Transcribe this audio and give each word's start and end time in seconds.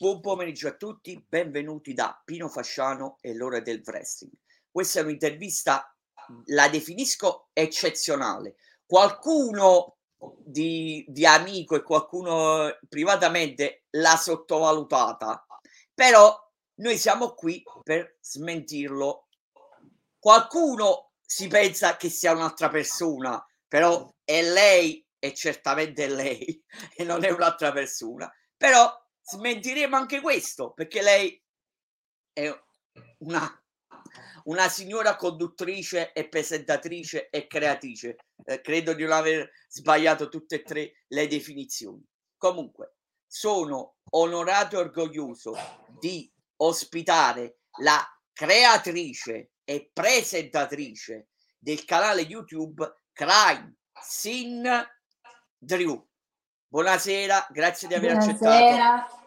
Buon 0.00 0.20
pomeriggio 0.20 0.68
a 0.68 0.76
tutti, 0.76 1.20
benvenuti 1.28 1.92
da 1.92 2.22
Pino 2.24 2.48
Fasciano 2.48 3.18
e 3.20 3.34
l'ora 3.34 3.58
del 3.58 3.82
wrestling. 3.84 4.32
Questa 4.70 5.00
è 5.00 5.02
un'intervista, 5.02 5.92
la 6.44 6.68
definisco 6.68 7.48
eccezionale. 7.52 8.54
Qualcuno 8.86 9.96
di, 10.38 11.04
di 11.08 11.26
amico 11.26 11.74
e 11.74 11.82
qualcuno 11.82 12.78
privatamente 12.88 13.86
l'ha 13.90 14.16
sottovalutata, 14.16 15.44
però 15.92 16.48
noi 16.74 16.96
siamo 16.96 17.34
qui 17.34 17.60
per 17.82 18.18
smentirlo. 18.20 19.26
Qualcuno 20.16 21.14
si 21.20 21.48
pensa 21.48 21.96
che 21.96 22.08
sia 22.08 22.30
un'altra 22.30 22.68
persona, 22.68 23.44
però 23.66 24.08
è 24.22 24.42
lei 24.42 25.04
e 25.18 25.34
certamente 25.34 26.04
è 26.04 26.08
lei 26.08 26.64
e 26.94 27.02
non 27.02 27.24
è 27.24 27.30
un'altra 27.30 27.72
persona. 27.72 28.32
Però 28.56 29.06
smentiremo 29.30 29.94
anche 29.94 30.20
questo 30.20 30.72
perché 30.72 31.02
lei 31.02 31.42
è 32.32 32.50
una, 33.18 33.62
una 34.44 34.68
signora 34.68 35.16
conduttrice 35.16 36.12
e 36.12 36.28
presentatrice 36.28 37.28
e 37.28 37.46
creatrice. 37.46 38.16
Eh, 38.44 38.60
credo 38.60 38.94
di 38.94 39.02
non 39.02 39.12
aver 39.12 39.50
sbagliato 39.68 40.28
tutte 40.28 40.56
e 40.56 40.62
tre 40.62 41.04
le 41.08 41.26
definizioni. 41.26 42.02
Comunque, 42.36 42.94
sono 43.26 43.96
onorato 44.10 44.76
e 44.76 44.80
orgoglioso 44.80 45.54
di 45.98 46.32
ospitare 46.56 47.58
la 47.80 48.02
creatrice 48.32 49.50
e 49.64 49.90
presentatrice 49.92 51.28
del 51.58 51.84
canale 51.84 52.22
YouTube 52.22 52.90
Crime 53.12 53.76
Sin 54.00 54.64
Drew. 55.58 56.08
Buonasera, 56.68 57.48
grazie 57.50 57.88
di 57.88 57.94
aver 57.94 58.16
Buonasera. 58.16 58.94
accettato. 58.94 59.17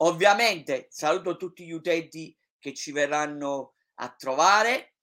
Ovviamente 0.00 0.86
saluto 0.90 1.36
tutti 1.36 1.64
gli 1.64 1.72
utenti 1.72 2.36
che 2.58 2.74
ci 2.74 2.92
verranno 2.92 3.74
a 3.96 4.14
trovare. 4.16 4.94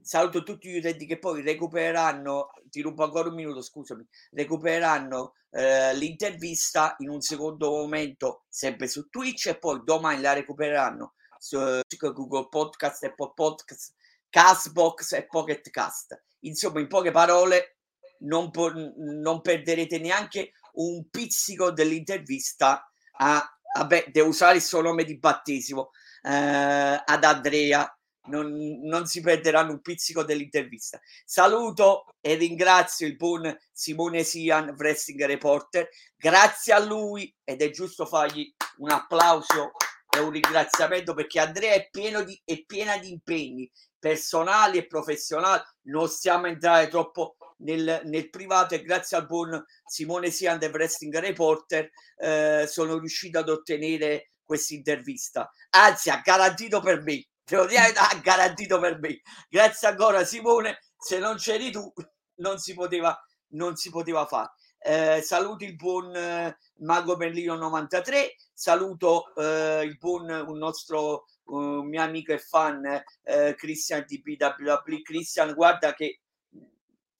Saluto 0.00 0.42
tutti 0.42 0.70
gli 0.70 0.78
utenti 0.78 1.04
che 1.06 1.18
poi 1.18 1.42
recupereranno, 1.42 2.50
ti 2.70 2.80
rubo 2.80 3.04
ancora 3.04 3.28
un 3.28 3.34
minuto, 3.34 3.60
scusami, 3.60 4.06
recupereranno 4.30 5.34
eh, 5.50 5.94
l'intervista 5.94 6.94
in 6.98 7.10
un 7.10 7.20
secondo 7.20 7.70
momento 7.70 8.44
sempre 8.48 8.86
su 8.86 9.08
Twitch 9.08 9.46
e 9.46 9.58
poi 9.58 9.82
domani 9.84 10.22
la 10.22 10.32
recupereranno 10.32 11.14
su 11.38 11.58
Google 11.98 12.48
Podcast, 12.48 13.04
Apple 13.04 13.32
Podcast, 13.34 13.94
Castbox 14.28 15.12
e 15.12 15.26
Pocket 15.26 15.68
Cast. 15.70 16.22
Insomma, 16.40 16.80
in 16.80 16.88
poche 16.88 17.10
parole, 17.10 17.78
non, 18.20 18.50
po- 18.50 18.72
non 18.96 19.40
perderete 19.40 19.98
neanche 19.98 20.52
un 20.74 21.08
pizzico 21.10 21.72
dell'intervista 21.72 22.90
a 23.18 23.59
vabbè, 23.76 24.06
devo 24.10 24.28
usare 24.28 24.56
il 24.56 24.62
suo 24.62 24.80
nome 24.80 25.04
di 25.04 25.18
battesimo, 25.18 25.90
eh, 26.22 27.02
ad 27.04 27.24
Andrea. 27.24 27.94
Non, 28.22 28.52
non, 28.82 29.06
si 29.06 29.22
perderanno 29.22 29.72
un 29.72 29.80
pizzico 29.80 30.22
dell'intervista. 30.22 31.00
Saluto 31.24 32.04
e 32.20 32.34
ringrazio 32.34 33.06
il 33.06 33.16
buon 33.16 33.56
Simone 33.72 34.22
Sian, 34.22 34.74
wrestling 34.76 35.24
reporter. 35.24 35.88
Grazie 36.16 36.74
a 36.74 36.78
lui 36.78 37.34
ed 37.42 37.62
è 37.62 37.70
giusto 37.70 38.04
fargli 38.04 38.52
un 38.76 38.90
applauso 38.90 39.72
e 40.08 40.18
un 40.20 40.30
ringraziamento 40.30 41.14
perché 41.14 41.40
Andrea 41.40 41.72
è, 41.72 41.88
pieno 41.90 42.22
di, 42.22 42.40
è 42.44 42.62
piena 42.64 42.98
di 42.98 43.10
impegni 43.10 43.70
personali 43.98 44.78
e 44.78 44.86
professionali. 44.86 45.62
Non 45.82 46.08
stiamo 46.08 46.46
a 46.46 46.50
entrare 46.50 46.88
troppo 46.88 47.36
nel, 47.60 48.02
nel, 48.04 48.30
privato 48.30 48.74
e 48.74 48.82
grazie 48.82 49.16
al 49.16 49.26
buon 49.26 49.64
Simone 49.84 50.30
Sian 50.30 50.58
del 50.58 50.70
Wrestling 50.70 51.16
Reporter 51.18 51.90
eh, 52.16 52.66
sono 52.68 52.98
riuscito 52.98 53.38
ad 53.38 53.48
ottenere 53.48 54.32
questa 54.44 54.74
intervista. 54.74 55.50
Anzi, 55.70 56.10
ha 56.10 56.20
garantito 56.24 56.80
per 56.80 57.02
me. 57.02 57.24
Ha 57.52 58.20
garantito 58.22 58.78
per 58.78 58.98
me. 58.98 59.20
Grazie 59.48 59.88
ancora 59.88 60.24
Simone, 60.24 60.78
se 60.96 61.18
non 61.18 61.36
c'eri 61.36 61.70
tu 61.70 61.92
non 62.36 62.58
si 62.58 62.74
poteva, 62.74 63.16
non 63.54 63.76
si 63.76 63.90
poteva 63.90 64.26
fare. 64.26 64.52
Eh, 64.82 65.20
saluto 65.22 65.64
il 65.64 65.76
buon 65.76 66.14
eh, 66.16 66.56
Mago 66.78 67.16
Berlino 67.16 67.54
93, 67.54 68.34
saluto 68.54 69.34
eh, 69.34 69.82
il 69.84 69.98
buon 69.98 70.30
un 70.30 70.56
nostro 70.56 71.26
uh, 71.44 71.82
mio 71.82 72.00
amico 72.00 72.32
e 72.32 72.38
fan 72.38 73.02
eh, 73.24 73.54
Christian 73.56 74.04
di 74.06 74.22
BWW. 74.22 75.02
Christian, 75.02 75.52
guarda 75.52 75.92
che 75.92 76.20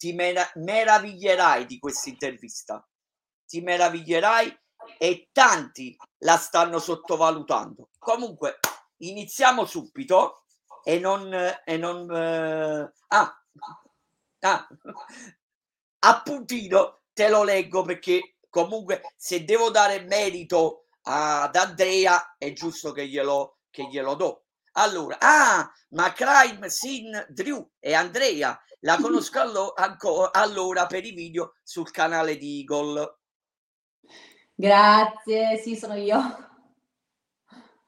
ti 0.00 0.14
mera- 0.14 0.50
meraviglierai 0.54 1.66
di 1.66 1.78
questa 1.78 2.08
intervista. 2.08 2.82
Ti 3.46 3.60
meraviglierai 3.60 4.58
e 4.96 5.28
tanti 5.30 5.94
la 6.20 6.38
stanno 6.38 6.78
sottovalutando. 6.78 7.90
Comunque, 7.98 8.60
iniziamo 9.02 9.66
subito 9.66 10.46
e 10.82 10.98
non... 10.98 11.30
E 11.62 11.76
non 11.76 12.08
uh, 12.08 12.90
ah, 13.08 13.44
ah, 14.40 14.68
appuntino 15.98 17.02
te 17.12 17.28
lo 17.28 17.42
leggo 17.42 17.82
perché 17.82 18.36
comunque 18.48 19.02
se 19.18 19.44
devo 19.44 19.68
dare 19.68 20.00
merito 20.00 20.86
ad 21.02 21.54
Andrea 21.56 22.36
è 22.38 22.54
giusto 22.54 22.92
che 22.92 23.06
glielo, 23.06 23.58
che 23.68 23.86
glielo 23.86 24.14
do. 24.14 24.44
Allora, 24.72 25.18
ah, 25.20 25.70
ma 25.90 26.10
Crime, 26.14 26.70
Sin, 26.70 27.26
Drew 27.28 27.70
e 27.78 27.92
Andrea 27.92 28.58
la 28.80 28.96
conosco 29.00 29.40
allo- 29.40 29.72
anco- 29.74 30.30
allora 30.30 30.86
per 30.86 31.04
i 31.04 31.12
video 31.12 31.54
sul 31.62 31.90
canale 31.90 32.36
di 32.36 32.60
Eagle. 32.60 33.18
Grazie, 34.54 35.56
sì, 35.58 35.76
sono 35.76 35.94
io. 35.94 36.18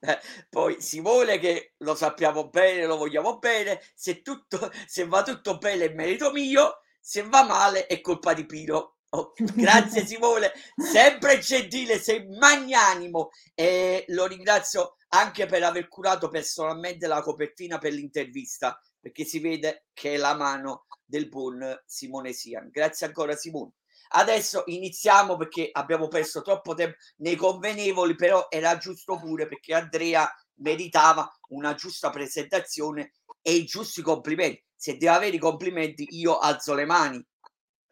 Eh, 0.05 0.19
poi 0.51 0.81
si 0.81 1.01
vuole 1.01 1.39
che 1.39 1.75
lo 1.79 1.95
sappiamo 1.95 2.49
bene, 2.49 2.87
lo 2.87 2.97
vogliamo 2.97 3.39
bene, 3.39 3.81
se, 3.95 4.21
tutto, 4.21 4.69
se 4.85 5.07
va 5.07 5.23
tutto 5.23 5.59
bene 5.59 5.85
è 5.85 5.95
merito 5.95 6.33
mio, 6.33 6.81
se 7.01 7.23
va 7.23 7.45
male 7.45 7.87
è 7.87 8.01
colpa 8.01 8.35
di 8.35 8.45
Pino. 8.45 8.97
Oh, 9.11 9.33
grazie 9.37 10.05
Simone, 10.05 10.51
sempre 10.75 11.39
gentile, 11.39 12.01
sei 12.01 12.27
magnanimo 12.27 13.29
e 13.55 14.05
lo 14.09 14.27
ringrazio 14.27 14.97
anche 15.11 15.47
per 15.47 15.63
aver 15.63 15.87
curato 15.87 16.29
personalmente 16.31 17.07
la 17.07 17.23
copertina 17.23 17.79
per 17.79 17.93
l'intervista 17.93 18.81
perché 19.03 19.25
si 19.25 19.41
vede 19.41 19.89
che 19.93 20.15
è 20.15 20.17
la 20.17 20.35
mano 20.35 20.87
del 21.05 21.29
buon 21.29 21.83
Simone 21.85 22.33
Sian. 22.33 22.71
Grazie 22.71 23.07
ancora 23.07 23.35
Simone. 23.35 23.73
Adesso 24.15 24.63
iniziamo 24.67 25.37
perché 25.37 25.69
abbiamo 25.73 26.07
perso 26.07 26.43
troppo 26.43 26.75
tempo 26.75 26.97
nei 27.17 27.35
convenevoli, 27.35 28.15
però 28.15 28.47
era 28.49 28.77
giusto 28.77 29.19
pure 29.19 29.49
perché 29.49 29.75
Andrea 29.75 30.31
meritava 30.57 31.29
una 31.49 31.75
giusta 31.75 32.11
presentazione 32.11 33.15
e 33.41 33.55
i 33.55 33.65
giusti 33.65 34.03
complimenti. 34.03 34.65
Se 34.77 34.97
deve 34.97 35.17
avere 35.17 35.37
i 35.37 35.41
complimenti, 35.41 36.07
io 36.11 36.39
alzo 36.39 36.75
le 36.75 36.85
mani 36.85 37.27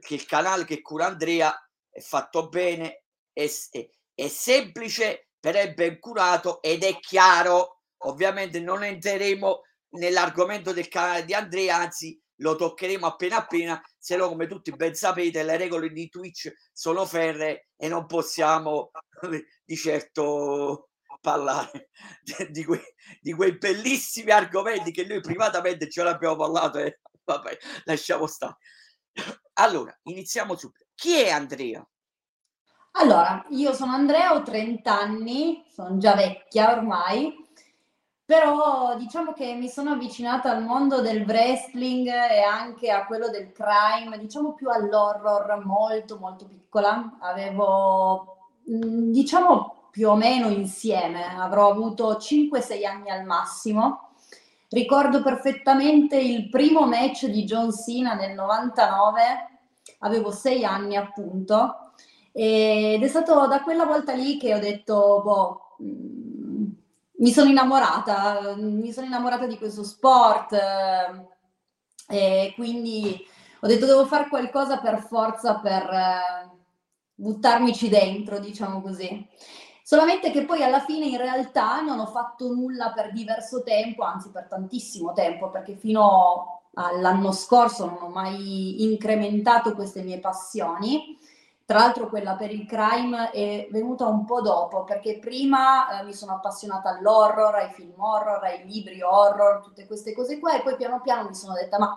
perché 0.00 0.15
il 0.15 0.27
canale 0.27 0.65
che 0.65 0.81
cura 0.81 1.06
Andrea 1.06 1.54
è 1.91 2.00
fatto 2.00 2.48
bene, 2.48 3.04
è, 3.32 3.50
è, 3.71 3.88
è 4.15 4.28
semplice, 4.28 5.28
però 5.38 5.59
è 5.59 5.75
ben 5.75 5.98
curato 5.98 6.62
ed 6.62 6.82
è 6.82 6.98
chiaro. 6.98 7.82
Ovviamente 8.04 8.60
non 8.60 8.82
entreremo 8.82 9.62
nell'argomento 9.90 10.72
del 10.72 10.88
canale 10.88 11.24
di 11.24 11.34
Andrea, 11.34 11.76
anzi 11.76 12.20
lo 12.36 12.56
toccheremo 12.56 13.06
appena 13.06 13.36
appena, 13.36 13.82
se 13.98 14.16
no 14.16 14.28
come 14.28 14.46
tutti 14.46 14.70
ben 14.72 14.94
sapete 14.94 15.42
le 15.42 15.56
regole 15.56 15.90
di 15.90 16.08
Twitch 16.08 16.52
sono 16.72 17.04
ferre 17.04 17.68
e 17.76 17.88
non 17.88 18.06
possiamo 18.06 18.90
di 19.64 19.76
certo 19.76 20.90
parlare 21.20 21.90
di 22.50 22.64
quei, 22.64 22.82
di 23.20 23.32
quei 23.32 23.58
bellissimi 23.58 24.30
argomenti 24.30 24.90
che 24.90 25.04
noi 25.04 25.20
privatamente 25.20 25.88
ce 25.90 26.02
l'abbiamo 26.02 26.36
parlato 26.36 26.78
e 26.78 27.00
vabbè, 27.24 27.56
lasciamo 27.84 28.26
stare. 28.26 28.56
Allora, 29.54 29.96
iniziamo 30.04 30.56
subito. 30.56 30.86
Chi 30.94 31.20
è 31.20 31.30
Andrea? 31.30 31.86
Allora, 32.92 33.44
io 33.50 33.72
sono 33.72 33.92
Andrea, 33.92 34.34
ho 34.34 34.42
30 34.42 34.98
anni, 34.98 35.64
sono 35.72 35.97
già 35.98 36.15
vecchia 36.15 36.72
ormai, 36.72 37.32
però 38.30 38.94
diciamo 38.97 39.32
che 39.32 39.54
mi 39.54 39.68
sono 39.68 39.91
avvicinata 39.91 40.53
al 40.53 40.62
mondo 40.62 41.00
del 41.00 41.24
wrestling 41.27 42.06
e 42.06 42.41
anche 42.42 42.88
a 42.88 43.04
quello 43.04 43.28
del 43.28 43.50
crime, 43.50 44.21
diciamo 44.21 44.54
più 44.54 44.68
all'horror, 44.71 45.60
molto 45.66 46.16
molto 46.16 46.47
piccola. 46.47 47.16
Avevo, 47.18 48.53
mm, 48.71 49.10
diciamo 49.10 49.88
più 49.91 50.10
o 50.10 50.15
meno 50.15 50.47
insieme, 50.48 51.24
avrò 51.36 51.71
avuto 51.71 52.18
5-6 52.21 52.86
anni 52.86 53.10
al 53.10 53.24
massimo. 53.24 54.12
Ricordo 54.68 55.24
perfettamente 55.24 56.16
il 56.16 56.48
primo 56.50 56.86
match 56.86 57.27
di 57.27 57.42
John 57.42 57.72
Cena 57.72 58.15
nel 58.15 58.34
99, 58.34 59.21
avevo 59.98 60.30
6 60.30 60.65
anni 60.65 60.94
appunto, 60.94 61.94
ed 62.30 63.03
è 63.03 63.09
stato 63.09 63.48
da 63.48 63.60
quella 63.60 63.86
volta 63.86 64.12
lì 64.12 64.36
che 64.36 64.54
ho 64.54 64.60
detto, 64.60 65.21
boh, 65.24 65.60
mm, 65.82 66.29
mi 67.20 67.30
sono 67.32 67.50
innamorata, 67.50 68.54
mi 68.56 68.92
sono 68.92 69.06
innamorata 69.06 69.46
di 69.46 69.58
questo 69.58 69.84
sport 69.84 70.52
eh, 70.52 71.26
e 72.08 72.52
quindi 72.54 73.26
ho 73.60 73.66
detto 73.66 73.86
devo 73.86 74.06
fare 74.06 74.28
qualcosa 74.28 74.78
per 74.78 75.00
forza 75.00 75.58
per 75.58 75.82
eh, 75.82 76.50
buttarmici 77.14 77.88
dentro, 77.88 78.38
diciamo 78.38 78.80
così. 78.80 79.28
Solamente 79.82 80.30
che 80.30 80.44
poi 80.44 80.62
alla 80.62 80.80
fine 80.80 81.06
in 81.06 81.16
realtà 81.18 81.80
non 81.80 81.98
ho 81.98 82.06
fatto 82.06 82.52
nulla 82.52 82.92
per 82.92 83.12
diverso 83.12 83.62
tempo, 83.62 84.04
anzi 84.04 84.30
per 84.30 84.46
tantissimo 84.46 85.12
tempo, 85.12 85.50
perché 85.50 85.76
fino 85.76 86.62
all'anno 86.74 87.32
scorso 87.32 87.86
non 87.86 87.98
ho 88.00 88.08
mai 88.08 88.84
incrementato 88.84 89.74
queste 89.74 90.02
mie 90.02 90.20
passioni. 90.20 91.18
Tra 91.70 91.78
l'altro 91.78 92.08
quella 92.08 92.34
per 92.34 92.50
il 92.50 92.66
crime 92.66 93.30
è 93.30 93.68
venuta 93.70 94.08
un 94.08 94.24
po' 94.24 94.40
dopo, 94.40 94.82
perché 94.82 95.20
prima 95.20 96.00
eh, 96.00 96.04
mi 96.04 96.12
sono 96.12 96.32
appassionata 96.32 96.88
all'horror, 96.88 97.54
ai 97.54 97.70
film 97.70 97.92
horror, 97.96 98.42
ai 98.42 98.64
libri 98.66 99.00
horror, 99.00 99.62
tutte 99.62 99.86
queste 99.86 100.12
cose 100.12 100.40
qua, 100.40 100.56
e 100.56 100.62
poi 100.62 100.74
piano 100.74 101.00
piano 101.00 101.28
mi 101.28 101.34
sono 101.36 101.52
detta, 101.52 101.78
ma 101.78 101.96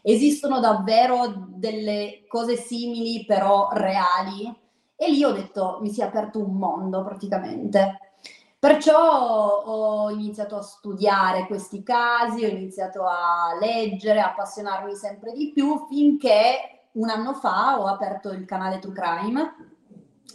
esistono 0.00 0.58
davvero 0.58 1.34
delle 1.48 2.24
cose 2.28 2.56
simili 2.56 3.26
però 3.26 3.68
reali? 3.72 4.58
E 4.96 5.10
lì 5.10 5.22
ho 5.22 5.32
detto, 5.32 5.80
mi 5.82 5.90
si 5.90 6.00
è 6.00 6.04
aperto 6.04 6.38
un 6.38 6.54
mondo 6.54 7.04
praticamente. 7.04 8.14
Perciò 8.58 9.64
ho 9.66 10.10
iniziato 10.12 10.56
a 10.56 10.62
studiare 10.62 11.46
questi 11.46 11.82
casi, 11.82 12.46
ho 12.46 12.48
iniziato 12.48 13.04
a 13.04 13.54
leggere, 13.60 14.20
a 14.20 14.28
appassionarmi 14.28 14.94
sempre 14.94 15.32
di 15.34 15.52
più 15.52 15.84
finché 15.90 16.79
un 16.92 17.08
anno 17.08 17.34
fa 17.34 17.80
ho 17.80 17.86
aperto 17.86 18.30
il 18.30 18.44
canale 18.44 18.78
True 18.78 18.94
Crime 18.94 19.54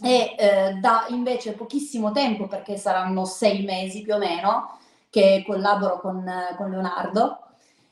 e 0.02 0.34
eh, 0.38 0.72
da 0.74 1.06
invece 1.08 1.52
pochissimo 1.54 2.12
tempo, 2.12 2.46
perché 2.46 2.76
saranno 2.76 3.24
sei 3.24 3.64
mesi 3.64 4.02
più 4.02 4.14
o 4.14 4.18
meno, 4.18 4.78
che 5.10 5.42
collaboro 5.46 6.00
con, 6.00 6.30
con 6.56 6.70
Leonardo 6.70 7.40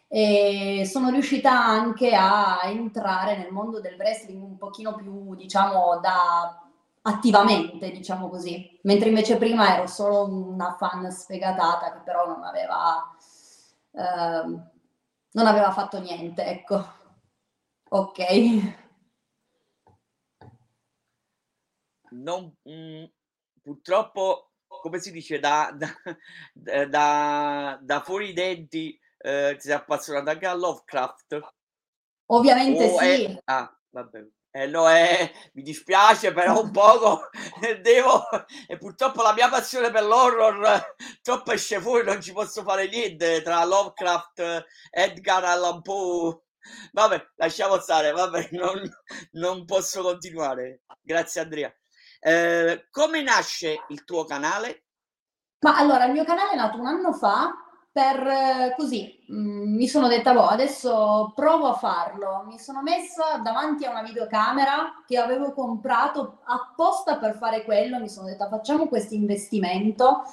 e 0.08 0.84
sono 0.88 1.08
riuscita 1.10 1.50
anche 1.50 2.14
a 2.14 2.60
entrare 2.64 3.36
nel 3.36 3.50
mondo 3.50 3.80
del 3.80 3.96
wrestling 3.98 4.42
un 4.42 4.56
pochino 4.58 4.94
più, 4.94 5.34
diciamo, 5.34 5.98
da 6.00 6.60
attivamente, 7.02 7.90
diciamo 7.90 8.28
così, 8.28 8.78
mentre 8.82 9.08
invece 9.08 9.36
prima 9.36 9.74
ero 9.74 9.86
solo 9.86 10.24
una 10.24 10.76
fan 10.78 11.10
sfegatata 11.10 11.92
che 11.92 11.98
però 12.04 12.26
non 12.26 12.44
aveva, 12.44 13.10
eh, 13.90 14.60
non 15.32 15.46
aveva 15.46 15.70
fatto 15.72 16.00
niente, 16.00 16.44
ecco. 16.44 17.02
Ok. 17.94 18.18
Non, 22.10 22.56
mh, 22.62 22.72
mm, 22.72 23.04
purtroppo, 23.62 24.50
come 24.66 24.98
si 24.98 25.12
dice, 25.12 25.38
da, 25.38 25.72
da, 26.52 26.86
da, 26.88 27.78
da 27.80 28.02
fuori 28.02 28.30
i 28.30 28.32
denti 28.32 28.98
eh, 29.18 29.54
ti 29.54 29.68
sei 29.68 29.74
appassionato 29.74 30.30
anche 30.30 30.46
a 30.46 30.54
Lovecraft? 30.54 31.40
Ovviamente 32.32 32.84
oh, 32.84 32.98
sì. 32.98 33.24
È... 33.26 33.40
Ah, 33.44 33.72
vabbè. 33.90 34.26
Eh, 34.50 34.66
no, 34.66 34.88
eh, 34.90 35.32
mi 35.52 35.62
dispiace, 35.62 36.32
però 36.32 36.62
un 36.62 36.72
poco 36.72 37.28
devo. 37.80 38.24
E 38.66 38.76
purtroppo 38.76 39.22
la 39.22 39.34
mia 39.34 39.48
passione 39.48 39.92
per 39.92 40.02
l'horror 40.02 40.94
troppo 41.22 41.52
esce 41.52 41.80
fuori, 41.80 42.04
non 42.04 42.20
ci 42.20 42.32
posso 42.32 42.64
fare 42.64 42.88
niente 42.88 43.40
tra 43.42 43.64
Lovecraft, 43.64 44.66
Edgar 44.90 45.44
Allan 45.44 45.80
Poe. 45.80 46.43
Vabbè, 46.92 47.32
lasciamo 47.36 47.78
stare, 47.78 48.12
vabbè, 48.12 48.48
non, 48.52 48.80
non 49.32 49.64
posso 49.64 50.02
continuare. 50.02 50.82
Grazie, 51.00 51.40
Andrea. 51.40 51.74
Eh, 52.20 52.88
come 52.90 53.22
nasce 53.22 53.84
il 53.88 54.04
tuo 54.04 54.24
canale? 54.24 54.84
Ma 55.60 55.76
allora, 55.76 56.04
il 56.06 56.12
mio 56.12 56.24
canale 56.24 56.52
è 56.52 56.56
nato 56.56 56.78
un 56.78 56.86
anno 56.86 57.12
fa 57.12 57.50
per 57.94 58.26
eh, 58.26 58.74
così 58.76 59.24
mh, 59.28 59.36
mm, 59.36 59.76
mi 59.76 59.86
sono 59.86 60.08
detta, 60.08 60.32
boh, 60.32 60.46
adesso 60.46 61.32
provo 61.34 61.68
a 61.68 61.74
farlo. 61.74 62.44
Mi 62.46 62.58
sono 62.58 62.82
messa 62.82 63.38
davanti 63.42 63.84
a 63.84 63.90
una 63.90 64.02
videocamera 64.02 65.04
che 65.06 65.16
avevo 65.16 65.52
comprato 65.52 66.40
apposta 66.44 67.18
per 67.18 67.36
fare 67.36 67.64
quello. 67.64 68.00
Mi 68.00 68.08
sono 68.08 68.26
detta, 68.26 68.48
facciamo 68.48 68.88
questo 68.88 69.14
investimento. 69.14 70.24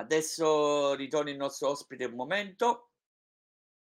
Adesso 0.00 0.94
ritorno 0.94 1.30
il 1.30 1.36
nostro 1.36 1.68
ospite 1.68 2.06
un 2.06 2.14
momento, 2.14 2.90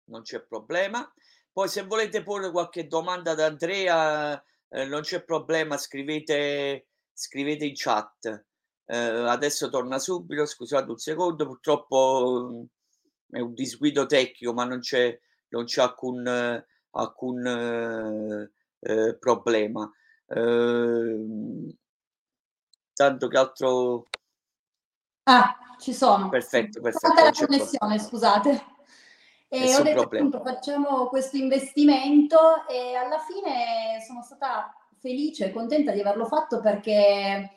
non 0.06 0.22
c'è 0.22 0.42
problema. 0.42 1.12
Poi 1.52 1.68
se 1.68 1.84
volete 1.84 2.24
porre 2.24 2.52
qualche 2.52 2.88
domanda 2.88 3.32
ad 3.32 3.40
Andrea, 3.40 4.42
eh, 4.70 4.86
non 4.86 5.02
c'è 5.02 5.24
problema, 5.24 5.78
scrivete 5.78 6.88
scrivete 7.16 7.66
in 7.66 7.74
chat. 7.76 8.46
Eh, 8.86 8.96
adesso 8.96 9.70
torna 9.70 9.98
subito, 9.98 10.46
scusate 10.46 10.92
un 10.92 10.98
secondo, 10.98 11.48
purtroppo 11.48 12.50
mm, 12.52 13.38
è 13.38 13.40
un 13.40 13.54
disguido 13.54 14.06
tecnico, 14.06 14.54
ma 14.54 14.66
non 14.66 14.80
c'è, 14.80 15.18
non 15.50 15.66
c'è 15.66 15.82
alcun, 15.82 16.28
alcun 16.92 17.48
eh, 17.48 18.52
eh, 18.80 19.18
problema. 19.18 19.90
Ehm, 20.28 21.70
tanto 22.94 23.28
che 23.28 23.38
altro... 23.38 24.08
Ah, 25.24 25.65
ci 25.80 25.94
sono. 25.94 26.30
Perfetto, 26.30 26.82
perfetto. 26.82 27.08
Fatta 27.08 27.24
la 27.24 27.32
connessione, 27.32 28.00
scusate. 28.00 28.66
E 29.48 29.76
ho 29.76 29.82
detto 29.82 30.02
problema. 30.02 30.28
appunto 30.28 30.50
facciamo 30.52 31.08
questo 31.08 31.38
investimento 31.38 32.68
e 32.68 32.96
alla 32.96 33.20
fine 33.20 34.02
sono 34.06 34.22
stata 34.22 34.74
felice 35.00 35.46
e 35.46 35.52
contenta 35.52 35.92
di 35.92 36.02
averlo 36.02 36.26
fatto 36.26 36.60
perché 36.60 37.52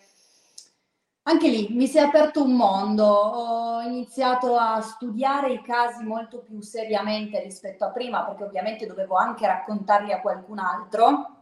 anche 1.28 1.48
lì 1.48 1.68
mi 1.70 1.86
si 1.86 1.98
è 1.98 2.00
aperto 2.00 2.42
un 2.42 2.52
mondo, 2.52 3.04
ho 3.04 3.80
iniziato 3.82 4.56
a 4.56 4.80
studiare 4.80 5.52
i 5.52 5.62
casi 5.62 6.02
molto 6.02 6.38
più 6.38 6.62
seriamente 6.62 7.40
rispetto 7.40 7.84
a 7.84 7.90
prima, 7.90 8.24
perché 8.24 8.44
ovviamente 8.44 8.86
dovevo 8.86 9.14
anche 9.16 9.46
raccontarli 9.46 10.10
a 10.10 10.22
qualcun 10.22 10.58
altro, 10.58 11.36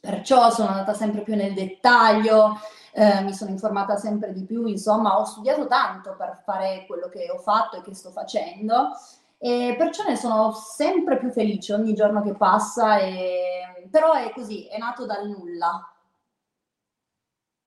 perciò 0.00 0.50
sono 0.50 0.70
andata 0.70 0.94
sempre 0.94 1.20
più 1.20 1.34
nel 1.34 1.52
dettaglio, 1.52 2.58
eh, 2.98 3.22
mi 3.22 3.32
sono 3.32 3.50
informata 3.50 3.96
sempre 3.96 4.32
di 4.32 4.44
più, 4.44 4.66
insomma 4.66 5.20
ho 5.20 5.24
studiato 5.24 5.68
tanto 5.68 6.16
per 6.18 6.42
fare 6.44 6.84
quello 6.88 7.08
che 7.08 7.30
ho 7.30 7.38
fatto 7.38 7.76
e 7.76 7.82
che 7.82 7.94
sto 7.94 8.10
facendo 8.10 8.90
e 9.38 9.76
perciò 9.78 10.02
ne 10.04 10.16
sono 10.16 10.50
sempre 10.52 11.16
più 11.16 11.30
felice 11.30 11.72
ogni 11.72 11.94
giorno 11.94 12.22
che 12.22 12.34
passa, 12.34 12.98
e... 12.98 13.86
però 13.88 14.12
è 14.14 14.32
così, 14.32 14.66
è 14.66 14.78
nato 14.78 15.06
dal 15.06 15.28
nulla. 15.28 15.92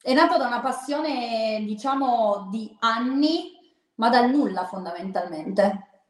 È 0.02 0.14
nato 0.14 0.38
da 0.38 0.48
una 0.48 0.60
passione, 0.60 1.64
diciamo, 1.66 2.50
di 2.52 2.76
anni, 2.80 3.54
ma 3.96 4.10
dal 4.10 4.30
nulla 4.30 4.66
fondamentalmente. 4.66 6.04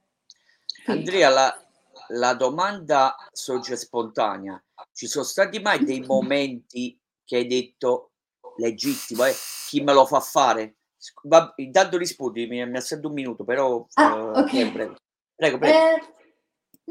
Andrea, 0.87 1.29
la, 1.29 1.63
la 2.07 2.33
domanda 2.33 3.15
sorge 3.31 3.75
spontanea. 3.75 4.59
Ci 4.91 5.05
sono 5.05 5.25
stati 5.25 5.59
mai 5.59 5.83
dei 5.83 5.99
momenti 5.99 6.99
che 7.23 7.35
hai 7.35 7.47
detto 7.47 8.10
legittimo, 8.57 9.23
eh? 9.25 9.35
chi 9.67 9.81
me 9.81 9.93
lo 9.93 10.05
fa 10.05 10.19
fare? 10.19 10.75
Va, 11.23 11.51
intanto 11.57 11.97
rispondi, 11.97 12.47
mi, 12.47 12.65
mi 12.67 12.77
assento 12.77 13.07
un 13.07 13.13
minuto, 13.13 13.43
però 13.43 13.85
ah, 13.95 14.13
uh, 14.13 14.37
okay. 14.37 14.71
Prego, 14.71 15.57
prego. 15.57 15.65
Eh, 15.65 15.99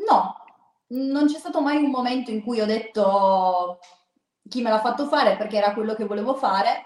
no, 0.06 0.34
non 0.88 1.26
c'è 1.26 1.38
stato 1.38 1.60
mai 1.60 1.76
un 1.76 1.90
momento 1.90 2.30
in 2.30 2.42
cui 2.42 2.60
ho 2.60 2.66
detto 2.66 3.78
chi 4.48 4.62
me 4.62 4.70
l'ha 4.70 4.80
fatto 4.80 5.06
fare 5.06 5.36
perché 5.36 5.56
era 5.56 5.72
quello 5.72 5.94
che 5.94 6.04
volevo 6.04 6.34
fare, 6.34 6.82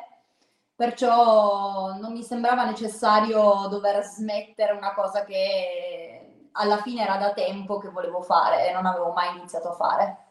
perciò 0.75 1.97
non 1.99 2.13
mi 2.13 2.23
sembrava 2.23 2.65
necessario 2.65 3.69
dover 3.71 4.03
smettere 4.05 4.73
una 4.73 4.93
cosa 4.93 5.25
che 5.25 6.49
alla 6.53 6.83
fine 6.83 7.03
era 7.03 7.17
da 7.17 7.33
tempo 7.33 7.79
che 7.79 7.89
volevo 7.89 8.21
fare 8.21 8.69
e 8.69 8.73
non 8.73 8.87
avevo 8.87 9.13
mai 9.13 9.37
iniziato 9.37 9.71
a 9.71 9.75
fare. 9.75 10.24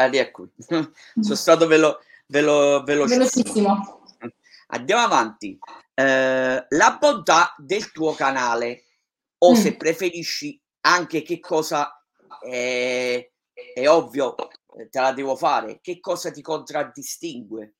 Ah, 0.00 0.08
ecco, 0.10 0.48
sono 0.56 1.34
stato 1.34 1.66
velo, 1.66 2.00
velo, 2.26 2.82
velocissimo. 2.82 4.02
Andiamo 4.68 5.02
avanti. 5.02 5.58
Eh, 5.92 6.66
la 6.66 6.96
bontà 6.98 7.54
del 7.58 7.92
tuo 7.92 8.14
canale, 8.14 8.84
o 9.38 9.52
mm. 9.52 9.54
se 9.54 9.76
preferisci 9.76 10.58
anche 10.86 11.20
che 11.20 11.38
cosa 11.38 12.02
è, 12.40 13.30
è 13.74 13.88
ovvio, 13.88 14.36
eh, 14.78 14.88
te 14.88 15.00
la 15.00 15.12
devo 15.12 15.36
fare, 15.36 15.80
che 15.82 16.00
cosa 16.00 16.30
ti 16.30 16.40
contraddistingue? 16.40 17.74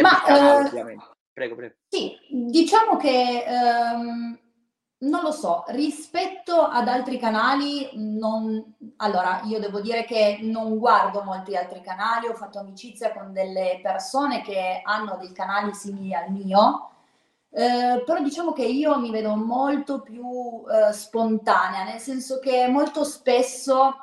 Ma, 0.00 0.22
canale, 0.22 0.64
eh, 0.64 0.68
ovviamente. 0.68 1.04
Prego, 1.32 1.54
prego. 1.54 1.74
Sì, 1.88 2.16
diciamo 2.28 2.96
che 2.96 3.44
um, 3.46 4.38
non 5.02 5.22
lo 5.22 5.32
so, 5.32 5.64
rispetto 5.68 6.60
ad 6.60 6.86
altri 6.88 7.18
canali, 7.18 7.90
non... 7.94 8.74
allora 8.96 9.40
io 9.44 9.58
devo 9.58 9.80
dire 9.80 10.04
che 10.04 10.40
non 10.42 10.76
guardo 10.78 11.22
molti 11.22 11.56
altri 11.56 11.80
canali, 11.80 12.26
ho 12.26 12.34
fatto 12.34 12.58
amicizia 12.58 13.12
con 13.12 13.32
delle 13.32 13.80
persone 13.82 14.42
che 14.42 14.82
hanno 14.84 15.16
dei 15.18 15.32
canali 15.32 15.72
simili 15.72 16.12
al 16.12 16.30
mio, 16.30 16.90
eh, 17.50 18.02
però 18.04 18.20
diciamo 18.20 18.52
che 18.52 18.64
io 18.64 18.98
mi 18.98 19.10
vedo 19.10 19.34
molto 19.36 20.00
più 20.00 20.64
eh, 20.68 20.92
spontanea, 20.92 21.84
nel 21.84 21.98
senso 21.98 22.38
che 22.38 22.68
molto 22.68 23.02
spesso, 23.04 23.94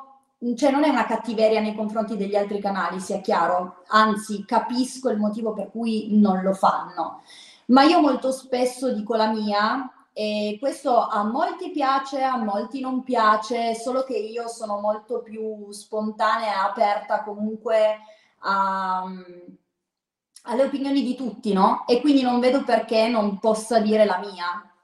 cioè 0.55 0.71
non 0.71 0.83
è 0.83 0.89
una 0.89 1.05
cattiveria 1.05 1.61
nei 1.61 1.75
confronti 1.75 2.17
degli 2.17 2.35
altri 2.35 2.59
canali, 2.59 2.99
sia 2.99 3.21
chiaro, 3.21 3.83
anzi 3.89 4.45
capisco 4.45 5.09
il 5.09 5.17
motivo 5.17 5.53
per 5.53 5.69
cui 5.69 6.19
non 6.19 6.41
lo 6.41 6.53
fanno, 6.53 7.21
ma 7.67 7.83
io 7.83 8.01
molto 8.01 8.31
spesso 8.31 8.91
dico 8.91 9.15
la 9.15 9.27
mia 9.27 9.91
e 10.19 10.57
questo 10.59 10.97
a 10.97 11.23
molti 11.23 11.69
piace, 11.69 12.23
a 12.23 12.37
molti 12.37 12.79
non 12.79 13.03
piace, 13.03 13.75
solo 13.75 14.03
che 14.03 14.17
io 14.17 14.47
sono 14.47 14.79
molto 14.79 15.21
più 15.21 15.71
spontanea 15.71 16.53
e 16.53 16.69
aperta 16.69 17.21
comunque 17.21 17.99
a, 18.39 19.03
alle 20.45 20.63
opinioni 20.63 21.03
di 21.03 21.15
tutti, 21.15 21.53
no? 21.53 21.85
E 21.85 22.01
quindi 22.01 22.23
non 22.23 22.39
vedo 22.39 22.63
perché 22.63 23.07
non 23.07 23.37
possa 23.37 23.79
dire 23.79 24.05
la 24.05 24.17
mia. 24.17 24.76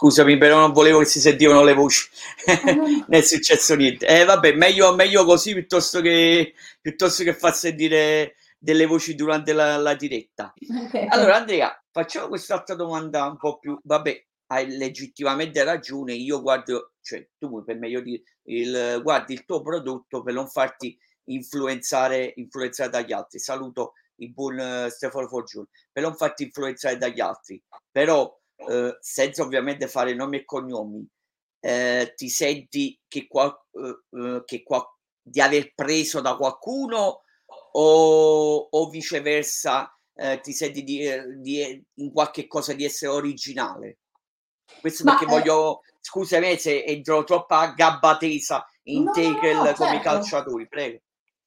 Scusami, 0.00 0.38
però 0.38 0.58
non 0.60 0.72
volevo 0.72 1.00
che 1.00 1.04
si 1.04 1.20
sentivano 1.20 1.62
le 1.62 1.74
voci, 1.74 2.08
non 2.64 3.04
è 3.06 3.20
successo 3.20 3.74
niente. 3.74 4.06
Eh, 4.06 4.24
vabbè, 4.24 4.54
meglio, 4.54 4.94
meglio 4.94 5.26
così 5.26 5.52
piuttosto 5.52 6.00
che, 6.00 6.54
piuttosto 6.80 7.22
che 7.22 7.34
far 7.34 7.54
sentire 7.54 8.36
delle 8.58 8.86
voci 8.86 9.14
durante 9.14 9.52
la, 9.52 9.76
la 9.76 9.92
diretta. 9.92 10.54
Okay. 10.86 11.06
Allora, 11.06 11.36
Andrea, 11.36 11.84
facciamo 11.90 12.28
quest'altra 12.28 12.74
domanda 12.76 13.26
un 13.26 13.36
po' 13.36 13.58
più. 13.58 13.78
Vabbè, 13.82 14.24
hai 14.46 14.74
legittimamente 14.74 15.62
ragione. 15.64 16.14
Io 16.14 16.40
guardo, 16.40 16.92
cioè, 17.02 17.28
tu 17.36 17.62
per 17.62 17.76
meglio 17.76 18.00
dire, 18.00 18.22
il, 18.44 19.00
guardi 19.02 19.34
il 19.34 19.44
tuo 19.44 19.60
prodotto 19.60 20.22
per 20.22 20.32
non 20.32 20.48
farti 20.48 20.98
influenzare, 21.24 22.32
influenzare 22.36 22.88
dagli 22.88 23.12
altri. 23.12 23.38
Saluto 23.38 23.92
il 24.16 24.32
buon 24.32 24.56
uh, 24.56 24.88
Stefano 24.88 25.28
Forgione 25.28 25.66
per 25.92 26.02
non 26.02 26.14
farti 26.14 26.44
influenzare 26.44 26.96
dagli 26.96 27.20
altri. 27.20 27.62
Però 27.90 28.39
eh, 28.68 28.96
senza 29.00 29.42
ovviamente 29.42 29.88
fare 29.88 30.14
nomi 30.14 30.38
e 30.38 30.44
cognomi, 30.44 31.06
eh, 31.60 32.12
ti 32.16 32.28
senti 32.28 32.98
che, 33.06 33.26
qua, 33.26 33.46
eh, 33.72 34.42
che 34.44 34.62
qua, 34.62 34.84
di 35.22 35.40
aver 35.40 35.74
preso 35.74 36.20
da 36.20 36.36
qualcuno 36.36 37.22
o, 37.72 38.68
o 38.70 38.88
viceversa 38.88 39.94
eh, 40.14 40.40
ti 40.40 40.52
senti 40.52 40.82
di, 40.82 41.08
di, 41.38 41.84
in 41.94 42.12
qualche 42.12 42.46
cosa 42.46 42.72
di 42.74 42.84
essere 42.84 43.12
originale? 43.12 43.98
Questo 44.80 45.04
Ma, 45.04 45.16
perché 45.16 45.26
voglio, 45.26 45.80
scusami 46.00 46.58
se 46.58 46.84
entro 46.84 47.24
troppo 47.24 47.54
a 47.54 47.72
gabba 47.72 48.16
tesa 48.16 48.64
in 48.84 49.04
no, 49.04 49.12
tackle 49.12 49.52
no, 49.52 49.64
no, 49.64 49.72
come 49.72 49.90
certo. 49.90 50.02
calciatori, 50.02 50.68
prego. 50.68 51.00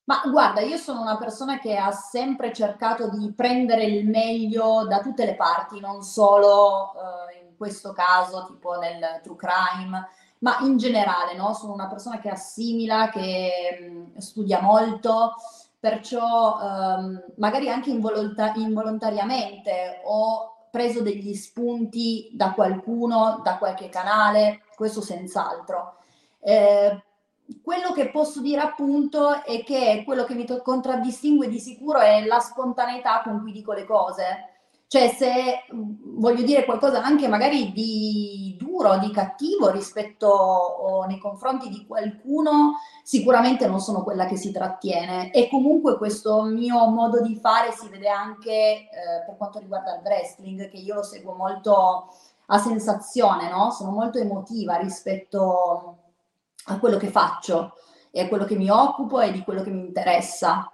Ma 0.05 0.21
guarda, 0.25 0.59
io 0.59 0.75
sono 0.77 1.01
una 1.01 1.17
persona 1.17 1.59
che 1.59 1.77
ha 1.77 1.91
sempre 1.91 2.51
cercato 2.51 3.09
di 3.09 3.31
prendere 3.31 3.85
il 3.85 4.05
meglio 4.07 4.85
da 4.85 4.99
tutte 4.99 5.25
le 5.25 5.35
parti, 5.35 5.79
non 5.79 6.03
solo 6.03 6.91
eh, 6.93 7.45
in 7.47 7.55
questo 7.55 7.93
caso, 7.93 8.45
tipo 8.45 8.77
nel 8.77 9.21
true 9.23 9.37
crime, 9.37 10.09
ma 10.39 10.57
in 10.59 10.77
generale, 10.77 11.35
no? 11.35 11.53
Sono 11.53 11.71
una 11.71 11.87
persona 11.87 12.19
che 12.19 12.29
assimila, 12.29 13.09
che 13.09 13.79
mh, 13.79 13.95
mm, 13.95 14.17
studia 14.17 14.61
molto, 14.61 15.35
perciò 15.79 16.59
ehm, 16.61 17.23
magari 17.37 17.69
anche 17.69 17.89
involonta- 17.89 18.53
involontariamente 18.55 20.01
ho 20.03 20.67
preso 20.69 21.01
degli 21.01 21.33
spunti 21.33 22.29
da 22.33 22.51
qualcuno, 22.51 23.39
da 23.43 23.57
qualche 23.57 23.89
canale, 23.89 24.63
questo 24.75 25.01
senz'altro. 25.01 25.97
Eh, 26.39 27.03
quello 27.61 27.91
che 27.91 28.09
posso 28.09 28.41
dire 28.41 28.61
appunto 28.61 29.43
è 29.43 29.63
che 29.63 30.03
quello 30.05 30.23
che 30.23 30.33
mi 30.33 30.45
to- 30.45 30.61
contraddistingue 30.61 31.47
di 31.47 31.59
sicuro 31.59 31.99
è 31.99 32.25
la 32.25 32.39
spontaneità 32.39 33.21
con 33.23 33.41
cui 33.41 33.51
dico 33.51 33.73
le 33.73 33.85
cose. 33.85 34.47
Cioè 34.87 35.07
se 35.09 35.63
voglio 35.71 36.43
dire 36.43 36.65
qualcosa 36.65 37.01
anche 37.01 37.27
magari 37.27 37.71
di 37.71 38.55
duro, 38.59 38.99
di 38.99 39.09
cattivo 39.09 39.71
rispetto 39.71 40.27
o 40.27 41.05
nei 41.05 41.17
confronti 41.17 41.67
di 41.67 41.83
qualcuno, 41.87 42.73
sicuramente 43.03 43.65
non 43.65 43.79
sono 43.79 44.03
quella 44.03 44.25
che 44.25 44.35
si 44.35 44.51
trattiene. 44.51 45.31
E 45.31 45.49
comunque 45.49 45.97
questo 45.97 46.43
mio 46.43 46.87
modo 46.89 47.21
di 47.21 47.35
fare 47.35 47.71
si 47.71 47.89
vede 47.89 48.07
anche 48.07 48.51
eh, 48.51 48.87
per 49.25 49.35
quanto 49.35 49.57
riguarda 49.57 49.95
il 49.95 50.01
wrestling, 50.03 50.69
che 50.69 50.77
io 50.77 50.93
lo 50.93 51.03
seguo 51.03 51.33
molto 51.33 52.13
a 52.45 52.57
sensazione, 52.59 53.49
no? 53.49 53.71
Sono 53.71 53.89
molto 53.89 54.19
emotiva 54.19 54.75
rispetto 54.75 56.02
a 56.65 56.79
quello 56.79 56.97
che 56.97 57.09
faccio 57.09 57.75
e 58.11 58.21
a 58.21 58.27
quello 58.27 58.45
che 58.45 58.55
mi 58.55 58.69
occupo 58.69 59.19
e 59.19 59.31
di 59.31 59.41
quello 59.41 59.63
che 59.63 59.69
mi 59.69 59.85
interessa. 59.85 60.67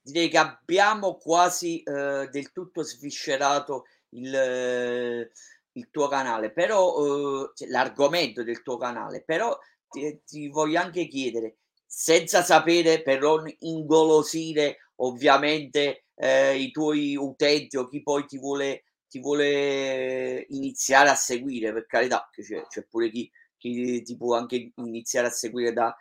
Direi 0.00 0.28
che 0.28 0.38
abbiamo 0.38 1.16
quasi 1.16 1.82
eh, 1.82 2.28
del 2.30 2.52
tutto 2.52 2.82
sviscerato 2.82 3.86
il, 4.10 4.32
eh, 4.32 5.30
il 5.72 5.88
tuo 5.90 6.06
canale, 6.06 6.52
però 6.52 6.94
eh, 6.94 7.50
cioè, 7.54 7.68
l'argomento 7.68 8.44
del 8.44 8.62
tuo 8.62 8.76
canale, 8.76 9.22
però 9.24 9.58
ti, 9.88 10.22
ti 10.24 10.48
voglio 10.48 10.80
anche 10.80 11.08
chiedere, 11.08 11.56
senza 11.84 12.42
sapere 12.42 13.02
per 13.02 13.20
non 13.20 13.52
ingolosire 13.60 14.90
ovviamente 14.96 16.04
eh, 16.14 16.56
i 16.56 16.70
tuoi 16.70 17.16
utenti 17.16 17.76
o 17.76 17.88
chi 17.88 18.02
poi 18.02 18.26
ti 18.26 18.38
vuole 18.38 18.84
ti 19.08 19.20
vuole 19.20 20.46
iniziare 20.50 21.08
a 21.08 21.14
seguire, 21.14 21.72
per 21.72 21.86
carità, 21.86 22.28
che 22.32 22.42
c'è, 22.42 22.66
c'è 22.66 22.84
pure 22.84 23.10
chi, 23.10 23.30
chi 23.56 24.02
ti 24.02 24.16
può 24.16 24.36
anche 24.36 24.72
iniziare 24.76 25.28
a 25.28 25.30
seguire 25.30 25.72
da, 25.72 25.96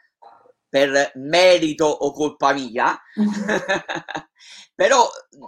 per 0.67 1.11
merito 1.15 1.85
o 1.85 2.11
colpa 2.11 2.53
mia, 2.53 2.99
però 4.75 5.07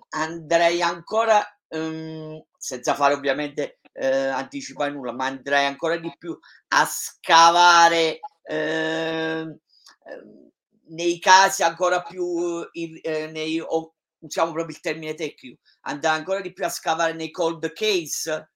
andrei 0.09 0.81
ancora, 0.81 1.43
um, 1.69 2.41
senza 2.57 2.93
fare 2.93 3.13
ovviamente 3.13 3.79
eh, 3.91 4.27
anticipare 4.27 4.91
nulla, 4.91 5.11
ma 5.11 5.25
andrei 5.25 5.65
ancora 5.65 5.97
di 5.97 6.13
più 6.17 6.37
a 6.69 6.85
scavare 6.85 8.19
eh, 8.43 9.57
nei 10.89 11.19
casi 11.19 11.63
ancora 11.63 12.01
più 12.01 12.67
eh, 12.71 13.29
nei, 13.31 13.59
o, 13.59 13.95
usiamo 14.19 14.51
proprio 14.51 14.75
il 14.75 14.81
termine 14.81 15.13
tecnico, 15.13 15.61
andare 15.81 16.17
ancora 16.17 16.41
di 16.41 16.53
più 16.53 16.65
a 16.65 16.69
scavare 16.69 17.13
nei 17.13 17.31
cold 17.31 17.71
case 17.73 18.51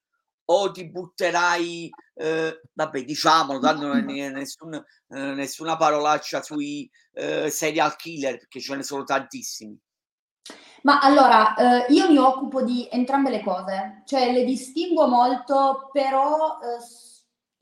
o 0.46 0.72
ti 0.72 0.90
butterai, 0.90 1.90
eh, 2.16 2.62
vabbè 2.74 3.04
diciamolo, 3.04 3.60
tanto 3.60 3.88
non 3.88 4.10
è 4.10 4.30
nessun, 4.30 4.74
eh, 4.74 4.84
nessuna 5.08 5.78
parolaccia 5.78 6.42
sui 6.42 6.90
eh, 7.14 7.50
serial 7.50 7.96
killer 7.96 8.38
perché 8.38 8.60
ce 8.60 8.76
ne 8.76 8.84
sono 8.84 9.04
tantissimi. 9.04 9.80
Ma 10.84 11.00
allora, 11.00 11.86
eh, 11.86 11.94
io 11.94 12.10
mi 12.10 12.18
occupo 12.18 12.64
di 12.64 12.88
entrambe 12.92 13.30
le 13.30 13.44
cose, 13.44 14.02
cioè 14.06 14.32
le 14.34 14.44
distingo 14.44 15.08
molto, 15.08 15.90
però 15.94 16.58
eh, 16.60 16.84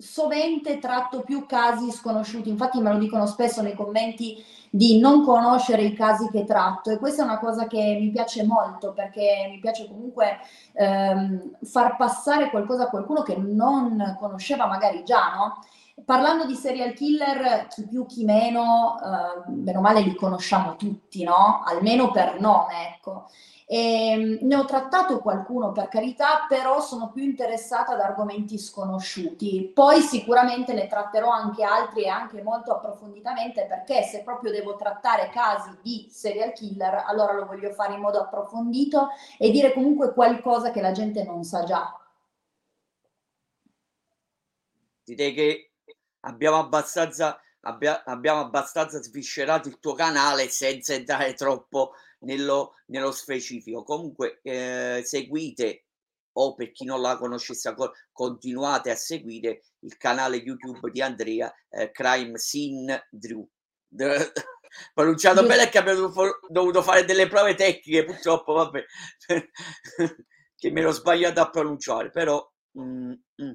sovente 0.02 0.80
tratto 0.80 1.22
più 1.22 1.46
casi 1.46 1.92
sconosciuti, 1.92 2.48
infatti 2.48 2.80
me 2.80 2.94
lo 2.94 2.98
dicono 2.98 3.28
spesso 3.28 3.62
nei 3.62 3.76
commenti 3.76 4.42
di 4.70 5.00
non 5.00 5.24
conoscere 5.24 5.84
i 5.84 5.94
casi 5.94 6.30
che 6.30 6.44
tratto 6.46 6.92
e 6.92 6.98
questa 6.98 7.24
è 7.24 7.26
una 7.26 7.40
cosa 7.40 7.68
che 7.68 7.98
mi 8.00 8.12
piace 8.12 8.44
molto 8.44 8.94
perché 8.94 9.48
mi 9.50 9.60
piace 9.60 9.88
comunque 9.88 10.38
ehm, 10.74 11.58
far 11.64 11.96
passare 11.96 12.50
qualcosa 12.50 12.84
a 12.84 12.90
qualcuno 12.90 13.24
che 13.24 13.36
non 13.36 14.16
conosceva 14.20 14.68
magari 14.68 15.04
già, 15.04 15.34
no? 15.36 15.60
Parlando 16.06 16.46
di 16.46 16.56
serial 16.56 16.94
killer, 16.94 17.68
chi 17.68 17.86
più 17.86 18.06
chi 18.06 18.24
meno, 18.24 18.98
eh, 19.00 19.50
bene 19.50 19.78
o 19.78 19.82
male 19.82 20.00
li 20.02 20.16
conosciamo 20.16 20.76
tutti, 20.78 21.24
no? 21.24 21.62
Almeno 21.66 22.12
per 22.12 22.40
nome, 22.40 22.96
ecco. 22.96 23.26
E, 23.72 23.78
ehm, 23.78 24.40
ne 24.42 24.56
ho 24.56 24.66
trattato 24.66 25.20
qualcuno 25.20 25.72
per 25.72 25.90
carità, 25.90 26.48
però 26.48 26.82
sono 26.82 27.12
più 27.12 27.22
interessata 27.22 27.94
ad 27.94 28.00
argomenti 28.00 28.58
sconosciuti. 28.58 29.70
Poi 29.72 30.02
sicuramente 30.02 30.74
ne 30.74 30.88
tratterò 30.88 31.30
anche 31.30 31.64
altri 31.64 32.06
e 32.06 32.08
anche 32.08 32.42
molto 32.42 32.72
approfonditamente 32.72 33.68
perché 33.68 34.02
se 34.02 34.24
proprio 34.24 34.52
devo 34.52 34.76
trattare 34.76 35.30
casi 35.30 35.70
di 35.84 36.08
serial 36.10 36.52
killer, 36.54 37.04
allora 37.06 37.34
lo 37.34 37.46
voglio 37.46 37.72
fare 37.72 37.94
in 37.94 38.00
modo 38.00 38.20
approfondito 38.22 39.10
e 39.38 39.52
dire 39.52 39.72
comunque 39.72 40.14
qualcosa 40.14 40.72
che 40.72 40.82
la 40.82 40.92
gente 40.92 41.24
non 41.24 41.44
sa 41.44 41.64
già. 41.64 41.96
Direi 45.04 45.34
che 45.36 45.72
abbiamo 46.22 46.58
abbastanza, 46.58 47.40
abbia, 47.62 48.04
abbiamo 48.04 48.40
abbastanza 48.42 49.00
sviscerato 49.00 49.68
il 49.68 49.80
tuo 49.80 49.94
canale 49.94 50.48
senza 50.50 50.94
entrare 50.96 51.36
troppo 51.36 51.94
nello, 52.20 52.76
nello 52.88 53.12
specifico. 53.12 53.84
Comunque 53.84 54.40
eh, 54.44 55.02
seguite 55.04 55.86
o 56.34 56.56
per 56.56 56.72
chi 56.72 56.86
non 56.86 57.02
la 57.02 57.18
conoscesse 57.18 57.68
ancora, 57.68 57.92
continuate 58.12 58.92
a 58.92 58.96
seguire 58.96 59.62
il 59.80 59.98
canale 59.98 60.38
YouTube 60.38 60.90
di 60.92 61.02
Andrea 61.02 61.54
eh, 61.70 61.92
Crime 61.92 62.38
Sin 62.38 62.98
Drew. 63.10 63.48
pronunciato 64.94 65.46
bene 65.46 65.68
che 65.70 65.80
abbiamo 65.80 66.12
dovuto 66.48 66.82
fare 66.82 67.06
delle 67.06 67.28
prove 67.28 67.56
tecniche, 67.56 68.06
purtroppo, 68.06 68.54
vabbè, 68.54 68.86
che 70.56 70.72
me 70.72 70.82
l'ho 70.82 70.92
sbagliato 70.92 71.42
a 71.42 71.50
pronunciare, 71.50 72.12
però 72.12 72.48
mm, 72.80 73.12
mm, 73.42 73.52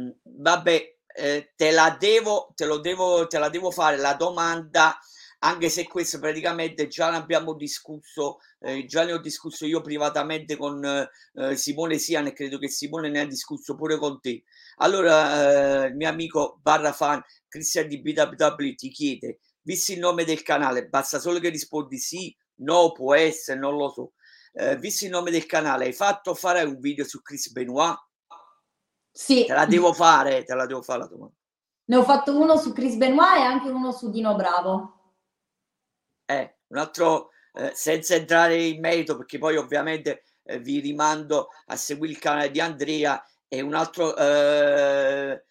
mm, 0.00 0.10
vabbè, 0.22 0.96
eh, 1.14 1.52
te 1.56 1.70
la 1.72 1.96
devo, 1.98 2.52
te 2.54 2.64
lo 2.64 2.78
devo, 2.78 3.26
te 3.26 3.38
la 3.38 3.48
devo 3.48 3.70
fare 3.70 3.96
la 3.96 4.14
domanda 4.14 4.96
anche 5.40 5.68
se 5.68 5.86
questo 5.86 6.18
praticamente 6.18 6.88
già 6.88 7.10
ne 7.10 7.16
abbiamo 7.16 7.54
discusso, 7.54 8.38
eh, 8.60 8.84
già 8.86 9.04
ne 9.04 9.12
ho 9.12 9.18
discusso 9.18 9.66
io 9.66 9.80
privatamente 9.80 10.56
con 10.56 10.84
eh, 10.84 11.56
Simone 11.56 11.98
Sian 11.98 12.26
e 12.26 12.32
credo 12.32 12.58
che 12.58 12.68
Simone 12.68 13.08
ne 13.08 13.20
ha 13.20 13.26
discusso 13.26 13.76
pure 13.76 13.98
con 13.98 14.20
te. 14.20 14.42
Allora, 14.78 15.84
eh, 15.84 15.88
il 15.88 15.96
mio 15.96 16.08
amico 16.08 16.58
barra 16.60 16.92
fan 16.92 17.22
Cristian 17.46 17.86
di 17.86 18.00
BWW 18.00 18.74
ti 18.74 18.90
chiede, 18.90 19.40
visto 19.62 19.92
il 19.92 20.00
nome 20.00 20.24
del 20.24 20.42
canale, 20.42 20.88
basta 20.88 21.20
solo 21.20 21.38
che 21.38 21.50
rispondi 21.50 21.98
sì, 21.98 22.34
no, 22.56 22.92
può 22.92 23.14
essere, 23.14 23.58
non 23.58 23.76
lo 23.76 23.90
so. 23.90 24.12
Eh, 24.52 24.76
visto 24.76 25.04
il 25.04 25.10
nome 25.10 25.30
del 25.30 25.46
canale, 25.46 25.86
hai 25.86 25.92
fatto 25.92 26.34
fare 26.34 26.62
un 26.64 26.80
video 26.80 27.04
su 27.04 27.22
Chris 27.22 27.52
Benoit? 27.52 27.96
Sì. 29.12 29.44
Te 29.46 29.52
la 29.52 29.66
devo 29.66 29.92
fare, 29.92 30.42
te 30.42 30.54
la 30.54 30.66
devo 30.66 30.82
fare 30.82 31.00
la 31.00 31.06
domanda. 31.06 31.34
Ne 31.84 31.96
ho 31.96 32.02
fatto 32.02 32.36
uno 32.36 32.56
su 32.56 32.72
Chris 32.72 32.96
Benoit 32.96 33.36
e 33.36 33.42
anche 33.42 33.68
uno 33.68 33.92
su 33.92 34.10
Dino 34.10 34.34
Bravo. 34.34 34.97
Eh, 36.30 36.56
un 36.68 36.76
altro, 36.76 37.30
eh, 37.54 37.72
senza 37.74 38.14
entrare 38.14 38.62
in 38.62 38.80
merito, 38.80 39.16
perché 39.16 39.38
poi 39.38 39.56
ovviamente 39.56 40.24
eh, 40.42 40.58
vi 40.60 40.80
rimando 40.80 41.48
a 41.66 41.76
seguire 41.76 42.12
il 42.12 42.18
canale 42.18 42.50
di 42.50 42.60
Andrea, 42.60 43.24
è 43.48 43.60
un 43.62 43.72
altro 43.74 44.14
eh, 44.14 45.42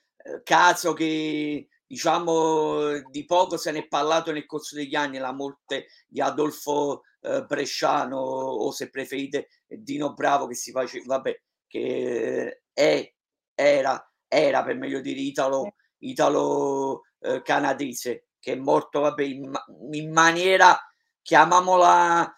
caso 0.44 0.94
che 0.94 1.68
diciamo 1.88 3.00
di 3.10 3.26
poco 3.26 3.58
se 3.58 3.72
ne 3.72 3.80
è 3.80 3.88
parlato 3.88 4.32
nel 4.32 4.46
corso 4.46 4.76
degli 4.76 4.94
anni, 4.94 5.18
la 5.18 5.34
morte 5.34 5.88
di 6.08 6.22
Adolfo 6.22 7.02
eh, 7.22 7.44
Bresciano 7.44 8.18
o 8.20 8.72
se 8.72 8.90
preferite 8.92 9.48
Dino 9.66 10.14
Bravo 10.14 10.46
che 10.46 10.54
si 10.54 10.72
faceva, 10.72 11.16
vabbè, 11.16 11.42
che 11.66 12.62
è, 12.72 13.14
era, 13.56 14.12
era 14.28 14.64
per 14.64 14.76
meglio 14.78 15.02
dire 15.02 15.20
italo, 15.22 15.74
italo 16.00 17.02
eh, 17.22 17.42
canadese 17.42 18.27
che 18.40 18.54
è 18.54 18.56
morto 18.56 19.02
vabbè, 19.02 19.24
in, 19.24 19.52
in 19.92 20.12
maniera, 20.12 20.80
chiamiamola, 21.22 22.34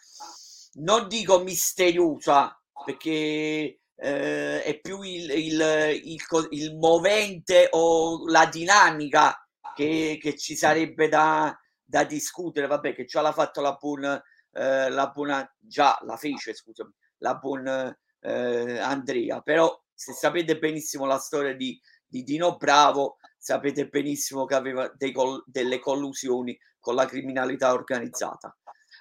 non 0.74 1.08
dico 1.08 1.44
misteriosa, 1.44 2.60
perché 2.86 3.80
eh, 3.96 4.64
è 4.64 4.80
più 4.80 5.02
il, 5.02 5.30
il, 5.30 5.62
il, 6.04 6.48
il, 6.52 6.76
movente 6.78 7.68
o 7.72 8.26
la 8.28 8.46
dinamica 8.46 9.46
che, 9.76 10.18
che 10.22 10.38
ci 10.38 10.56
sarebbe 10.56 11.10
da, 11.10 11.58
da, 11.84 12.04
discutere. 12.06 12.68
Vabbè, 12.68 12.94
che 12.94 13.06
già 13.06 13.22
l'ha 13.22 13.34
fatto 13.34 13.62
la 13.62 13.74
buona, 13.74 14.22
eh, 14.54 14.90
la 14.90 15.08
buona 15.08 15.54
già 15.60 16.00
la 16.04 16.16
fece, 16.16 16.54
scusami, 16.54 16.94
la 17.18 17.36
buona 17.36 17.98
eh, 18.22 18.80
Andrea. 18.80 19.42
Però 19.42 19.78
se 19.94 20.14
sapete 20.14 20.58
benissimo 20.58 21.06
la 21.06 21.18
storia 21.18 21.54
di, 21.54 21.80
di 22.08 22.24
Dino 22.24 22.56
Bravo, 22.56 23.18
sapete 23.40 23.88
benissimo 23.88 24.46
che 24.46 24.56
aveva 24.56 24.92
col- 25.14 25.44
delle 25.48 25.80
collusioni 25.80 26.58
con 26.80 26.96
la 26.96 27.06
criminalità 27.06 27.74
organizzata. 27.74 28.56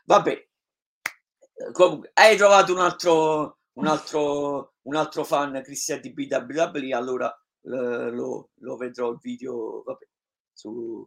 Vabbè, 0.04 0.49
comunque, 1.73 2.11
hai 2.14 2.37
trovato 2.37 2.73
un 2.73 2.78
altro, 2.78 3.59
un 3.75 3.87
altro, 3.87 4.75
un 4.83 4.95
altro 4.95 5.25
fan 5.25 5.61
Cristian 5.62 6.00
di 6.00 6.12
BWW, 6.12 6.95
allora 6.95 7.30
eh, 7.62 8.11
lo, 8.11 8.50
lo, 8.54 8.76
vedrò 8.76 9.11
il 9.11 9.18
video 9.21 9.83
vabbè, 9.85 10.07
su, 10.52 11.07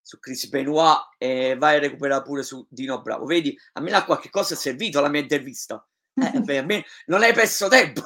su 0.00 0.18
Chris 0.18 0.48
Benoit 0.48 1.08
e 1.18 1.56
vai 1.58 1.76
a 1.76 1.80
recuperare 1.80 2.22
pure 2.22 2.42
su 2.42 2.66
Dino 2.70 3.02
Bravo. 3.02 3.26
Vedi, 3.26 3.56
a 3.72 3.80
me 3.80 3.90
da 3.90 4.04
qualche 4.04 4.30
cosa 4.30 4.54
è 4.54 4.56
servito 4.56 5.00
la 5.00 5.08
mia 5.08 5.20
intervista. 5.20 5.84
Eh, 6.14 6.14
beh, 6.40 6.58
a 6.58 6.62
me 6.62 6.84
non 7.06 7.22
hai 7.22 7.32
perso 7.32 7.68
tempo. 7.68 8.02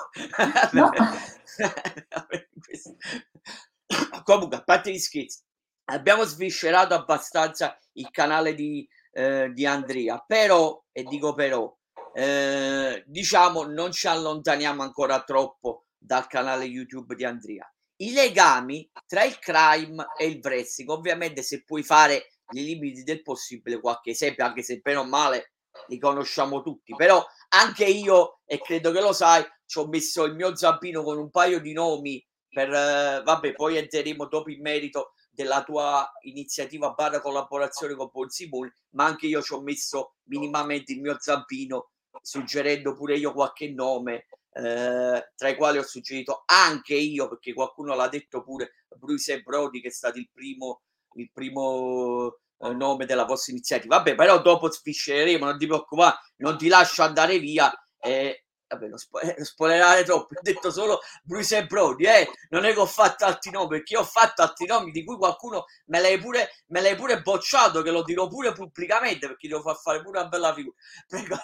No. 0.73 0.91
Comunque, 4.25 4.57
a 4.57 4.63
parte 4.63 4.91
gli 4.91 4.99
scherzi, 4.99 5.41
abbiamo 5.87 6.25
sviscerato 6.25 6.95
abbastanza 6.95 7.77
il 7.93 8.11
canale 8.11 8.55
di, 8.55 8.87
eh, 9.13 9.51
di 9.53 9.67
Andrea, 9.67 10.23
però, 10.27 10.83
e 10.93 11.03
dico 11.05 11.35
però, 11.35 11.75
eh, 12.15 13.03
diciamo 13.07 13.65
non 13.65 13.91
ci 13.93 14.07
allontaniamo 14.07 14.83
ancora 14.83 15.23
troppo 15.23 15.87
dal 15.99 16.27
canale 16.27 16.65
YouTube 16.65 17.15
di 17.15 17.25
Andrea. 17.25 17.71
I 17.97 18.13
legami 18.13 18.91
tra 19.07 19.23
il 19.23 19.39
crime 19.39 20.07
e 20.19 20.27
il 20.27 20.41
wrestling, 20.43 20.91
ovviamente 20.91 21.43
se 21.43 21.63
puoi 21.63 21.83
fare 21.83 22.33
nei 22.53 22.65
limiti 22.65 23.03
del 23.03 23.23
possibile 23.23 23.81
qualche 23.81 24.11
esempio, 24.11 24.45
anche 24.45 24.63
se 24.63 24.79
bene 24.79 24.99
o 24.99 25.05
male 25.05 25.53
li 25.89 25.99
conosciamo 25.99 26.63
tutti, 26.63 26.95
però 26.95 27.25
anche 27.51 27.85
io, 27.85 28.41
e 28.45 28.61
credo 28.61 28.91
che 28.91 29.01
lo 29.01 29.13
sai, 29.13 29.43
ci 29.65 29.79
ho 29.79 29.87
messo 29.87 30.25
il 30.25 30.35
mio 30.35 30.55
zampino 30.55 31.03
con 31.03 31.19
un 31.19 31.31
paio 31.31 31.61
di 31.61 31.73
nomi 31.73 32.23
per, 32.53 32.71
eh, 32.73 33.23
vabbè, 33.25 33.55
poi 33.55 33.79
entreremo 33.79 34.27
dopo 34.27 34.51
in 34.51 34.61
merito 34.61 35.15
della 35.31 35.63
tua 35.65 36.07
iniziativa 36.23 36.91
barra 36.91 37.21
collaborazione 37.21 37.95
con 37.95 38.29
Simone, 38.29 38.75
ma 38.91 39.07
anche 39.07 39.27
io 39.27 39.41
ci 39.41 39.55
ho 39.55 39.63
messo 39.63 40.17
minimamente 40.25 40.93
il 40.93 41.01
mio 41.01 41.17
zampino 41.19 41.93
suggerendo 42.21 42.95
pure 42.95 43.17
io 43.17 43.33
qualche 43.33 43.71
nome, 43.73 44.27
eh, 44.53 45.33
tra 45.35 45.49
i 45.49 45.57
quali 45.57 45.79
ho 45.79 45.83
suggerito 45.83 46.43
anche 46.45 46.95
io, 46.95 47.29
perché 47.29 47.55
qualcuno 47.55 47.95
l'ha 47.95 48.09
detto 48.09 48.43
pure, 48.43 48.73
Bruce 48.97 49.41
Brody, 49.41 49.81
che 49.81 49.89
è 49.89 49.93
stato 49.93 50.19
il 50.19 50.29
primo, 50.31 50.83
il 51.15 51.31
primo 51.33 52.37
eh, 52.59 52.75
nome 52.75 53.07
della 53.07 53.25
vostra 53.25 53.53
iniziativa. 53.53 53.97
Vabbè, 53.97 54.15
però 54.15 54.43
dopo 54.43 54.71
sfisceremo, 54.71 55.47
non 55.47 55.57
ti 55.57 55.67
preoccupare, 55.67 56.17
non 56.37 56.59
ti 56.59 56.69
lascio 56.69 57.03
andare 57.03 57.39
via. 57.39 57.73
Eh, 57.99 58.45
vabbè, 58.73 58.89
non, 58.89 58.99
spo- 58.99 59.21
eh, 59.21 59.45
spoilerare 59.45 60.05
troppo, 60.05 60.35
ho 60.35 60.41
detto 60.43 60.71
solo 60.71 61.01
Bruce 61.23 61.57
e 61.59 61.67
Brody, 61.67 62.07
eh, 62.07 62.29
non 62.51 62.65
è 62.65 62.73
che 62.73 62.81
ho 62.81 62.87
fatto 62.87 63.25
altri 63.25 63.51
nomi, 63.51 63.69
perché 63.69 63.97
ho 63.97 64.05
fatto 64.05 64.43
altri 64.43 64.67
nomi 64.67 64.91
di 64.91 65.05
cui 65.05 65.17
qualcuno 65.17 65.67
me 65.87 66.01
l'hai 66.01 66.19
pure, 66.19 66.51
me 66.69 66.81
l'hai 66.81 66.97
pure 66.97 67.23
bocciato, 67.23 67.83
che 67.83 67.91
lo 67.91 68.03
dirò 68.03 68.29
pure 68.29 68.53
pubblicamente, 68.53 69.27
perché 69.27 69.49
devo 69.49 69.63
far 69.63 69.77
fare 69.77 70.03
pure 70.03 70.19
una 70.21 70.29
bella 70.29 70.53
figura. 70.55 70.77
Prego, 71.09 71.37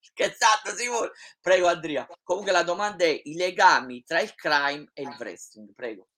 scherzando 0.00 0.76
Simone, 0.76 1.10
prego 1.40 1.66
Andrea. 1.68 2.06
Comunque 2.22 2.52
la 2.52 2.62
domanda 2.62 3.04
è 3.04 3.20
i 3.24 3.34
legami 3.34 4.02
tra 4.04 4.20
il 4.20 4.34
crime 4.34 4.90
e 4.92 5.02
il 5.02 5.16
wrestling, 5.18 5.72
prego. 5.74 6.08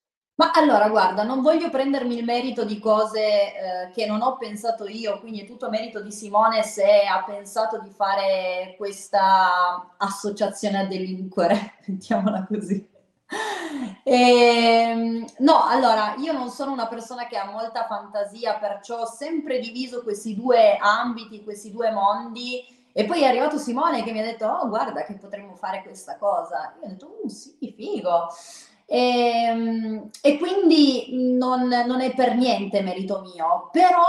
Ma 0.43 0.51
allora, 0.51 0.89
guarda, 0.89 1.23
non 1.23 1.41
voglio 1.41 1.71
prendermi 1.71 2.19
il 2.19 2.25
merito 2.25 2.65
di 2.65 2.81
cose 2.81 3.21
eh, 3.21 3.91
che 3.93 4.07
non 4.07 4.23
ho 4.23 4.37
pensato 4.39 4.89
io, 4.89 5.21
quindi 5.21 5.43
è 5.43 5.47
tutto 5.47 5.71
merito 5.71 6.01
di 6.01 6.11
Simone 6.11 6.65
se 6.65 7.05
ha 7.05 7.23
pensato 7.23 7.79
di 7.79 7.91
fare 7.91 8.75
questa 8.77 9.95
associazione 9.99 10.81
a 10.81 10.87
delinquere, 10.87 11.75
mettiamola 11.87 12.45
così. 12.49 12.85
E, 14.03 14.13
ehm, 14.13 15.27
no, 15.39 15.65
allora, 15.65 16.17
io 16.17 16.33
non 16.33 16.51
sono 16.51 16.73
una 16.73 16.89
persona 16.89 17.29
che 17.29 17.37
ha 17.37 17.49
molta 17.49 17.87
fantasia, 17.87 18.59
perciò 18.59 19.03
ho 19.03 19.07
sempre 19.07 19.61
diviso 19.61 20.03
questi 20.03 20.35
due 20.35 20.77
ambiti, 20.77 21.45
questi 21.45 21.71
due 21.71 21.93
mondi. 21.93 22.81
E 22.93 23.05
poi 23.05 23.23
è 23.23 23.27
arrivato 23.27 23.59
Simone 23.59 24.03
che 24.03 24.11
mi 24.11 24.19
ha 24.19 24.25
detto, 24.25 24.47
oh, 24.49 24.69
guarda 24.69 25.05
che 25.05 25.15
potremmo 25.15 25.55
fare 25.55 25.83
questa 25.85 26.17
cosa. 26.17 26.75
Io 26.81 26.87
ho 26.87 26.89
detto, 26.89 27.19
oh, 27.23 27.29
sì, 27.29 27.73
figo. 27.77 28.27
E, 28.93 28.99
ehm, 29.47 30.11
e 30.21 30.37
quindi 30.37 31.37
non, 31.39 31.67
non, 31.67 32.03
è 32.03 32.15
per 32.15 32.37
niente 32.37 32.83
merito 32.83 33.23
mio, 33.23 33.71
però 33.73 34.03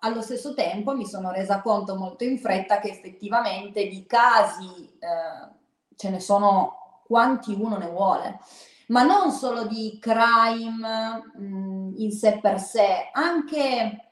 allo 0.00 0.22
stesso 0.22 0.54
tempo 0.54 0.96
mi 0.96 1.04
sono 1.04 1.30
resa 1.30 1.60
conto 1.60 1.94
molto 1.94 2.24
in 2.24 2.38
fretta 2.38 2.80
che 2.80 2.88
effettivamente 2.88 3.86
di 3.86 4.06
casi 4.06 4.96
eh, 4.98 5.94
ce 5.94 6.08
ne 6.08 6.20
sono 6.20 7.02
quanti 7.06 7.52
uno 7.52 7.76
ne 7.76 7.90
vuole, 7.90 8.38
ma 8.86 9.02
non 9.02 9.30
solo 9.30 9.66
di 9.66 9.98
crime 10.00 11.32
mh, 11.34 11.44
mm, 11.44 11.92
in 11.96 12.10
sé 12.10 12.38
per 12.40 12.58
sé, 12.60 13.10
anche 13.12 14.06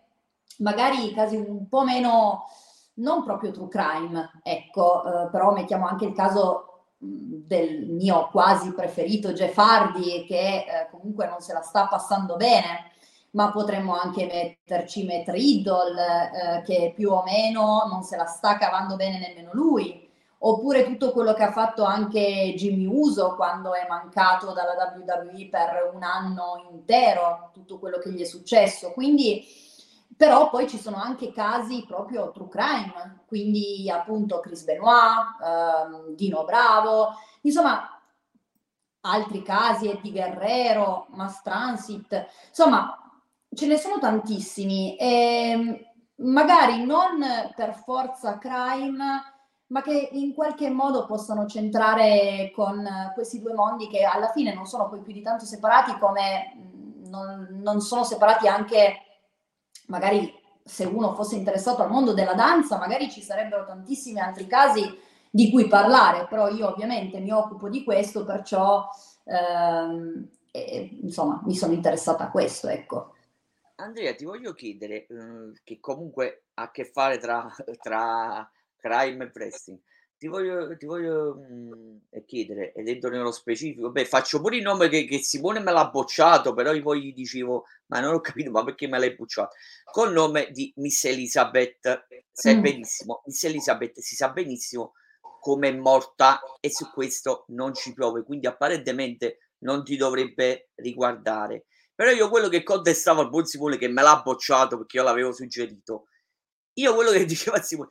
magari 0.58 1.14
casi 1.14 1.36
un 1.36 1.68
po' 1.68 1.84
meno, 1.84 2.48
non 2.96 3.24
proprio 3.24 3.50
true 3.50 3.68
crime, 3.68 4.40
ecco, 4.42 5.04
eh, 5.04 5.30
però 5.30 5.52
mettiamo 5.52 5.86
anche 5.86 6.04
il 6.04 6.12
caso 6.12 6.67
del 6.98 7.86
mio 7.86 8.28
quasi 8.30 8.72
preferito 8.72 9.32
Jeff 9.32 9.56
Hardy 9.56 10.26
che 10.26 10.56
eh, 10.58 10.88
comunque 10.90 11.28
non 11.28 11.40
se 11.40 11.52
la 11.52 11.62
sta 11.62 11.86
passando 11.86 12.34
bene 12.36 12.90
ma 13.30 13.50
potremmo 13.52 13.96
anche 13.96 14.26
metterci 14.26 15.04
Matt 15.04 15.28
Riddle 15.28 16.00
eh, 16.00 16.62
che 16.62 16.92
più 16.94 17.10
o 17.12 17.22
meno 17.24 17.86
non 17.88 18.02
se 18.02 18.16
la 18.16 18.24
sta 18.24 18.56
cavando 18.56 18.96
bene 18.96 19.18
nemmeno 19.18 19.50
lui. 19.52 20.06
Oppure 20.40 20.84
tutto 20.84 21.10
quello 21.10 21.34
che 21.34 21.42
ha 21.42 21.50
fatto 21.50 21.82
anche 21.82 22.54
Jimmy 22.56 22.86
Uso 22.86 23.34
quando 23.34 23.74
è 23.74 23.86
mancato 23.88 24.52
dalla 24.52 24.94
WWE 24.96 25.48
per 25.50 25.90
un 25.92 26.04
anno 26.04 26.68
intero 26.70 27.50
tutto 27.52 27.80
quello 27.80 27.98
che 27.98 28.12
gli 28.12 28.20
è 28.20 28.24
successo. 28.24 28.92
Quindi 28.92 29.44
però 30.18 30.50
poi 30.50 30.68
ci 30.68 30.78
sono 30.78 30.96
anche 30.96 31.30
casi 31.30 31.84
proprio 31.86 32.32
true 32.32 32.48
crime, 32.48 33.20
quindi 33.28 33.88
appunto 33.88 34.40
Chris 34.40 34.64
Benoit, 34.64 35.40
ehm, 35.40 36.14
Dino 36.16 36.44
Bravo, 36.44 37.10
insomma 37.42 37.88
altri 39.02 39.44
casi, 39.44 39.88
Eddie 39.88 40.10
Guerrero, 40.10 41.06
Mass 41.10 41.40
Transit, 41.42 42.26
insomma 42.48 42.98
ce 43.54 43.66
ne 43.68 43.76
sono 43.76 44.00
tantissimi 44.00 44.96
e 44.96 45.94
magari 46.16 46.84
non 46.84 47.24
per 47.54 47.74
forza 47.74 48.38
crime, 48.38 49.22
ma 49.66 49.82
che 49.82 50.08
in 50.14 50.34
qualche 50.34 50.68
modo 50.68 51.06
possano 51.06 51.46
centrare 51.46 52.50
con 52.52 52.84
questi 53.14 53.40
due 53.40 53.54
mondi 53.54 53.86
che 53.86 54.02
alla 54.02 54.32
fine 54.32 54.52
non 54.52 54.66
sono 54.66 54.88
poi 54.88 55.00
più 55.00 55.12
di 55.12 55.22
tanto 55.22 55.44
separati 55.44 55.96
come 55.98 56.56
non, 57.06 57.60
non 57.62 57.80
sono 57.80 58.02
separati 58.02 58.48
anche 58.48 59.02
magari 59.88 60.32
se 60.64 60.84
uno 60.84 61.14
fosse 61.14 61.36
interessato 61.36 61.82
al 61.82 61.90
mondo 61.90 62.12
della 62.12 62.34
danza, 62.34 62.78
magari 62.78 63.10
ci 63.10 63.22
sarebbero 63.22 63.64
tantissimi 63.64 64.20
altri 64.20 64.46
casi 64.46 64.98
di 65.30 65.50
cui 65.50 65.66
parlare, 65.66 66.26
però 66.26 66.48
io 66.48 66.68
ovviamente 66.68 67.20
mi 67.20 67.30
occupo 67.30 67.68
di 67.68 67.84
questo, 67.84 68.24
perciò 68.24 68.88
ehm, 69.24 70.28
e, 70.50 70.98
insomma 71.02 71.40
mi 71.44 71.54
sono 71.54 71.72
interessata 71.72 72.24
a 72.24 72.30
questo, 72.30 72.68
ecco. 72.68 73.14
Andrea, 73.76 74.14
ti 74.14 74.24
voglio 74.24 74.54
chiedere, 74.54 75.06
eh, 75.06 75.52
che 75.62 75.78
comunque 75.80 76.44
ha 76.54 76.62
a 76.62 76.70
che 76.70 76.84
fare 76.84 77.18
tra, 77.18 77.46
tra 77.80 78.50
crime 78.76 79.24
e 79.24 79.30
wrestling. 79.32 79.78
Ti 80.18 80.26
voglio, 80.26 80.76
ti 80.76 80.84
voglio 80.84 81.36
mh, 81.36 81.74
mm, 81.74 81.96
chiedere, 82.26 82.72
ed 82.72 82.88
entro 82.88 83.08
nello 83.08 83.30
specifico, 83.30 83.90
beh, 83.90 84.04
faccio 84.04 84.40
pure 84.40 84.56
il 84.56 84.62
nome 84.62 84.88
che, 84.88 85.04
che 85.04 85.18
Simone 85.18 85.60
me 85.60 85.70
l'ha 85.70 85.88
bocciato, 85.88 86.54
però 86.54 86.72
io 86.72 86.82
poi 86.82 87.02
gli 87.02 87.14
dicevo, 87.14 87.66
ma 87.86 88.00
non 88.00 88.14
ho 88.14 88.20
capito, 88.20 88.50
ma 88.50 88.64
perché 88.64 88.88
me 88.88 88.98
l'hai 88.98 89.14
bocciato? 89.14 89.54
Col 89.92 90.12
nome 90.12 90.50
di 90.50 90.72
Miss 90.76 91.04
Elizabeth, 91.04 92.06
sai 92.32 92.56
mm. 92.56 92.60
benissimo, 92.60 93.22
Miss 93.26 93.44
Elizabeth 93.44 94.00
si 94.00 94.16
sa 94.16 94.30
benissimo 94.30 94.94
come 95.40 95.68
è 95.68 95.72
morta 95.72 96.40
e 96.60 96.70
su 96.70 96.90
questo 96.90 97.44
non 97.48 97.72
ci 97.74 97.94
piove, 97.94 98.24
quindi 98.24 98.46
apparentemente 98.46 99.38
non 99.58 99.84
ti 99.84 99.96
dovrebbe 99.96 100.70
riguardare. 100.76 101.66
Però 101.94 102.10
io 102.10 102.28
quello 102.28 102.48
che 102.48 102.62
contestavo 102.62 103.20
al 103.20 103.30
buon 103.30 103.44
Simone 103.44 103.76
che 103.76 103.88
me 103.88 104.02
l'ha 104.02 104.20
bocciato 104.22 104.76
perché 104.78 104.98
io 104.98 105.02
l'avevo 105.02 105.32
suggerito, 105.32 106.06
io 106.74 106.94
quello 106.94 107.10
che 107.10 107.24
diceva 107.26 107.56
a 107.56 107.62
Simone, 107.62 107.90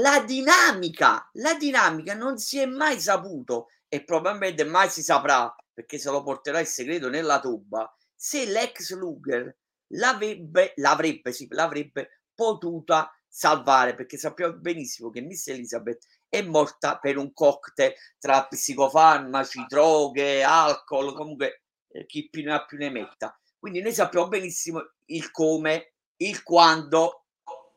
la 0.00 0.20
dinamica, 0.20 1.28
la 1.34 1.54
dinamica 1.54 2.14
non 2.14 2.38
si 2.38 2.58
è 2.58 2.66
mai 2.66 3.00
saputo 3.00 3.68
e 3.88 4.04
probabilmente 4.04 4.64
mai 4.64 4.88
si 4.88 5.02
saprà 5.02 5.54
perché 5.72 5.98
se 5.98 6.10
lo 6.10 6.22
porterà 6.22 6.60
il 6.60 6.66
segreto 6.66 7.08
nella 7.08 7.40
tuba 7.40 7.92
se 8.14 8.46
l'ex 8.46 8.94
Luger 8.94 9.54
l'avrebbe, 9.88 10.72
l'avrebbe, 10.76 11.32
sì, 11.32 11.46
l'avrebbe 11.50 12.22
potuta 12.34 13.12
salvare 13.28 13.94
perché 13.94 14.16
sappiamo 14.16 14.54
benissimo 14.54 15.10
che 15.10 15.20
Miss 15.20 15.48
Elizabeth 15.48 16.06
è 16.28 16.40
morta 16.40 16.98
per 16.98 17.18
un 17.18 17.32
cocktail 17.32 17.92
tra 18.18 18.46
psicofarmaci, 18.46 19.66
droghe, 19.68 20.42
alcol, 20.42 21.14
comunque 21.14 21.64
eh, 21.88 22.06
chi 22.06 22.28
più 22.30 22.44
ne 22.44 22.54
ha 22.54 22.64
più 22.64 22.78
ne 22.78 22.90
metta. 22.90 23.38
Quindi 23.58 23.82
noi 23.82 23.92
sappiamo 23.92 24.28
benissimo 24.28 24.94
il 25.06 25.30
come, 25.30 25.94
il 26.16 26.42
quando, 26.42 27.26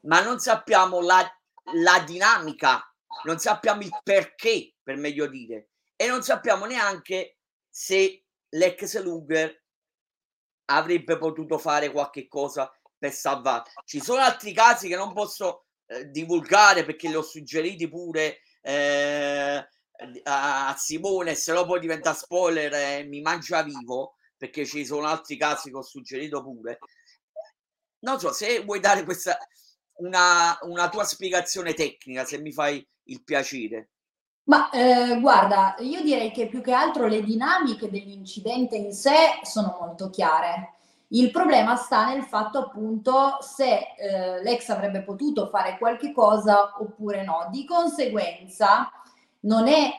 ma 0.04 0.22
non 0.22 0.40
sappiamo 0.40 1.02
la, 1.02 1.30
la 1.74 2.04
dinamica, 2.06 2.82
non 3.24 3.40
sappiamo 3.40 3.82
il 3.82 3.92
perché, 4.04 4.76
per 4.82 4.98
meglio 4.98 5.28
dire, 5.28 5.70
e 5.96 6.08
non 6.08 6.24
sappiamo 6.24 6.66
neanche 6.66 7.38
se 7.70 8.24
l'ex 8.50 9.02
Luger 9.02 9.64
avrebbe 10.66 11.18
potuto 11.18 11.58
fare 11.58 11.92
qualche 11.92 12.28
cosa 12.28 12.72
per 12.98 13.12
salvare. 13.12 13.72
Ci 13.86 14.02
sono 14.02 14.22
altri 14.22 14.54
casi 14.54 14.88
che 14.88 14.96
non 14.96 15.14
posso 15.14 15.66
eh, 15.86 16.10
divulgare 16.10 16.86
perché 16.86 17.08
li 17.08 17.16
ho 17.16 17.22
suggeriti 17.22 17.88
pure 17.90 18.40
eh, 18.62 19.68
a 20.24 20.76
Simone, 20.78 21.36
se 21.36 21.54
no 21.54 21.66
poi 21.66 21.80
diventa 21.80 22.14
spoiler 22.14 22.74
e 22.74 23.04
mi 23.04 23.22
mangia 23.22 23.64
vivo 23.64 24.16
perché 24.36 24.66
ci 24.66 24.86
sono 24.86 25.08
altri 25.08 25.38
casi 25.38 25.70
che 25.70 25.78
ho 25.78 25.82
suggerito 25.82 26.44
pure. 26.44 26.80
Non 28.00 28.20
so 28.20 28.32
se 28.32 28.64
vuoi 28.64 28.80
dare 28.80 29.04
questa 29.04 29.38
una, 29.98 30.58
una 30.62 30.90
tua 30.90 31.04
spiegazione 31.04 31.74
tecnica, 31.74 32.26
se 32.26 32.40
mi 32.40 32.52
fai 32.52 32.86
il 33.04 33.24
piacere. 33.24 33.90
Ma 34.44 34.70
eh, 34.70 35.20
guarda, 35.20 35.76
io 35.80 36.02
direi 36.02 36.32
che 36.32 36.48
più 36.48 36.62
che 36.62 36.72
altro 36.72 37.08
le 37.08 37.22
dinamiche 37.22 37.90
dell'incidente 37.90 38.78
in 38.78 38.94
sé 38.94 39.40
sono 39.44 39.76
molto 39.80 40.10
chiare. 40.10 40.74
Il 41.10 41.32
problema 41.32 41.76
sta 41.76 42.08
nel 42.08 42.24
fatto 42.24 42.60
appunto 42.60 43.38
se 43.42 43.94
eh, 43.98 44.44
l'ex 44.44 44.70
avrebbe 44.70 45.04
potuto 45.04 45.48
fare 45.48 45.78
qualche 45.78 46.12
cosa 46.12 46.76
oppure 46.80 47.24
no. 47.24 47.48
Di 47.52 47.66
conseguenza 47.66 48.90
non 49.42 49.68
è 49.68 49.92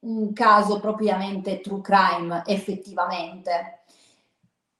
un 0.00 0.32
caso 0.32 0.78
propriamente 0.80 1.60
true 1.60 1.80
crime 1.80 2.42
effettivamente. 2.46 3.75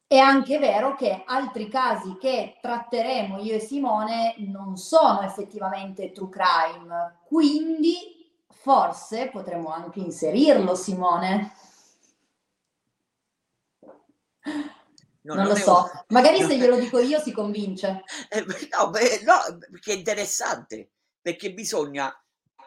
È 0.09 0.19
anche 0.19 0.61
vero 0.61 0.95
che 0.95 1.25
altri 1.27 1.69
casi 1.69 2.17
che 2.17 2.59
tratteremo 2.61 3.39
io 3.39 3.57
e 3.57 3.59
Simone 3.59 4.37
non 4.39 4.77
sono 4.77 5.23
effettivamente 5.23 6.13
true 6.13 6.29
crime, 6.29 7.23
quindi 7.25 8.31
forse 8.49 9.29
potremmo 9.31 9.73
anche 9.73 9.99
inserirlo, 9.99 10.77
Simone. 10.77 11.53
No, 14.43 15.35
non, 15.35 15.37
non, 15.39 15.47
lo 15.49 15.57
so, 15.57 15.91
un... 15.93 16.05
magari 16.11 16.41
se 16.41 16.57
glielo 16.57 16.79
dico 16.79 17.01
io 17.01 17.19
si 17.19 17.33
convince. 17.33 18.05
Eh, 18.31 18.45
no, 18.45 18.91
beh, 18.91 19.23
no, 19.25 19.59
perché 19.71 19.93
è 19.93 19.97
interessante, 19.97 20.91
perché 21.21 21.53
bisogna, 21.53 22.17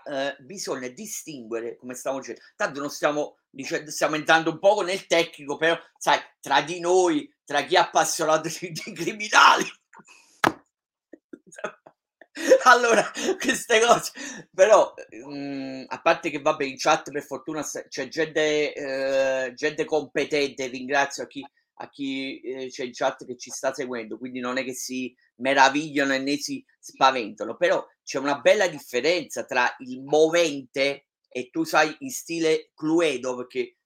eh, 0.03 0.35
bisogna 0.39 0.89
distinguere, 0.89 1.77
come 1.77 1.93
stavo 1.93 2.19
dicendo, 2.19 2.41
tanto 2.57 2.81
non 2.81 2.89
stiamo 2.89 3.37
dicendo, 3.49 3.91
stiamo 3.91 4.15
entrando 4.15 4.51
un 4.51 4.59
po' 4.59 4.81
nel 4.81 5.05
tecnico, 5.05 5.57
però 5.57 5.77
sai, 5.97 6.19
tra 6.39 6.61
di 6.61 6.79
noi, 6.79 7.31
tra 7.43 7.63
chi 7.63 7.75
è 7.75 7.79
appassionato 7.79 8.47
di, 8.47 8.71
di 8.71 8.93
criminali, 8.93 9.65
allora 12.63 13.11
queste 13.39 13.79
cose 13.79 14.11
però 14.53 14.93
mh, 15.25 15.33
mm, 15.33 15.83
a 15.87 16.01
parte 16.01 16.29
che 16.29 16.39
vabbè 16.39 16.63
in 16.63 16.77
chat 16.77 17.11
per 17.11 17.23
fortuna 17.23 17.65
c'è 17.87 18.07
gente, 18.07 18.73
eh, 18.73 19.53
gente 19.55 19.85
competente 19.85 20.67
ringrazio 20.67 21.23
a 21.23 21.27
chi 21.27 21.45
a 21.81 21.89
chi 21.89 22.39
eh, 22.41 22.67
c'è 22.67 22.83
in 22.83 22.91
chat 22.93 23.25
che 23.25 23.37
ci 23.37 23.49
sta 23.51 23.73
seguendo, 23.73 24.17
quindi 24.17 24.39
non 24.39 24.57
è 24.57 24.63
che 24.63 24.73
si 24.73 25.15
meravigliano 25.35 26.13
e 26.13 26.19
né 26.19 26.35
si 26.35 26.63
spaventano, 26.77 27.55
però 27.55 27.85
c'è 28.03 28.19
una 28.19 28.39
bella 28.39 28.67
differenza 28.67 29.45
tra 29.45 29.73
il 29.79 30.01
movente 30.01 31.05
e 31.29 31.49
tu 31.49 31.63
sai 31.63 31.95
in 31.99 32.11
stile 32.11 32.71
Cluedo, 32.73 33.37
perché 33.37 33.59
eh, 33.59 33.77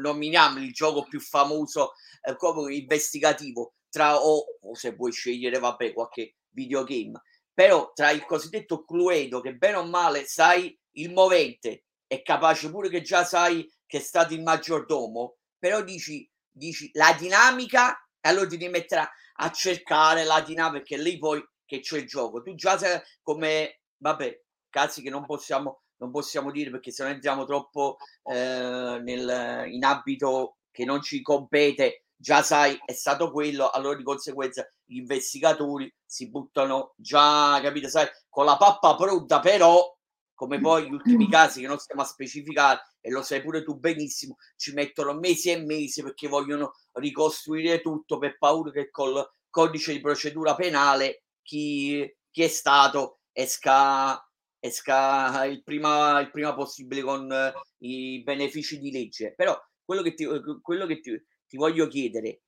nominiamo 0.00 0.58
il 0.60 0.72
gioco 0.72 1.04
più 1.04 1.20
famoso 1.20 1.92
eh, 2.22 2.36
come 2.36 2.74
investigativo, 2.74 3.74
tra 3.90 4.22
o, 4.22 4.44
o 4.60 4.74
se 4.74 4.94
vuoi 4.94 5.12
scegliere, 5.12 5.58
vabbè, 5.58 5.92
qualche 5.92 6.36
videogame, 6.50 7.20
però 7.52 7.92
tra 7.92 8.10
il 8.10 8.24
cosiddetto 8.24 8.84
Cluedo, 8.84 9.40
che 9.40 9.54
bene 9.54 9.76
o 9.76 9.84
male 9.84 10.24
sai 10.24 10.78
il 10.92 11.12
movente, 11.12 11.84
è 12.06 12.22
capace 12.22 12.70
pure 12.70 12.88
che 12.88 13.02
già 13.02 13.24
sai 13.24 13.70
che 13.86 13.98
è 13.98 14.00
stato 14.00 14.34
il 14.34 14.42
maggiordomo, 14.42 15.36
però 15.58 15.82
dici 15.82 16.26
dici 16.52 16.90
la 16.92 17.16
dinamica 17.18 17.96
e 18.20 18.28
allora 18.28 18.46
ti 18.46 18.56
devi 18.56 18.70
mettere 18.70 19.08
a, 19.34 19.50
cercare 19.50 20.24
la 20.24 20.40
dinamica 20.42 20.78
perché 20.78 20.96
lì 20.96 21.18
poi 21.18 21.44
che 21.64 21.80
c'è 21.80 21.98
il 21.98 22.06
gioco. 22.06 22.42
Tu 22.42 22.54
già 22.54 22.78
sai 22.78 23.00
come, 23.22 23.80
vabbè, 23.96 24.42
cazzi 24.68 25.02
che 25.02 25.10
non 25.10 25.24
possiamo, 25.24 25.81
non 26.02 26.10
possiamo 26.10 26.50
dire 26.50 26.70
perché 26.70 26.90
se 26.90 27.04
no 27.04 27.10
entriamo 27.10 27.44
troppo 27.44 27.96
eh, 28.24 29.00
nel, 29.02 29.64
in 29.68 29.84
abito 29.84 30.56
che 30.72 30.84
non 30.84 31.00
ci 31.00 31.22
compete, 31.22 32.06
già 32.16 32.42
sai 32.42 32.76
è 32.84 32.92
stato 32.92 33.30
quello, 33.30 33.70
allora 33.70 33.96
di 33.96 34.02
conseguenza 34.02 34.68
gli 34.84 34.96
investigatori 34.96 35.92
si 36.04 36.28
buttano 36.28 36.94
già, 36.96 37.60
capite, 37.62 37.88
sai, 37.88 38.06
con 38.28 38.44
la 38.44 38.56
pappa 38.56 38.96
pronta, 38.96 39.38
però 39.38 39.96
come 40.34 40.58
poi 40.58 40.88
gli 40.88 40.92
ultimi 40.92 41.28
casi 41.30 41.60
che 41.60 41.68
non 41.68 41.78
stiamo 41.78 42.02
a 42.02 42.06
specificare 42.06 42.80
e 43.00 43.10
lo 43.10 43.22
sai 43.22 43.40
pure 43.40 43.62
tu 43.62 43.78
benissimo, 43.78 44.38
ci 44.56 44.72
mettono 44.72 45.14
mesi 45.14 45.50
e 45.50 45.62
mesi 45.62 46.02
perché 46.02 46.26
vogliono 46.26 46.74
ricostruire 46.94 47.80
tutto 47.80 48.18
per 48.18 48.38
paura 48.38 48.72
che 48.72 48.90
col 48.90 49.24
codice 49.48 49.92
di 49.92 50.00
procedura 50.00 50.56
penale 50.56 51.24
chi, 51.42 52.12
chi 52.28 52.42
è 52.42 52.48
stato 52.48 53.20
esca, 53.30 54.20
esca 54.62 55.44
il, 55.44 55.62
prima, 55.64 56.20
il 56.20 56.30
prima 56.30 56.54
possibile 56.54 57.02
con 57.02 57.28
uh, 57.28 57.60
i 57.78 58.22
benefici 58.22 58.78
di 58.78 58.92
legge. 58.92 59.34
Però 59.34 59.58
quello 59.84 60.02
che 60.02 60.14
ti, 60.14 60.26
quello 60.60 60.86
che 60.86 61.00
ti, 61.00 61.20
ti 61.48 61.56
voglio 61.56 61.88
chiedere, 61.88 62.42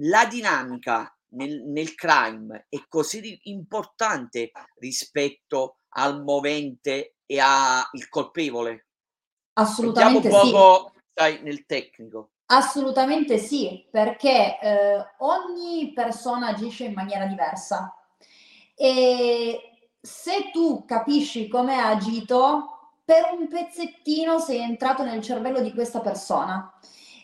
la 0.00 0.26
dinamica 0.26 1.16
nel, 1.34 1.62
nel 1.66 1.94
crime 1.94 2.66
è 2.68 2.78
così 2.88 3.38
importante 3.44 4.50
rispetto 4.78 5.76
al 5.90 6.24
movente 6.24 7.16
e 7.24 7.38
al 7.38 7.84
colpevole? 8.08 8.88
Assolutamente 9.52 10.28
Mettiamo 10.28 10.44
un 10.44 10.50
poco, 10.50 10.92
sì. 10.94 11.00
sai, 11.14 11.42
nel 11.42 11.64
tecnico. 11.64 12.30
Assolutamente 12.46 13.38
sì, 13.38 13.86
perché 13.88 14.58
eh, 14.60 15.04
ogni 15.18 15.92
persona 15.92 16.48
agisce 16.48 16.84
in 16.84 16.94
maniera 16.94 17.26
diversa 17.26 17.94
e 18.74 19.69
se 20.00 20.50
tu 20.52 20.84
capisci 20.86 21.48
come 21.48 21.78
ha 21.78 21.88
agito, 21.88 22.78
per 23.04 23.28
un 23.36 23.48
pezzettino 23.48 24.38
sei 24.38 24.60
entrato 24.60 25.02
nel 25.02 25.20
cervello 25.20 25.60
di 25.60 25.72
questa 25.72 26.00
persona 26.00 26.72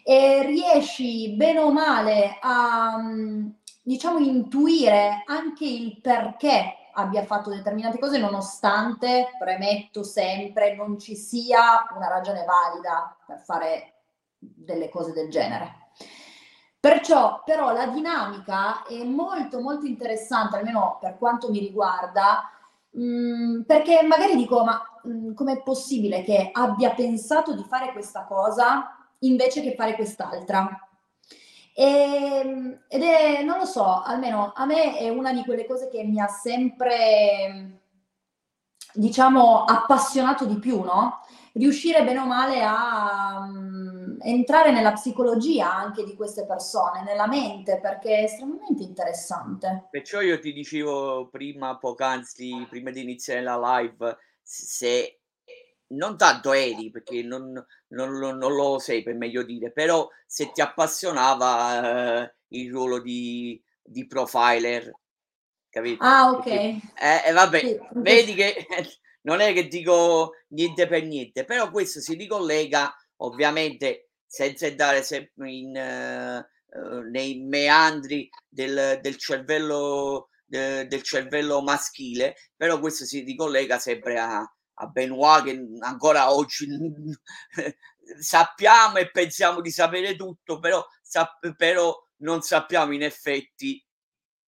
e 0.02 0.42
riesci 0.44 1.30
bene 1.36 1.60
o 1.60 1.72
male 1.72 2.38
a, 2.40 2.98
mm, 2.98 3.48
diciamo, 3.82 4.18
intuire 4.18 5.22
anche 5.26 5.64
il 5.64 6.00
perché 6.00 6.90
abbia 6.92 7.24
fatto 7.24 7.50
determinate 7.50 7.98
cose 7.98 8.18
nonostante, 8.18 9.28
premetto 9.38 10.02
sempre, 10.02 10.74
non 10.74 10.98
ci 10.98 11.14
sia 11.14 11.86
una 11.94 12.08
ragione 12.08 12.44
valida 12.44 13.16
per 13.24 13.38
fare 13.38 13.94
delle 14.38 14.88
cose 14.88 15.12
del 15.12 15.30
genere. 15.30 15.84
Perciò, 16.80 17.42
però, 17.44 17.72
la 17.72 17.86
dinamica 17.86 18.84
è 18.84 19.02
molto, 19.02 19.60
molto 19.60 19.86
interessante, 19.86 20.56
almeno 20.56 20.98
per 21.00 21.16
quanto 21.18 21.50
mi 21.50 21.58
riguarda, 21.58 22.50
mm, 22.98 23.62
perché 23.62 24.02
magari 24.02 24.36
dico, 24.36 24.64
ma 24.64 24.80
mm, 25.06 25.34
com'è 25.34 25.62
possibile 25.62 26.22
che 26.22 26.50
abbia 26.52 26.90
pensato 26.94 27.54
di 27.54 27.64
fare 27.64 27.92
questa 27.92 28.24
cosa 28.24 28.96
invece 29.20 29.62
che 29.62 29.74
fare 29.74 29.94
quest'altra? 29.94 30.80
E, 31.74 31.84
ehm, 31.84 32.84
ed 32.88 33.02
è, 33.02 33.42
non 33.42 33.58
lo 33.58 33.66
so, 33.66 34.02
almeno 34.02 34.52
a 34.54 34.64
me 34.64 34.96
è 34.96 35.10
una 35.10 35.32
di 35.32 35.44
quelle 35.44 35.66
cose 35.66 35.88
che 35.88 36.02
mi 36.04 36.20
ha 36.20 36.26
sempre, 36.26 37.80
diciamo, 38.94 39.64
appassionato 39.64 40.46
di 40.46 40.58
più, 40.58 40.82
no? 40.82 41.20
Riuscire 41.56 42.04
bene 42.04 42.18
o 42.18 42.26
male 42.26 42.62
a 42.62 43.38
um, 43.48 44.18
entrare 44.20 44.70
nella 44.72 44.92
psicologia 44.92 45.74
anche 45.74 46.04
di 46.04 46.14
queste 46.14 46.44
persone, 46.44 47.02
nella 47.02 47.26
mente, 47.26 47.80
perché 47.80 48.18
è 48.18 48.22
estremamente 48.24 48.82
interessante. 48.82 49.88
Perciò 49.90 50.20
io 50.20 50.38
ti 50.38 50.52
dicevo 50.52 51.28
prima, 51.30 51.78
poc'anzi, 51.78 52.66
prima 52.68 52.90
di 52.90 53.00
iniziare 53.00 53.42
la 53.42 53.78
live, 53.78 54.18
se 54.42 55.20
non 55.88 56.18
tanto 56.18 56.52
eri, 56.52 56.90
perché 56.90 57.22
non, 57.22 57.52
non, 57.88 58.18
non, 58.18 58.54
lo 58.54 58.78
sei 58.78 59.02
per 59.02 59.14
meglio 59.14 59.42
dire, 59.42 59.70
però 59.70 60.08
se 60.26 60.50
ti 60.52 60.60
appassionava 60.60 62.24
eh, 62.24 62.34
il 62.48 62.70
ruolo 62.70 63.00
di, 63.00 63.62
di 63.82 64.06
profiler, 64.06 64.92
capito? 65.70 66.04
Ah, 66.04 66.30
ok. 66.30 66.42
Perché, 66.42 66.80
eh, 67.00 67.28
eh, 67.28 67.32
vabbè, 67.32 67.58
sì, 67.60 67.78
vedi 67.92 68.34
che 68.34 68.66
non 69.26 69.40
è 69.40 69.52
che 69.52 69.66
dico 69.66 70.32
niente 70.48 70.86
per 70.86 71.04
niente, 71.04 71.44
però 71.44 71.70
questo 71.70 72.00
si 72.00 72.14
ricollega 72.14 72.94
ovviamente 73.16 74.10
senza 74.24 74.66
andare 74.66 75.02
sempre 75.02 75.50
in, 75.50 75.70
uh, 75.76 77.10
nei 77.10 77.40
meandri 77.42 78.28
del, 78.48 78.98
del 79.02 79.16
cervello 79.16 80.28
de, 80.44 80.86
del 80.86 81.02
cervello 81.02 81.60
maschile, 81.60 82.36
però 82.54 82.78
questo 82.78 83.04
si 83.04 83.20
ricollega 83.20 83.78
sempre 83.78 84.18
a, 84.18 84.38
a 84.38 84.86
Benoit 84.86 85.44
che 85.44 85.60
ancora 85.80 86.32
oggi 86.32 86.68
sappiamo 88.20 88.98
e 88.98 89.10
pensiamo 89.10 89.60
di 89.60 89.70
sapere 89.70 90.14
tutto, 90.14 90.60
però, 90.60 90.84
sap- 91.02 91.54
però 91.56 91.94
non 92.18 92.42
sappiamo 92.42 92.94
in 92.94 93.02
effetti 93.02 93.84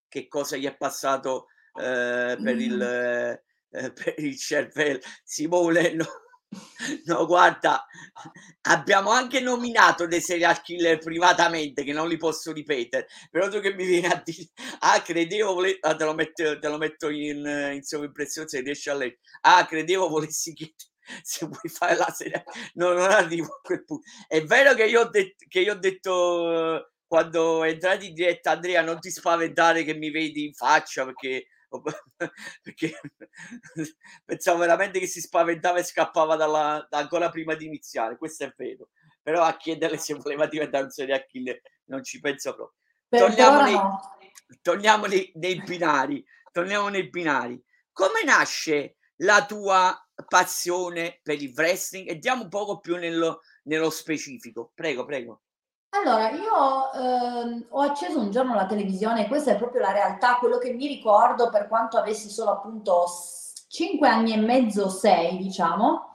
che 0.08 0.28
cosa 0.28 0.56
gli 0.56 0.66
è 0.66 0.76
passato 0.76 1.48
eh, 1.74 2.38
per, 2.40 2.58
il, 2.58 3.42
eh, 3.70 3.92
per 3.92 4.14
il 4.18 4.36
cervello. 4.38 5.00
Simone, 5.24 5.92
no, 5.94 6.06
no, 7.06 7.26
guarda, 7.26 7.86
abbiamo 8.62 9.10
anche 9.10 9.40
nominato 9.40 10.06
dei 10.06 10.20
serial 10.20 10.60
killer 10.62 10.98
privatamente 10.98 11.84
che 11.84 11.92
non 11.92 12.08
li 12.08 12.16
posso 12.16 12.52
ripetere, 12.52 13.06
però 13.30 13.48
tu 13.48 13.60
che 13.60 13.74
mi 13.74 13.84
vieni 13.86 14.06
a 14.06 14.20
dire, 14.24 14.48
ah, 14.80 15.00
credevo, 15.02 15.54
vole... 15.54 15.76
ah, 15.80 15.94
te, 15.96 16.04
lo 16.04 16.14
metto, 16.14 16.58
te 16.58 16.68
lo 16.68 16.78
metto 16.78 17.08
in, 17.10 17.70
in 17.74 17.82
sovrimpressione 17.82 18.48
se 18.48 18.60
riesci 18.60 18.88
a 18.90 18.94
leggere, 18.94 19.20
ah, 19.42 19.66
credevo 19.66 20.08
volessi 20.08 20.52
chiedere 20.54 20.76
se 21.22 21.46
vuoi 21.46 21.68
fare 21.70 21.96
la 21.96 22.10
serie, 22.10 22.44
no, 22.74 22.92
non 22.92 23.10
arrivo 23.10 23.46
a 23.46 23.60
quel 23.62 23.84
punto. 23.84 24.04
È 24.26 24.42
vero 24.44 24.74
che 24.74 24.84
io 24.84 25.02
ho, 25.02 25.08
det- 25.10 25.36
che 25.48 25.60
io 25.60 25.72
ho 25.72 25.76
detto 25.78 26.90
quando 27.06 27.64
entrati 27.64 28.08
in 28.08 28.14
diretta, 28.14 28.50
Andrea, 28.52 28.82
non 28.82 29.00
ti 29.00 29.10
spaventare 29.10 29.82
che 29.84 29.94
mi 29.94 30.10
vedi 30.10 30.44
in 30.44 30.52
faccia 30.52 31.04
perché 31.06 31.46
perché 32.62 33.00
pensavo 34.24 34.58
veramente 34.58 34.98
che 34.98 35.06
si 35.06 35.20
spaventava 35.20 35.78
e 35.78 35.84
scappava 35.84 36.36
dalla, 36.36 36.86
da 36.88 36.98
ancora 36.98 37.28
prima 37.30 37.54
di 37.54 37.66
iniziare, 37.66 38.16
questo 38.16 38.44
è 38.44 38.54
vero, 38.56 38.90
però 39.22 39.42
a 39.42 39.56
chiederle 39.56 39.98
se 39.98 40.14
voleva 40.14 40.46
diventare 40.46 40.84
un 40.84 40.90
serial 40.90 41.24
killer 41.26 41.60
non 41.86 42.02
ci 42.02 42.20
penso 42.20 42.54
proprio. 42.54 42.78
torniamo, 43.08 43.62
nei, 43.62 43.78
torniamo 44.62 45.06
nei, 45.06 45.30
nei 45.34 45.62
binari, 45.62 46.24
torniamo 46.52 46.88
nei 46.88 47.08
binari. 47.08 47.62
Come 47.92 48.22
nasce 48.24 48.96
la 49.16 49.44
tua 49.44 49.96
passione 50.28 51.20
per 51.22 51.42
il 51.42 51.52
wrestling? 51.54 52.08
E 52.08 52.16
diamo 52.16 52.44
un 52.44 52.48
poco 52.48 52.80
più 52.80 52.96
nello, 52.96 53.40
nello 53.64 53.90
specifico. 53.90 54.70
Prego, 54.74 55.04
prego. 55.04 55.42
Allora, 56.04 56.30
io 56.30 56.92
ehm, 56.92 57.66
ho 57.70 57.80
acceso 57.80 58.20
un 58.20 58.30
giorno 58.30 58.54
la 58.54 58.66
televisione, 58.66 59.26
questa 59.26 59.50
è 59.50 59.56
proprio 59.56 59.80
la 59.80 59.90
realtà, 59.90 60.36
quello 60.36 60.58
che 60.58 60.72
mi 60.72 60.86
ricordo 60.86 61.50
per 61.50 61.66
quanto 61.66 61.98
avessi 61.98 62.28
solo 62.30 62.52
appunto 62.52 63.04
5 63.68 64.06
anni 64.06 64.32
e 64.32 64.36
mezzo, 64.36 64.88
6 64.88 65.36
diciamo. 65.38 66.14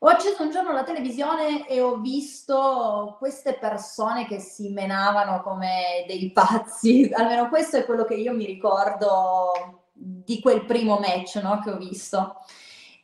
Ho 0.00 0.06
acceso 0.06 0.44
un 0.44 0.50
giorno 0.50 0.70
la 0.70 0.84
televisione 0.84 1.66
e 1.66 1.80
ho 1.80 1.96
visto 1.96 3.16
queste 3.18 3.54
persone 3.54 4.26
che 4.26 4.38
si 4.38 4.68
menavano 4.68 5.42
come 5.42 6.04
dei 6.06 6.30
pazzi, 6.30 7.10
almeno 7.12 7.48
questo 7.48 7.78
è 7.78 7.84
quello 7.84 8.04
che 8.04 8.14
io 8.14 8.32
mi 8.32 8.46
ricordo 8.46 9.82
di 9.92 10.40
quel 10.40 10.64
primo 10.64 10.98
match 10.98 11.40
no, 11.42 11.58
che 11.58 11.70
ho 11.70 11.76
visto 11.76 12.36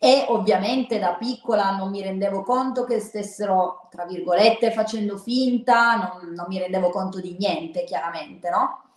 e 0.04 0.26
ovviamente 0.28 0.98
da 0.98 1.14
piccola 1.14 1.74
non 1.74 1.88
mi 1.88 2.02
rendevo 2.02 2.42
conto 2.42 2.84
che 2.84 3.00
stessero, 3.00 3.88
tra 3.90 4.04
virgolette, 4.04 4.70
facendo 4.70 5.16
finta, 5.16 5.96
non, 5.96 6.34
non 6.34 6.44
mi 6.46 6.58
rendevo 6.58 6.90
conto 6.90 7.20
di 7.20 7.34
niente, 7.38 7.84
chiaramente, 7.84 8.50
no? 8.50 8.90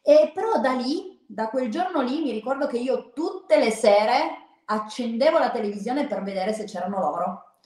E 0.00 0.32
però 0.32 0.58
da 0.60 0.72
lì, 0.72 1.22
da 1.26 1.50
quel 1.50 1.70
giorno 1.70 2.00
lì, 2.00 2.22
mi 2.22 2.30
ricordo 2.30 2.66
che 2.66 2.78
io 2.78 3.10
tutte 3.12 3.58
le 3.58 3.70
sere 3.70 4.38
accendevo 4.64 5.38
la 5.38 5.50
televisione 5.50 6.06
per 6.06 6.22
vedere 6.22 6.54
se 6.54 6.64
c'erano 6.64 6.98
loro. 6.98 7.56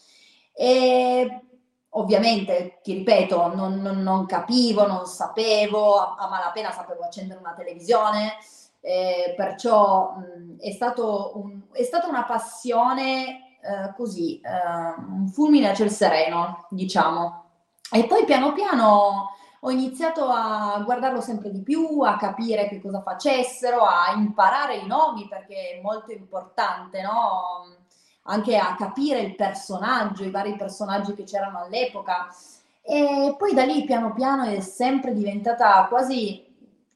E 0.52 1.42
ovviamente, 1.90 2.80
ti 2.82 2.94
ripeto, 2.94 3.54
non, 3.54 3.80
non, 3.80 4.02
non 4.02 4.26
capivo, 4.26 4.88
non 4.88 5.06
sapevo, 5.06 5.98
a, 5.98 6.16
a 6.18 6.28
malapena 6.28 6.72
sapevo 6.72 7.04
accendere 7.04 7.38
una 7.38 7.54
televisione, 7.54 8.38
eh, 8.80 9.34
perciò 9.36 10.16
mh, 10.16 10.58
è, 10.60 10.76
un, 11.34 11.60
è, 11.72 11.82
stata 11.82 12.08
una 12.08 12.24
passione 12.24 13.56
eh, 13.60 13.94
così, 13.96 14.40
eh, 14.40 15.00
un 15.08 15.28
fulmine 15.28 15.70
a 15.70 15.74
ciel 15.74 15.90
sereno, 15.90 16.66
diciamo. 16.70 17.44
E 17.90 18.04
poi 18.06 18.24
piano 18.24 18.52
piano 18.52 19.30
ho 19.60 19.70
iniziato 19.70 20.28
a 20.28 20.80
guardarlo 20.84 21.20
sempre 21.20 21.50
di 21.50 21.62
più, 21.62 22.00
a 22.02 22.16
capire 22.16 22.68
che 22.68 22.80
cosa 22.80 23.02
facessero, 23.02 23.80
a 23.80 24.12
imparare 24.14 24.76
i 24.76 24.86
nomi 24.86 25.26
perché 25.26 25.72
è 25.72 25.80
molto 25.82 26.12
importante, 26.12 27.02
no? 27.02 27.76
Anche 28.24 28.56
a 28.56 28.76
capire 28.76 29.20
il 29.20 29.34
personaggio, 29.34 30.22
i 30.24 30.30
vari 30.30 30.54
personaggi 30.56 31.14
che 31.14 31.24
c'erano 31.24 31.58
all'epoca. 31.58 32.28
E 32.82 33.34
poi 33.36 33.54
da 33.54 33.64
lì 33.64 33.84
piano 33.84 34.12
piano 34.12 34.44
è 34.44 34.60
sempre 34.60 35.12
diventata 35.12 35.86
quasi 35.88 36.47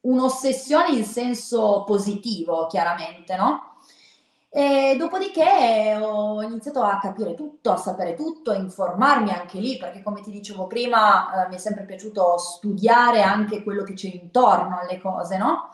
un'ossessione 0.03 0.89
in 0.89 1.05
senso 1.05 1.83
positivo, 1.85 2.67
chiaramente, 2.67 3.35
no? 3.35 3.77
E 4.49 4.95
dopodiché 4.99 5.97
ho 5.99 6.41
iniziato 6.43 6.81
a 6.83 6.99
capire 6.99 7.33
tutto, 7.33 7.71
a 7.71 7.77
sapere 7.77 8.13
tutto, 8.13 8.51
a 8.51 8.55
informarmi 8.55 9.31
anche 9.31 9.59
lì, 9.59 9.77
perché 9.77 10.03
come 10.03 10.21
ti 10.21 10.29
dicevo 10.29 10.67
prima, 10.67 11.45
eh, 11.45 11.49
mi 11.49 11.55
è 11.55 11.57
sempre 11.57 11.85
piaciuto 11.85 12.37
studiare 12.37 13.21
anche 13.21 13.63
quello 13.63 13.83
che 13.83 13.93
c'è 13.93 14.09
intorno 14.09 14.77
alle 14.79 14.99
cose, 14.99 15.37
no? 15.37 15.69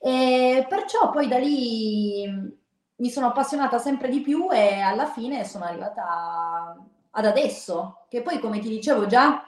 E 0.00 0.66
perciò 0.68 1.10
poi 1.10 1.28
da 1.28 1.38
lì 1.38 2.26
mi 2.96 3.10
sono 3.10 3.26
appassionata 3.28 3.78
sempre 3.78 4.08
di 4.08 4.20
più 4.20 4.48
e 4.50 4.80
alla 4.80 5.06
fine 5.06 5.44
sono 5.44 5.64
arrivata 5.64 6.76
ad 7.10 7.24
adesso, 7.24 8.06
che 8.08 8.22
poi 8.22 8.40
come 8.40 8.58
ti 8.60 8.68
dicevo 8.68 9.06
già 9.06 9.44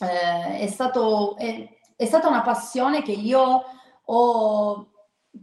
eh, 0.00 0.58
è 0.58 0.66
stato... 0.66 1.36
È, 1.36 1.75
è 1.96 2.04
stata 2.04 2.28
una 2.28 2.42
passione 2.42 3.02
che 3.02 3.12
io 3.12 3.64
ho 4.04 4.88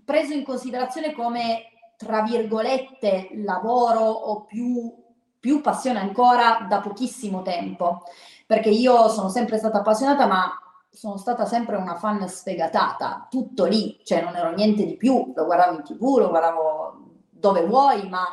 preso 0.06 0.34
in 0.34 0.46
considerazione 0.46 1.13
come, 1.13 1.63
tra 1.98 2.22
virgolette, 2.22 3.32
lavoro 3.34 4.02
o 4.02 4.44
più, 4.44 4.94
più 5.39 5.62
passione 5.62 6.00
ancora 6.00 6.66
da 6.70 6.80
pochissimo 6.80 7.42
tempo, 7.42 8.04
perché 8.46 8.70
io 8.70 9.10
sono 9.10 9.30
sempre 9.30 9.58
stata 9.58 9.80
appassionata, 9.80 10.28
ma 10.28 10.58
sono 10.89 11.18
stata 11.18 11.46
sempre 11.46 11.76
una 11.76 11.96
fan 11.96 12.28
sfegatata, 12.28 13.28
tutto 13.30 13.66
lì, 13.66 14.00
cioè 14.04 14.22
non 14.22 14.36
ero 14.36 14.52
niente 14.52 14.86
di 14.86 14.96
più, 14.96 15.34
lo 15.36 15.46
guardavo 15.46 15.78
in 15.78 15.84
tv, 15.84 16.18
lo 16.20 16.30
guardavo 16.30 17.02
dove 17.30 17.66
vuoi, 17.66 18.08
ma 18.08 18.26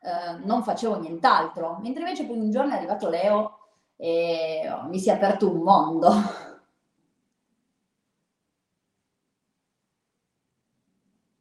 eh, 0.00 0.38
non 0.44 0.64
facevo 0.64 0.98
nient'altro. 0.98 1.78
Mentre 1.80 2.02
invece 2.02 2.26
poi 2.26 2.36
un 2.36 2.50
giorno 2.50 2.72
è 2.72 2.76
arrivato 2.76 3.08
Leo 3.08 3.58
e 3.96 4.68
mi 4.88 4.98
si 4.98 5.08
è 5.08 5.12
aperto 5.12 5.48
un 5.48 5.62
mondo. 5.62 6.10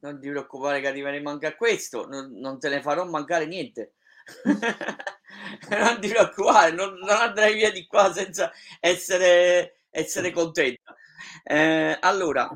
Non 0.10 0.19
ti 0.19 0.30
preoccupare 0.30 0.82
che 0.82 0.88
arriveremo 0.88 1.30
anche 1.30 1.48
a 1.48 1.56
questo, 1.56 2.08
non, 2.08 2.32
non 2.34 2.60
te 2.60 2.69
ne 2.69 2.82
farò 2.82 3.06
mancare 3.06 3.45
niente. 3.45 3.93
non 5.69 6.00
ti 6.00 6.08
preoccupare, 6.10 6.72
non, 6.72 6.93
non, 6.95 7.10
andrai 7.10 7.54
via 7.54 7.72
di 7.72 7.86
qua 7.88 8.12
senza 8.13 8.52
essere, 8.80 9.86
essere 9.89 10.32
contenta. 10.32 10.95
Eh, 11.43 11.98
allora, 12.00 12.50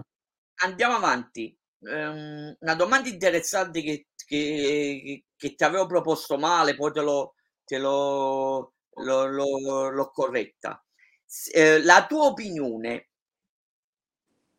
andiamo 0.64 0.96
avanti. 0.96 1.56
Um, 1.80 2.56
una 2.60 2.76
domanda 2.76 3.10
interessante 3.10 3.82
che, 3.82 4.08
che, 4.26 5.26
che, 5.36 5.56
ti 5.56 5.64
avevo 5.64 5.86
proposto 5.86 6.38
male, 6.38 6.76
poi 6.76 6.94
te, 6.94 7.02
lo, 7.02 7.36
te 7.66 7.78
lo, 7.78 8.74
lo, 8.96 9.26
lo, 9.26 9.90
l'ho 9.90 10.12
corretta. 10.12 10.82
Eh, 11.52 11.82
la 11.84 12.06
tua 12.06 12.26
opinione 12.26 13.10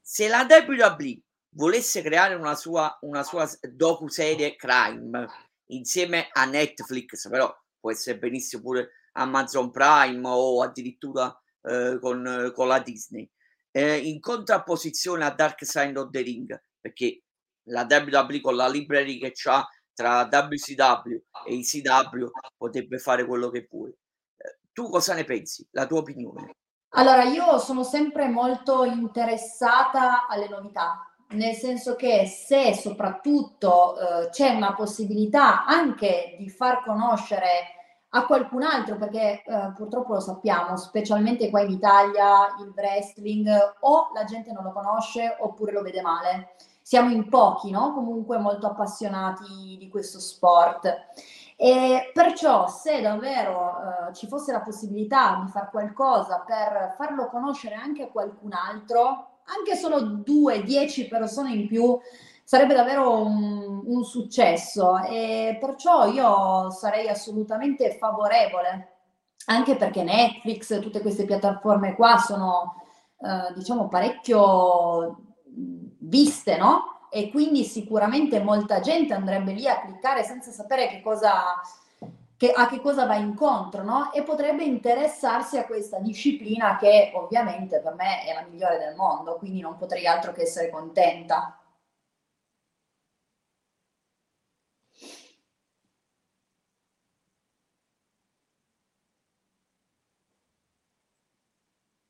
se 0.07 0.29
la 0.29 0.47
WWE 0.49 1.23
volesse 1.55 2.03
creare 2.03 2.35
una 2.35 2.55
sua, 2.55 2.97
una 3.03 3.23
sua 3.23 3.49
docu-serie 3.61 4.57
crime 4.57 5.27
insieme 5.67 6.29
a 6.33 6.45
Netflix, 6.45 7.29
però 7.29 7.55
può 7.79 7.91
essere 7.91 8.19
benissimo 8.19 8.63
pure 8.63 8.91
Amazon 9.13 9.71
Prime 9.71 10.21
o 10.25 10.63
addirittura 10.63 11.37
eh, 11.63 11.99
con, 12.01 12.53
con, 12.55 12.69
la 12.69 12.79
Disney, 12.81 13.29
eh, 13.71 13.97
in 13.97 14.21
contrapposizione 14.21 15.25
a 15.25 15.31
Dark 15.31 15.65
Side 15.65 15.99
of 15.99 16.11
the 16.11 16.21
Ring, 16.21 16.63
perché 16.81 17.23
la 17.69 17.87
WWE 17.89 18.41
con 18.41 18.57
la 18.57 18.69
library 18.69 19.19
che 19.19 19.33
c'ha 19.33 19.67
tra 19.95 20.29
WCW 20.31 21.13
e 21.47 21.55
ICW 21.55 22.27
potrebbe 22.57 22.99
fare 22.99 23.25
quello 23.25 23.49
che 23.51 23.67
vuole. 23.71 23.99
Eh, 24.37 24.59
tu 24.73 24.89
cosa 24.91 25.15
ne 25.15 25.25
pensi? 25.25 25.67
La 25.71 25.87
tua 25.87 26.01
opinione? 26.01 26.57
Allora, 26.97 27.25
io 27.25 27.59
sono 27.59 27.83
sempre 27.83 28.29
molto 28.29 28.85
interessata 28.85 30.27
alle 30.29 30.49
novità, 30.49 31.14
nel 31.31 31.55
senso 31.55 31.97
che 31.97 32.27
se 32.27 32.75
soprattutto 32.75 33.97
eh, 33.99 34.29
c'è 34.31 34.51
una 34.51 34.75
possibilità 34.75 35.65
anche 35.65 36.37
di 36.39 36.49
far 36.49 36.83
conoscere 36.85 37.73
a 38.17 38.27
qualcun 38.27 38.63
altro, 38.63 38.97
perché 38.97 39.43
eh, 39.45 39.73
purtroppo 39.75 40.15
lo 40.15 40.21
sappiamo, 40.21 40.77
specialmente 40.77 41.51
qua 41.51 41.63
in 41.63 41.71
Italia 41.71 42.55
il 42.61 42.73
wrestling 42.75 43.49
o 43.81 44.11
la 44.15 44.25
gente 44.25 44.53
non 44.53 44.63
lo 44.63 44.73
conosce 44.73 45.37
oppure 45.41 45.73
lo 45.73 45.83
vede 45.83 46.01
male. 46.01 46.55
Siamo 46.81 47.11
in 47.11 47.29
pochi, 47.29 47.71
no? 47.71 47.93
Comunque 47.93 48.39
molto 48.39 48.67
appassionati 48.67 49.77
di 49.79 49.89
questo 49.89 50.21
sport. 50.21 50.87
E 51.57 52.11
perciò 52.13 52.69
se 52.69 53.01
davvero 53.01 54.09
eh, 54.09 54.15
ci 54.15 54.29
fosse 54.29 54.53
la 54.53 54.61
possibilità 54.61 55.41
di 55.43 55.51
fare 55.51 55.69
qualcosa 55.71 56.45
per 56.47 56.95
farlo 56.97 57.29
conoscere 57.29 57.75
anche 57.75 58.05
a 58.05 58.09
qualcun 58.09 58.53
altro, 58.53 59.34
anche 59.45 59.77
solo 59.77 60.01
due, 60.01 60.63
dieci 60.63 61.09
persone 61.09 61.53
in 61.53 61.67
più, 61.67 61.99
sarebbe 62.45 62.75
davvero 62.75 63.23
un, 63.23 63.83
un 63.85 64.05
successo 64.05 64.99
e 65.03 65.57
perciò 65.61 66.07
io 66.07 66.71
sarei 66.71 67.09
assolutamente 67.09 67.97
favorevole, 67.99 68.97
anche 69.47 69.77
perché 69.77 70.03
Netflix, 70.03 70.81
tutte 70.81 71.01
queste 71.01 71.25
piattaforme 71.25 71.95
qua 71.95 72.19
sono 72.19 72.83
eh, 73.21 73.55
diciamo 73.55 73.89
parecchio 73.89 75.19
viste, 75.99 76.57
no? 76.57 76.95
e 77.15 77.31
quindi 77.31 77.63
sicuramente 77.63 78.43
molta 78.43 78.81
gente 78.81 79.15
andrebbe 79.15 79.53
lì 79.53 79.69
a 79.69 79.81
cliccare 79.81 80.25
senza 80.25 80.51
sapere 80.51 80.89
che 80.89 81.01
cosa, 81.01 81.45
che, 82.37 82.51
a 82.53 82.67
che 82.69 82.81
cosa 82.81 83.07
va 83.07 83.17
incontro, 83.17 83.83
no? 83.83 84.13
E 84.13 84.23
potrebbe 84.23 84.65
interessarsi 84.65 85.57
a 85.59 85.65
questa 85.67 85.99
disciplina 85.99 86.77
che 86.77 87.11
ovviamente 87.15 87.81
per 87.81 87.95
me 87.95 88.23
è 88.25 88.35
la 88.35 88.43
migliore 88.49 88.79
del 88.79 88.95
mondo, 88.97 89.37
quindi 89.37 89.61
non 89.61 89.77
potrei 89.77 90.07
altro 90.07 90.33
che 90.33 90.43
essere 90.43 90.71
contenta. 90.71 91.59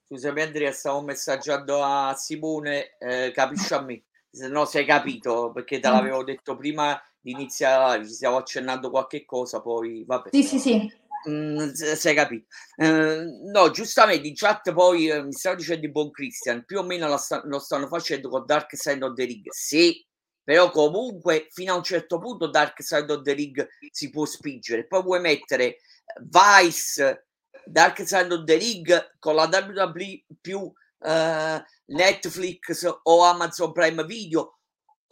Scusami 0.06 0.40
Andrea, 0.42 0.70
stavo 0.72 1.00
messaggiando 1.02 1.82
a 1.82 2.14
Simone, 2.14 2.96
eh, 2.98 3.32
capisci 3.34 3.74
a 3.74 3.80
me 3.80 4.02
se 4.34 4.48
no 4.48 4.64
sei 4.64 4.84
capito 4.84 5.52
perché 5.52 5.78
te 5.78 5.88
l'avevo 5.88 6.24
detto 6.24 6.56
prima 6.56 7.00
di 7.24 7.30
iniziare, 7.30 8.06
ci 8.06 8.12
stiamo 8.12 8.37
accennando 8.37 8.90
qualche 8.90 9.24
cosa, 9.24 9.62
poi 9.62 10.04
vabbè. 10.06 10.28
Sì, 10.32 10.42
sì, 10.42 10.58
sì. 10.58 10.92
Mm, 11.26 11.70
sei 11.70 12.14
capito? 12.14 12.48
Eh, 12.76 13.24
no, 13.50 13.70
giustamente 13.70 14.28
in 14.28 14.34
chat 14.34 14.74
poi 14.74 15.08
eh, 15.08 15.22
mi 15.22 15.32
stavo 15.32 15.56
dicendo 15.56 15.80
di 15.80 15.90
Buon 15.90 16.10
Christian, 16.10 16.64
più 16.66 16.78
o 16.80 16.82
meno 16.82 17.08
lo, 17.08 17.16
sta, 17.16 17.40
lo, 17.46 17.58
stanno 17.58 17.87
facendo 17.87 18.28
con 18.28 18.44
Dark 18.44 18.76
Side 18.76 19.02
of 19.02 19.14
the 19.14 19.24
Ring. 19.24 19.46
Sì, 19.48 20.06
però 20.42 20.70
comunque 20.70 21.46
fino 21.48 21.72
a 21.72 21.76
un 21.76 21.82
certo 21.82 22.18
punto 22.18 22.48
Dark 22.48 22.82
Side 22.82 23.10
of 23.10 23.22
the 23.22 23.32
Ring 23.32 23.66
si 23.90 24.10
può 24.10 24.26
spingere. 24.26 24.87
Poi 24.87 25.02
puoi 25.02 25.20
mettere 25.20 25.78
Vice, 26.20 27.28
Dark 27.64 28.06
Side 28.06 28.34
of 28.34 28.44
the 28.44 28.56
Ring 28.56 29.16
con 29.18 29.34
la 29.34 29.48
WWE 29.50 30.24
più 30.42 30.58
uh, 30.60 31.62
Netflix 31.87 32.98
o 33.02 33.22
Amazon 33.22 33.72
Prime 33.72 34.04
Video 34.04 34.54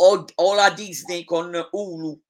o, 0.05 0.25
o, 0.35 0.55
la 0.55 0.71
Disney 0.71 1.25
con 1.25 1.69
Hulu 1.71 2.21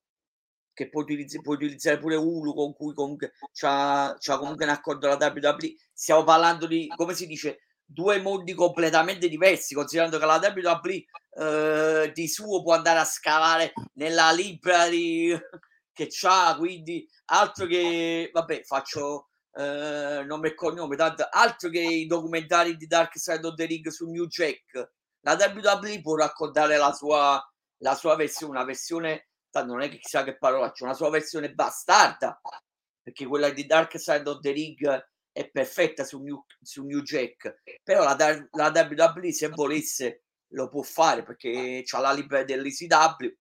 che 0.75 0.89
puoi 0.89 1.05
utilizzare, 1.05 1.43
puoi 1.43 1.57
utilizzare 1.57 1.99
pure 1.99 2.17
Hulu 2.17 2.55
con 2.55 2.73
cui 2.75 2.95
comunque 2.95 3.33
c'ha, 3.53 4.17
c'ha 4.19 4.39
comunque 4.39 4.65
un 4.65 4.71
accordo 4.71 5.07
la 5.07 5.19
WWE 5.21 5.75
stiamo 5.93 6.25
parlando 6.25 6.67
di 6.67 6.87
come 6.97 7.15
si 7.15 7.27
dice 7.27 7.61
due 7.85 8.21
mondi 8.21 8.55
completamente 8.55 9.29
diversi 9.29 9.75
considerando 9.75 10.19
che 10.19 10.25
la 10.25 10.41
WWE 10.43 11.05
eh, 11.45 12.13
di 12.15 12.29
suo 12.29 12.63
può 12.63 12.75
andare 12.75 13.01
a 13.01 13.05
scavare 13.05 13.73
nella 13.95 14.33
library 14.33 15.39
che 15.93 16.07
c'ha 16.09 16.57
quindi 16.59 17.07
altro 17.27 17.67
che 17.67 18.31
vabbè 18.33 18.63
faccio 18.65 19.29
eh, 19.55 20.25
nome 20.27 20.49
e 20.49 20.55
cognome, 20.55 20.97
tanto 20.97 21.27
altro 21.31 21.69
che 21.69 21.81
i 21.81 22.07
documentari 22.07 22.77
di 22.77 22.87
Dark 22.87 23.19
Side 23.19 23.47
of 23.47 23.55
the 23.55 23.67
Ring 23.67 23.87
su 23.89 24.09
New 24.09 24.27
Jack. 24.27 24.93
La 25.21 25.37
WWE 25.39 26.01
può 26.01 26.17
raccontare 26.17 26.77
la 26.77 26.93
sua, 26.93 27.41
la 27.83 27.95
sua 27.95 28.17
versione, 28.17 28.53
una 28.53 28.65
versione, 28.65 29.29
tanto 29.51 29.73
non 29.73 29.83
è 29.83 29.89
che 29.89 29.99
chissà 29.99 30.25
che 30.25 30.37
parolaccia, 30.37 30.85
una 30.85 30.95
sua 30.95 31.11
versione 31.11 31.53
bastarda, 31.53 32.41
perché 33.03 33.27
quella 33.27 33.51
di 33.51 33.67
Dark 33.67 33.99
Side 33.99 34.29
of 34.29 34.41
the 34.41 34.53
Ring 34.53 35.11
è 35.33 35.51
perfetta 35.51 36.05
su 36.05 36.21
New, 36.23 36.45
su 36.61 36.85
New 36.85 37.01
Jack, 37.01 37.63
però 37.83 38.05
la, 38.05 38.17
la 38.51 38.89
WWE 38.91 39.33
se 39.33 39.49
volesse 39.49 40.25
lo 40.53 40.69
può 40.69 40.83
fare 40.83 41.23
perché 41.23 41.83
c'ha 41.85 41.99
la 41.99 42.13
libera 42.13 42.45
dell'ECW, 42.45 43.35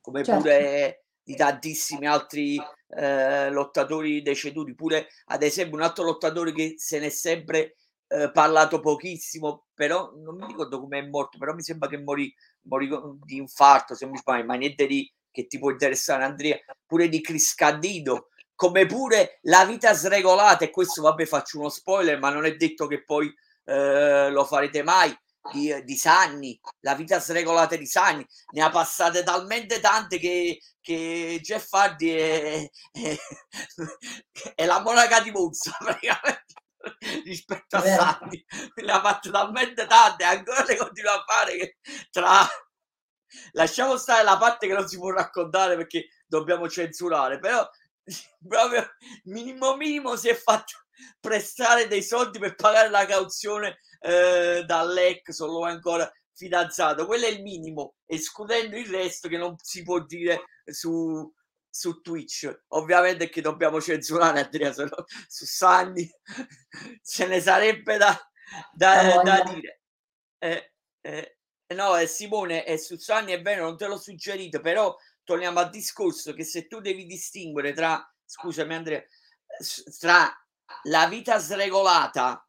come 0.00 0.24
certo. 0.24 0.40
pure 0.40 1.04
di 1.22 1.36
tantissimi 1.36 2.06
altri 2.06 2.60
eh, 2.88 3.50
lottatori 3.50 4.22
deceduti, 4.22 4.74
pure 4.74 5.08
ad 5.26 5.42
esempio 5.42 5.76
un 5.76 5.82
altro 5.82 6.04
lottatore 6.04 6.52
che 6.52 6.74
se 6.76 6.98
ne 6.98 7.06
è 7.06 7.10
sempre 7.10 7.76
eh, 8.08 8.30
parlato 8.30 8.80
pochissimo, 8.80 9.66
però 9.74 10.12
non 10.16 10.36
mi 10.36 10.46
ricordo 10.46 10.80
come 10.80 10.98
è 10.98 11.06
morto, 11.08 11.38
però 11.38 11.54
mi 11.54 11.62
sembra 11.62 11.88
che 11.88 11.98
morì, 11.98 12.32
morì 12.32 12.32
di 12.64 13.36
infarto, 13.36 13.94
se 13.94 14.06
mi 14.06 14.18
sbaglio, 14.18 14.44
ma 14.44 14.54
niente 14.54 14.86
di 14.86 15.10
che 15.30 15.46
ti 15.46 15.58
può 15.58 15.70
interessare 15.70 16.24
Andrea, 16.24 16.56
pure 16.86 17.08
di 17.08 17.20
Chris 17.20 17.54
Candido, 17.54 18.28
come 18.54 18.86
pure 18.86 19.40
la 19.42 19.64
vita 19.64 19.92
sregolata, 19.92 20.64
e 20.64 20.70
questo 20.70 21.02
vabbè 21.02 21.26
faccio 21.26 21.58
uno 21.58 21.68
spoiler, 21.68 22.18
ma 22.18 22.30
non 22.30 22.46
è 22.46 22.54
detto 22.54 22.86
che 22.86 23.02
poi 23.02 23.32
eh, 23.64 24.30
lo 24.30 24.44
farete 24.44 24.82
mai, 24.84 25.12
di, 25.52 25.82
di 25.84 25.96
Sanni, 25.96 26.58
la 26.80 26.94
vita 26.94 27.20
sregolata 27.20 27.76
di 27.76 27.86
Sanni, 27.86 28.24
ne 28.52 28.62
ha 28.62 28.70
passate 28.70 29.22
talmente 29.22 29.80
tante 29.80 30.18
che, 30.18 30.58
che 30.80 31.38
Jeff 31.42 31.70
Hardy 31.72 32.10
è, 32.10 32.70
è, 32.92 33.16
è 34.54 34.64
la 34.64 34.80
monaca 34.80 35.20
di 35.20 35.30
Monza 35.30 35.76
praticamente 35.78 36.43
rispetto 37.24 37.76
a 37.76 37.80
Sanni, 37.80 38.44
ne 38.74 38.92
ha 38.92 39.00
fatte 39.00 39.30
talmente 39.30 39.86
tante, 39.86 40.24
ancora 40.24 40.64
le 40.64 40.76
continua 40.76 41.14
a 41.14 41.24
fare 41.26 41.56
che 41.56 41.76
tra 42.10 42.46
lasciamo 43.52 43.96
stare 43.96 44.22
la 44.22 44.36
parte 44.36 44.66
che 44.66 44.74
non 44.74 44.88
si 44.88 44.98
può 44.98 45.10
raccontare 45.10 45.76
perché 45.76 46.08
dobbiamo 46.26 46.68
censurare, 46.68 47.38
però 47.38 47.68
proprio 48.46 48.86
minimo 49.24 49.76
minimo 49.76 50.16
si 50.16 50.28
è 50.28 50.34
fatto 50.34 50.74
prestare 51.20 51.88
dei 51.88 52.02
soldi 52.02 52.38
per 52.38 52.54
pagare 52.54 52.90
la 52.90 53.06
cauzione 53.06 53.78
eh, 54.00 54.62
dall'ex 54.66 55.38
o 55.40 55.46
lo 55.46 55.66
è 55.66 55.70
ancora 55.70 56.10
fidanzato. 56.32 57.06
Quello 57.06 57.26
è 57.26 57.30
il 57.30 57.42
minimo, 57.42 57.94
escludendo 58.06 58.76
il 58.76 58.86
resto 58.86 59.28
che 59.28 59.38
non 59.38 59.56
si 59.60 59.82
può 59.82 60.00
dire 60.00 60.44
su, 60.64 61.32
su 61.74 62.00
Twitch. 62.00 62.62
Ovviamente 62.68 63.28
che 63.28 63.40
dobbiamo 63.40 63.80
censurare 63.80 64.40
Andrea, 64.40 64.72
se 64.72 64.84
no, 64.84 65.04
su 65.26 65.44
Sanni 65.44 66.08
ce 67.02 67.26
ne 67.26 67.40
sarebbe 67.40 67.96
da, 67.96 68.16
da, 68.72 69.20
da 69.22 69.42
dire. 69.42 69.80
Eh, 70.38 70.72
eh, 71.00 71.38
no, 71.74 71.96
eh, 71.96 72.06
Simone, 72.06 72.62
è 72.62 72.76
su 72.76 72.96
Sanni 72.96 73.32
è 73.32 73.42
vero, 73.42 73.64
non 73.64 73.76
te 73.76 73.88
l'ho 73.88 73.98
suggerito, 73.98 74.60
però 74.60 74.96
torniamo 75.24 75.58
al 75.58 75.70
discorso 75.70 76.32
che 76.32 76.44
se 76.44 76.68
tu 76.68 76.80
devi 76.80 77.06
distinguere 77.06 77.72
tra, 77.72 78.00
scusami 78.24 78.74
Andrea, 78.74 79.02
tra 79.98 80.32
la 80.84 81.08
vita 81.08 81.38
sregolata 81.38 82.48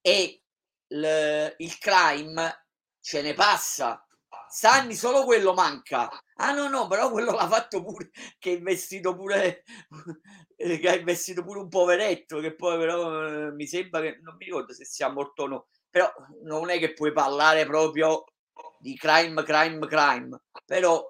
e 0.00 0.42
l- 0.88 1.54
il 1.56 1.78
crime 1.78 2.66
ce 3.00 3.20
ne 3.20 3.34
passa. 3.34 4.06
Sanni 4.48 4.94
solo 4.94 5.24
quello 5.24 5.54
manca. 5.54 6.08
Ah 6.38 6.52
no, 6.52 6.68
no, 6.68 6.86
però 6.86 7.10
quello 7.10 7.32
l'ha 7.32 7.48
fatto 7.48 7.82
pure, 7.82 8.10
che 8.38 8.54
è 8.54 8.60
vestito 8.60 9.14
pure, 9.16 9.62
che 10.56 10.80
è 10.80 11.02
vestito 11.02 11.42
pure 11.42 11.60
un 11.60 11.68
poveretto, 11.68 12.40
che 12.40 12.54
poi 12.54 12.76
però 12.78 13.48
eh, 13.48 13.52
mi 13.52 13.66
sembra 13.66 14.02
che, 14.02 14.18
non 14.22 14.36
mi 14.36 14.44
ricordo 14.44 14.72
se 14.74 14.84
sia 14.84 15.08
morto 15.10 15.44
o 15.44 15.46
no, 15.46 15.66
però 15.88 16.12
non 16.42 16.68
è 16.68 16.78
che 16.78 16.92
puoi 16.92 17.12
parlare 17.12 17.64
proprio 17.64 18.24
di 18.78 18.94
crime, 18.96 19.42
crime, 19.44 19.86
crime, 19.86 20.40
però 20.66 21.02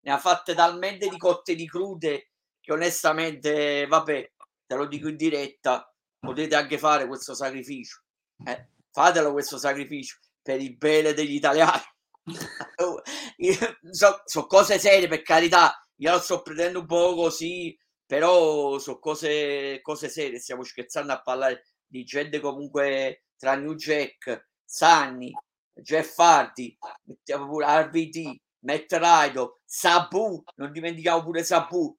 ne 0.00 0.12
ha 0.12 0.18
fatte 0.18 0.54
talmente 0.54 1.08
di 1.08 1.16
cotte 1.18 1.54
di 1.54 1.68
crude 1.68 2.30
che 2.60 2.72
onestamente, 2.72 3.86
vabbè, 3.86 4.32
te 4.66 4.74
lo 4.74 4.86
dico 4.86 5.08
in 5.08 5.16
diretta, 5.16 5.88
potete 6.18 6.56
anche 6.56 6.78
fare 6.78 7.06
questo 7.06 7.34
sacrificio. 7.34 8.02
Eh, 8.44 8.70
fatelo 8.90 9.30
questo 9.32 9.56
sacrificio 9.58 10.16
per 10.42 10.60
il 10.60 10.76
bene 10.76 11.12
degli 11.12 11.34
italiani. 11.34 11.82
so, 13.90 14.22
so 14.24 14.46
cose 14.46 14.78
serie, 14.78 15.08
per 15.08 15.22
carità, 15.22 15.74
io 15.96 16.12
lo 16.12 16.18
sto 16.18 16.42
prendendo 16.42 16.80
un 16.80 16.86
po' 16.86 17.14
così, 17.14 17.76
però 18.06 18.78
sono 18.78 18.98
cose, 18.98 19.80
cose 19.82 20.08
serie, 20.08 20.38
stiamo 20.38 20.62
scherzando 20.62 21.12
a 21.12 21.22
parlare 21.22 21.64
di 21.86 22.04
gente 22.04 22.40
comunque 22.40 23.24
tra 23.36 23.54
New 23.56 23.74
Jack, 23.74 24.48
Sunny, 24.64 25.32
Jeff 25.72 26.18
Hardy, 26.18 26.76
mettiamo 27.04 27.46
pure 27.46 27.66
RVD, 27.66 28.40
Matt 28.60 28.92
Rido, 28.92 29.60
Sabu, 29.64 30.42
non 30.56 30.72
dimentichiamo 30.72 31.22
pure 31.22 31.44
Sabu, 31.44 31.96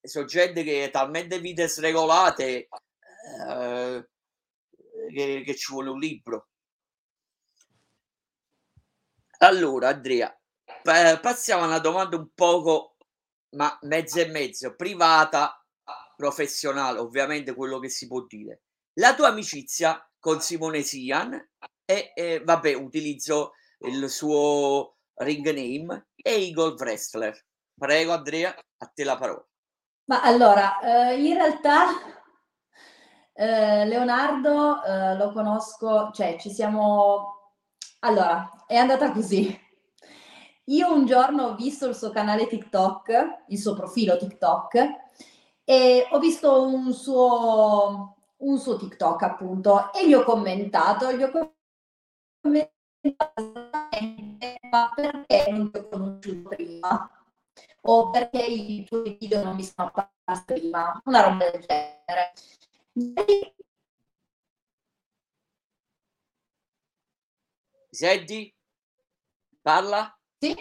sono 0.00 0.26
gente 0.26 0.62
che 0.62 0.84
è 0.84 0.90
talmente 0.90 1.40
vite 1.40 1.66
sregolate 1.66 2.68
eh, 3.48 4.08
che, 5.12 5.42
che 5.44 5.54
ci 5.56 5.72
vuole 5.72 5.90
un 5.90 5.98
libro. 5.98 6.48
Allora, 9.38 9.88
Andrea, 9.88 10.36
passiamo 11.20 11.64
a 11.64 11.66
una 11.66 11.78
domanda 11.78 12.16
un 12.16 12.28
poco, 12.34 12.96
ma 13.56 13.76
mezzo 13.82 14.20
e 14.20 14.26
mezzo, 14.26 14.74
privata, 14.74 15.62
professionale, 16.16 16.98
ovviamente 16.98 17.54
quello 17.54 17.78
che 17.78 17.88
si 17.88 18.06
può 18.06 18.24
dire. 18.26 18.62
La 18.94 19.14
tua 19.14 19.28
amicizia 19.28 20.08
con 20.18 20.40
Simone 20.40 20.82
Sian 20.82 21.50
e, 21.84 22.42
vabbè, 22.44 22.74
utilizzo 22.74 23.52
il 23.80 24.08
suo 24.08 24.96
ring 25.16 25.44
name 25.46 26.08
Eagle 26.16 26.74
Wrestler. 26.78 27.38
Prego 27.76 28.12
Andrea, 28.12 28.54
a 28.54 28.86
te 28.86 29.04
la 29.04 29.18
parola. 29.18 29.44
Ma 30.06 30.22
allora, 30.22 30.80
eh, 30.80 31.20
in 31.20 31.34
realtà 31.34 31.86
eh, 33.32 33.84
Leonardo 33.84 34.82
eh, 34.84 35.16
lo 35.16 35.32
conosco, 35.32 36.10
cioè 36.12 36.38
ci 36.38 36.50
siamo... 36.50 37.52
Allora, 38.00 38.48
è 38.66 38.76
andata 38.76 39.12
così. 39.12 39.60
Io 40.68 40.94
un 40.94 41.06
giorno 41.06 41.44
ho 41.48 41.54
visto 41.56 41.86
il 41.86 41.94
suo 41.94 42.10
canale 42.10 42.46
TikTok, 42.46 43.44
il 43.48 43.58
suo 43.58 43.74
profilo 43.74 44.16
TikTok, 44.16 44.88
e 45.64 46.08
ho 46.10 46.18
visto 46.18 46.66
un 46.66 46.92
suo, 46.92 48.16
un 48.38 48.58
suo 48.58 48.76
TikTok 48.76 49.22
appunto 49.22 49.92
e 49.92 50.06
gli 50.08 50.14
ho 50.14 50.24
commentato, 50.24 51.12
gli 51.12 51.22
ho 51.22 51.30
commentato 51.30 52.72
ma 54.70 54.90
perché 54.94 55.50
non 55.50 55.70
ti 55.70 55.78
ho 55.78 55.88
conosciuto 55.88 56.48
prima? 56.48 57.10
O 57.82 58.10
perché 58.10 58.42
i 58.44 58.84
tuoi 58.84 59.16
video 59.20 59.42
non 59.44 59.54
mi 59.56 59.64
sono 59.64 59.90
apparsi 59.92 60.44
prima? 60.44 61.00
Una 61.04 61.22
roba 61.22 61.50
del 61.50 61.60
genere. 61.60 62.32
Senti? 67.90 68.53
Parla? 69.64 70.14
Sì. 70.38 70.54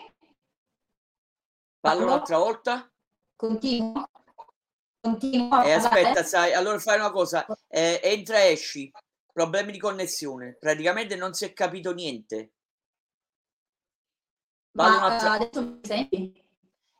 Parla 1.81 2.03
un'altra 2.05 2.37
volta? 2.37 2.89
Continuo. 3.35 4.09
Continuo. 5.01 5.61
Eh, 5.61 5.73
aspetta, 5.73 6.23
sai, 6.23 6.53
allora 6.53 6.79
fai 6.79 6.99
una 6.99 7.11
cosa, 7.11 7.45
eh, 7.67 7.99
entra 8.01 8.39
e 8.39 8.53
esci, 8.53 8.89
problemi 9.33 9.73
di 9.73 9.77
connessione, 9.77 10.55
praticamente 10.57 11.17
non 11.17 11.33
si 11.33 11.43
è 11.43 11.51
capito 11.51 11.93
niente. 11.93 12.53
Ma 14.77 14.95
un'altra... 14.95 15.31
adesso 15.33 15.61
mi 15.61 15.79
senti? 15.83 16.43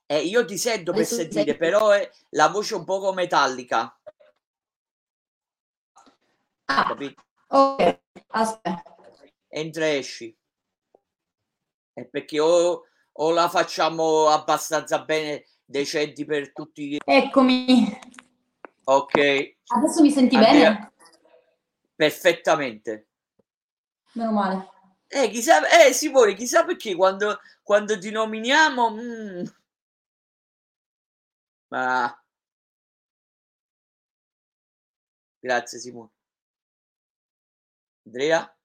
Eh, 0.06 0.24
io 0.24 0.44
ti 0.44 0.58
sento 0.58 0.92
adesso 0.92 1.16
per 1.16 1.32
sentire, 1.32 1.56
però 1.56 1.92
è 1.92 2.12
la 2.32 2.50
voce 2.50 2.76
un 2.76 2.84
poco 2.84 3.14
metallica. 3.14 3.98
Ah, 6.66 6.86
capito? 6.86 7.24
ok, 7.48 8.00
aspetta. 8.28 8.96
Entra 9.48 9.86
e 9.86 9.98
esci. 10.00 10.38
È 11.94 12.06
perché 12.06 12.40
o, 12.40 12.84
o 13.12 13.32
la 13.32 13.48
facciamo 13.48 14.28
abbastanza 14.28 15.04
bene, 15.04 15.46
decenti 15.64 16.26
per 16.26 16.52
tutti. 16.52 17.00
Eccomi. 17.04 17.88
Ok. 18.86 19.56
Adesso 19.68 20.02
mi 20.02 20.12
senti 20.12 20.36
Andrea, 20.36 20.74
bene? 20.74 20.94
Perfettamente. 21.96 23.08
Meno 24.14 24.32
male. 24.32 24.70
Eh, 25.08 25.30
chissà, 25.30 25.62
eh, 25.70 25.94
Simone, 25.94 26.34
chissà 26.34 26.66
perché 26.66 26.96
quando, 26.96 27.40
quando 27.62 27.98
ti 28.00 28.10
nominiamo... 28.10 28.92
Mm, 28.92 29.44
ma... 31.68 32.24
Grazie, 35.40 35.80
Simone. 35.80 36.10
Andrea? 38.06 38.58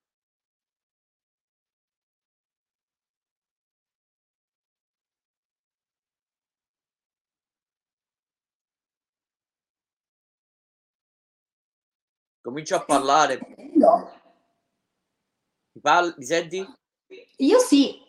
Comincio 12.48 12.76
a 12.76 12.84
parlare. 12.84 13.40
No. 13.74 14.10
Mi, 15.72 15.80
parli, 15.82 16.14
mi 16.16 16.24
senti? 16.24 16.66
Io 17.36 17.58
sì. 17.58 18.00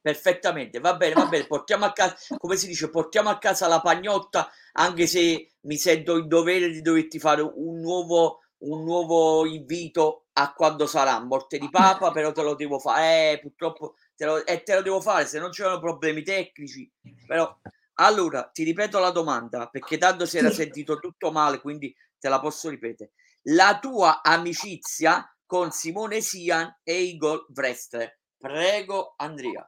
Perfettamente, 0.00 0.80
va 0.80 0.96
bene, 0.96 1.12
va 1.12 1.26
bene, 1.26 1.46
portiamo 1.46 1.84
a 1.84 1.92
casa, 1.92 2.16
come 2.38 2.56
si 2.56 2.68
dice, 2.68 2.88
portiamo 2.88 3.28
a 3.28 3.36
casa 3.36 3.66
la 3.66 3.82
pagnotta, 3.82 4.50
anche 4.72 5.06
se 5.06 5.50
mi 5.62 5.76
sento 5.76 6.16
in 6.16 6.26
dovere 6.26 6.70
di 6.70 6.80
doverti 6.80 7.18
fare 7.18 7.42
un 7.42 7.80
nuovo, 7.80 8.40
un 8.58 8.82
nuovo 8.82 9.44
invito 9.44 10.28
a 10.34 10.54
quando 10.54 10.86
sarà 10.86 11.20
morte 11.20 11.58
di 11.58 11.68
papa, 11.68 12.12
però 12.12 12.32
te 12.32 12.42
lo 12.42 12.54
devo 12.54 12.78
fare, 12.78 13.32
eh, 13.32 13.40
purtroppo 13.40 13.96
te 14.14 14.24
lo, 14.24 14.46
eh, 14.46 14.62
te 14.62 14.74
lo 14.74 14.80
devo 14.82 15.02
fare, 15.02 15.26
se 15.26 15.38
non 15.38 15.50
c'erano 15.50 15.80
problemi 15.80 16.22
tecnici, 16.22 16.90
però 17.26 17.54
allora 17.94 18.44
ti 18.44 18.62
ripeto 18.62 18.98
la 18.98 19.10
domanda, 19.10 19.66
perché 19.68 19.98
tanto 19.98 20.24
si 20.24 20.38
era 20.38 20.50
sentito 20.50 20.98
tutto 20.98 21.30
male, 21.30 21.60
quindi 21.60 21.94
te 22.18 22.28
la 22.28 22.40
posso 22.40 22.68
ripetere. 22.68 23.10
La 23.50 23.78
tua 23.80 24.22
amicizia 24.24 25.24
con 25.46 25.70
Simone 25.70 26.20
Sian 26.20 26.80
e 26.82 27.02
Igor 27.02 27.46
Wrestler. 27.54 28.18
Prego, 28.36 29.14
Andrea. 29.18 29.64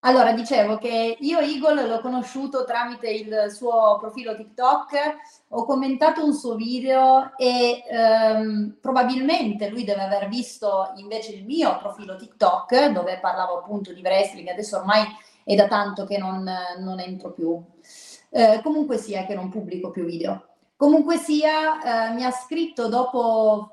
Allora, 0.00 0.32
dicevo 0.32 0.78
che 0.78 1.16
io 1.18 1.40
Igor 1.40 1.74
l'ho 1.74 2.00
conosciuto 2.00 2.64
tramite 2.64 3.10
il 3.10 3.46
suo 3.50 3.98
profilo 3.98 4.36
TikTok, 4.36 5.16
ho 5.48 5.64
commentato 5.64 6.24
un 6.24 6.34
suo 6.34 6.54
video 6.54 7.32
e 7.36 7.82
ehm, 7.90 8.78
probabilmente 8.80 9.70
lui 9.70 9.82
deve 9.82 10.02
aver 10.02 10.28
visto 10.28 10.92
invece 10.94 11.32
il 11.32 11.44
mio 11.44 11.78
profilo 11.78 12.14
TikTok 12.14 12.92
dove 12.92 13.18
parlavo 13.18 13.58
appunto 13.58 13.92
di 13.92 14.02
wrestling, 14.02 14.46
adesso 14.46 14.76
ormai 14.76 15.02
è 15.42 15.56
da 15.56 15.66
tanto 15.66 16.04
che 16.04 16.16
non, 16.16 16.48
non 16.78 17.00
entro 17.00 17.32
più. 17.32 17.60
Eh, 18.30 18.60
comunque 18.62 18.98
sia 18.98 19.26
che 19.26 19.34
non 19.34 19.48
pubblico 19.48 19.90
più 19.90 20.04
video. 20.04 20.55
Comunque 20.76 21.16
sia, 21.16 22.10
eh, 22.10 22.14
mi 22.14 22.24
ha 22.24 22.30
scritto 22.30 22.88
dopo 22.88 23.70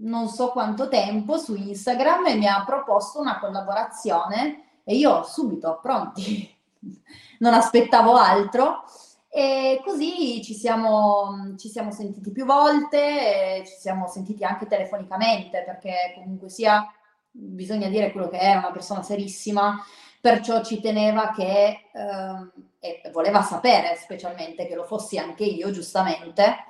non 0.00 0.28
so 0.28 0.50
quanto 0.50 0.88
tempo 0.88 1.38
su 1.38 1.54
Instagram 1.54 2.26
e 2.26 2.34
mi 2.34 2.46
ha 2.46 2.64
proposto 2.64 3.20
una 3.20 3.38
collaborazione 3.38 4.80
e 4.84 4.96
io 4.96 5.22
subito 5.24 5.78
pronti, 5.80 6.52
non 7.38 7.54
aspettavo 7.54 8.14
altro. 8.16 8.84
E 9.32 9.80
così 9.84 10.42
ci 10.42 10.54
siamo, 10.54 11.54
ci 11.56 11.68
siamo 11.68 11.92
sentiti 11.92 12.32
più 12.32 12.44
volte, 12.44 13.62
ci 13.64 13.76
siamo 13.78 14.08
sentiti 14.08 14.42
anche 14.42 14.66
telefonicamente 14.66 15.62
perché 15.62 16.14
comunque 16.16 16.48
sia 16.48 16.84
bisogna 17.30 17.88
dire 17.88 18.10
quello 18.10 18.28
che 18.28 18.38
è, 18.38 18.56
una 18.56 18.72
persona 18.72 19.02
serissima, 19.02 19.78
perciò 20.20 20.62
ci 20.62 20.80
teneva 20.80 21.32
che 21.32 21.88
eh, 21.92 23.10
voleva 23.12 23.42
sapere 23.42 23.96
specialmente 23.96 24.66
che 24.66 24.74
lo 24.74 24.84
fossi 24.84 25.18
anche 25.18 25.44
io, 25.44 25.70
giustamente 25.70 26.68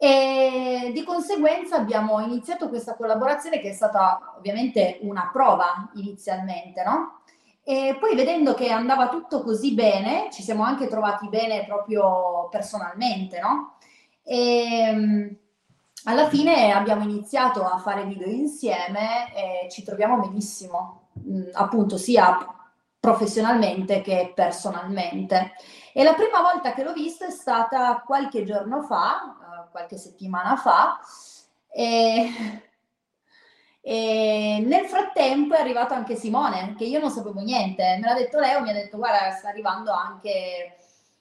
e 0.00 0.92
di 0.94 1.02
conseguenza 1.02 1.74
abbiamo 1.74 2.20
iniziato 2.20 2.68
questa 2.68 2.94
collaborazione 2.94 3.58
che 3.58 3.70
è 3.70 3.72
stata 3.72 4.34
ovviamente 4.38 5.00
una 5.02 5.28
prova 5.32 5.90
inizialmente, 5.94 6.84
no? 6.84 7.22
E 7.64 7.96
poi 7.98 8.14
vedendo 8.14 8.54
che 8.54 8.70
andava 8.70 9.08
tutto 9.08 9.42
così 9.42 9.74
bene, 9.74 10.28
ci 10.30 10.44
siamo 10.44 10.62
anche 10.62 10.86
trovati 10.86 11.28
bene 11.28 11.64
proprio 11.66 12.48
personalmente, 12.48 13.40
no? 13.40 13.74
E 14.22 15.36
alla 16.04 16.28
fine 16.28 16.70
abbiamo 16.70 17.02
iniziato 17.02 17.64
a 17.64 17.78
fare 17.78 18.04
video 18.04 18.28
insieme 18.28 19.34
e 19.34 19.68
ci 19.68 19.82
troviamo 19.82 20.20
benissimo, 20.20 21.07
appunto 21.52 21.96
sia 21.96 22.38
professionalmente 23.00 24.00
che 24.00 24.32
personalmente. 24.34 25.52
E 25.92 26.02
la 26.02 26.14
prima 26.14 26.40
volta 26.40 26.72
che 26.72 26.82
l'ho 26.82 26.92
visto 26.92 27.24
è 27.24 27.30
stata 27.30 28.02
qualche 28.04 28.44
giorno 28.44 28.82
fa, 28.82 29.68
qualche 29.70 29.96
settimana 29.96 30.56
fa. 30.56 30.98
E, 31.70 32.62
e 33.80 34.62
nel 34.66 34.86
frattempo 34.86 35.54
è 35.54 35.60
arrivato 35.60 35.94
anche 35.94 36.16
Simone, 36.16 36.74
che 36.76 36.84
io 36.84 37.00
non 37.00 37.10
sapevo 37.10 37.40
niente. 37.40 37.98
Me 38.00 38.06
l'ha 38.06 38.14
detto 38.14 38.38
Leo, 38.38 38.60
mi 38.60 38.70
ha 38.70 38.74
detto 38.74 38.96
guarda 38.96 39.30
sta 39.30 39.48
arrivando 39.48 39.92
anche 39.92 40.76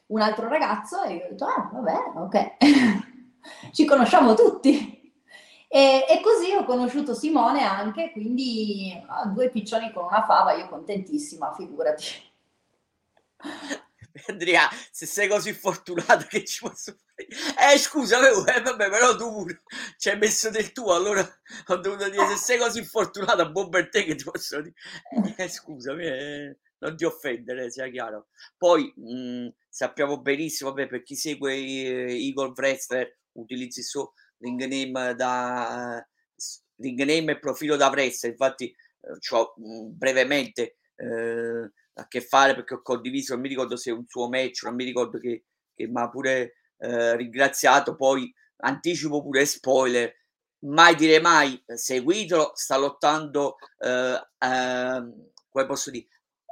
un 0.07 0.21
altro 0.21 0.47
ragazzo 0.47 1.03
e 1.03 1.13
io 1.15 1.25
ho 1.25 1.29
detto 1.29 1.45
ah 1.45 1.69
vabbè 1.71 2.11
ok, 2.15 2.57
ci 3.71 3.85
conosciamo 3.85 4.33
tutti. 4.33 4.96
E, 5.69 6.05
e, 6.07 6.21
così 6.21 6.53
ho 6.53 6.63
conosciuto 6.63 7.13
Simone 7.13 7.61
anche, 7.63 8.11
quindi 8.11 9.03
ah, 9.07 9.25
due 9.25 9.49
piccioni 9.49 9.91
con 9.91 10.05
una 10.05 10.23
fava, 10.23 10.53
io 10.53 10.69
contentissima, 10.69 11.53
figurati. 11.53 12.05
Andrea, 14.27 14.69
se 14.91 15.05
sei 15.05 15.27
così 15.27 15.53
fortunato 15.53 16.25
che 16.27 16.43
ci 16.43 16.61
posso 16.61 16.95
fare? 16.95 17.73
Eh, 17.73 17.77
scusa, 17.77 18.17
eh, 18.27 18.61
vabbè, 18.61 18.89
però 18.89 19.15
tu 19.15 19.45
ci 19.97 20.09
hai 20.09 20.17
messo 20.17 20.49
del 20.49 20.71
tuo, 20.71 20.93
allora 20.93 21.21
ho 21.67 21.75
dovuto 21.77 22.09
dire, 22.09 22.27
se 22.27 22.37
sei 22.37 22.57
così 22.57 22.83
fortunato, 22.83 23.51
buon 23.51 23.69
per 23.69 23.89
te 23.89 24.03
che 24.03 24.15
ti 24.15 24.23
posso 24.23 24.61
dire. 24.61 24.75
Eh, 25.37 25.49
scusami, 25.49 26.05
eh, 26.05 26.57
non 26.79 26.95
ti 26.95 27.05
offendere, 27.05 27.69
sia 27.69 27.89
chiaro. 27.89 28.27
Poi 28.57 28.91
mh, 28.95 29.49
sappiamo 29.69 30.19
benissimo, 30.21 30.69
vabbè, 30.71 30.87
per 30.87 31.03
chi 31.03 31.15
segue 31.15 31.53
Eagle 31.55 32.53
Wrestler, 32.55 33.17
utilizzi 33.33 33.79
il 33.79 33.85
suo 33.85 34.13
ring 34.39 34.63
name 34.65 35.15
da 35.15 36.05
ring 36.77 36.99
name 37.03 37.33
e 37.33 37.39
profilo 37.39 37.75
da 37.75 37.89
wrestler, 37.89 38.31
infatti 38.31 38.65
eh, 38.65 39.35
ho 39.35 39.53
brevemente 39.89 40.77
eh, 40.95 41.71
a 41.93 42.07
che 42.07 42.21
fare 42.21 42.55
perché 42.55 42.75
ho 42.75 42.81
condiviso, 42.81 43.33
non 43.33 43.41
mi 43.41 43.49
ricordo 43.49 43.75
se 43.75 43.91
è 43.91 43.93
un 43.93 44.05
suo 44.07 44.29
match, 44.29 44.63
non 44.63 44.75
mi 44.75 44.83
ricordo 44.83 45.19
che, 45.19 45.45
che 45.73 45.87
mi 45.87 45.99
ha 46.01 46.09
pure 46.09 46.53
eh, 46.77 47.15
ringraziato, 47.15 47.95
poi 47.95 48.31
anticipo 48.57 49.21
pure 49.21 49.45
spoiler, 49.45 50.13
mai 50.59 50.95
dire 50.95 51.19
mai, 51.19 51.61
seguitelo, 51.65 52.51
sta 52.55 52.77
lottando, 52.77 53.57
eh, 53.79 54.21
eh, 54.39 55.13
come 55.49 55.65
posso 55.65 55.89
dire, 55.89 56.07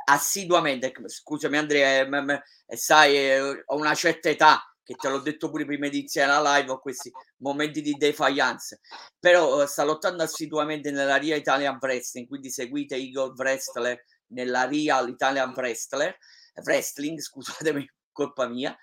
assiduamente, 0.05 0.93
scusami 1.05 1.57
Andrea, 1.57 2.01
eh, 2.01 2.43
eh, 2.67 2.77
sai, 2.77 3.39
ho 3.65 3.75
una 3.75 3.93
certa 3.93 4.29
età, 4.29 4.74
che 4.85 4.93
te 4.93 5.09
l'ho 5.09 5.19
detto 5.19 5.49
pure 5.49 5.65
prima 5.65 5.89
di 5.89 5.97
iniziare 5.97 6.31
la 6.31 6.57
live, 6.57 6.71
ho 6.71 6.79
questi 6.79 7.11
momenti 7.37 7.81
di 7.81 7.93
defiance, 7.93 8.81
però 9.19 9.65
sta 9.65 9.83
lottando 9.83 10.21
assiduamente 10.21 10.91
nella 10.91 11.15
Ria 11.15 11.35
Italian 11.35 11.79
Wrestling, 11.81 12.27
quindi 12.27 12.51
seguite 12.51 12.95
Igor 12.95 13.33
Wrestler 13.35 13.99
nella 14.27 14.67
Real 14.67 15.09
Italian 15.09 15.53
Wrestler, 15.55 16.15
Wrestling, 16.63 17.19
scusatemi, 17.19 17.89
colpa 18.11 18.47
mia, 18.47 18.77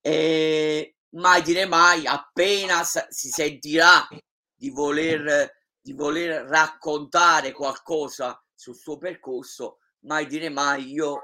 e 0.00 0.96
mai 1.10 1.42
dire 1.42 1.66
mai, 1.66 2.04
appena 2.04 2.82
si 2.82 3.28
sentirà 3.28 4.08
di 4.52 4.70
voler, 4.70 5.50
di 5.80 5.92
voler 5.92 6.46
raccontare 6.46 7.52
qualcosa 7.52 8.42
sul 8.52 8.74
suo 8.74 8.98
percorso, 8.98 9.78
mai 10.00 10.26
dire 10.26 10.48
mai, 10.48 10.90
io 10.90 11.22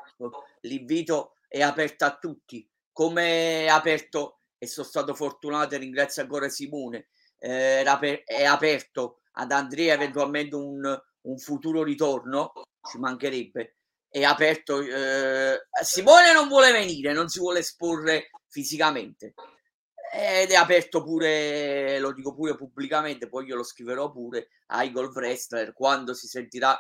l'invito 0.61 1.35
è 1.49 1.63
aperto 1.63 2.05
a 2.05 2.17
tutti, 2.17 2.70
come 3.01 3.67
aperto 3.71 4.41
e 4.59 4.67
sono 4.67 4.87
stato 4.87 5.15
fortunato 5.15 5.75
e 5.75 5.79
ringrazio 5.79 6.21
ancora 6.21 6.51
Simone, 6.51 7.09
eh, 7.39 7.83
è 7.83 8.45
aperto 8.45 9.21
ad 9.33 9.53
Andrea 9.53 9.95
eventualmente 9.95 10.55
un, 10.55 11.03
un 11.23 11.39
futuro 11.39 11.83
ritorno, 11.83 12.53
ci 12.91 12.99
mancherebbe, 12.99 13.79
è 14.07 14.23
aperto. 14.23 14.83
Eh, 14.83 15.67
Simone 15.83 16.35
non 16.35 16.47
vuole 16.49 16.73
venire, 16.73 17.15
non 17.15 17.29
si 17.31 17.39
vuole 17.39 17.61
esporre 17.61 18.29
fisicamente 18.49 19.33
ed 20.13 20.51
è 20.51 20.57
aperto 20.57 21.03
pure, 21.03 21.99
lo 22.01 22.13
dico 22.13 22.35
pure 22.35 22.55
pubblicamente, 22.55 23.31
poi 23.31 23.47
io 23.47 23.57
lo 23.57 23.65
scriverò 23.65 24.11
pure 24.11 24.49
ai 24.67 24.93
golf 24.93 25.15
wrestler 25.15 25.73
quando 25.73 26.13
si 26.13 26.27
sentirà 26.27 26.79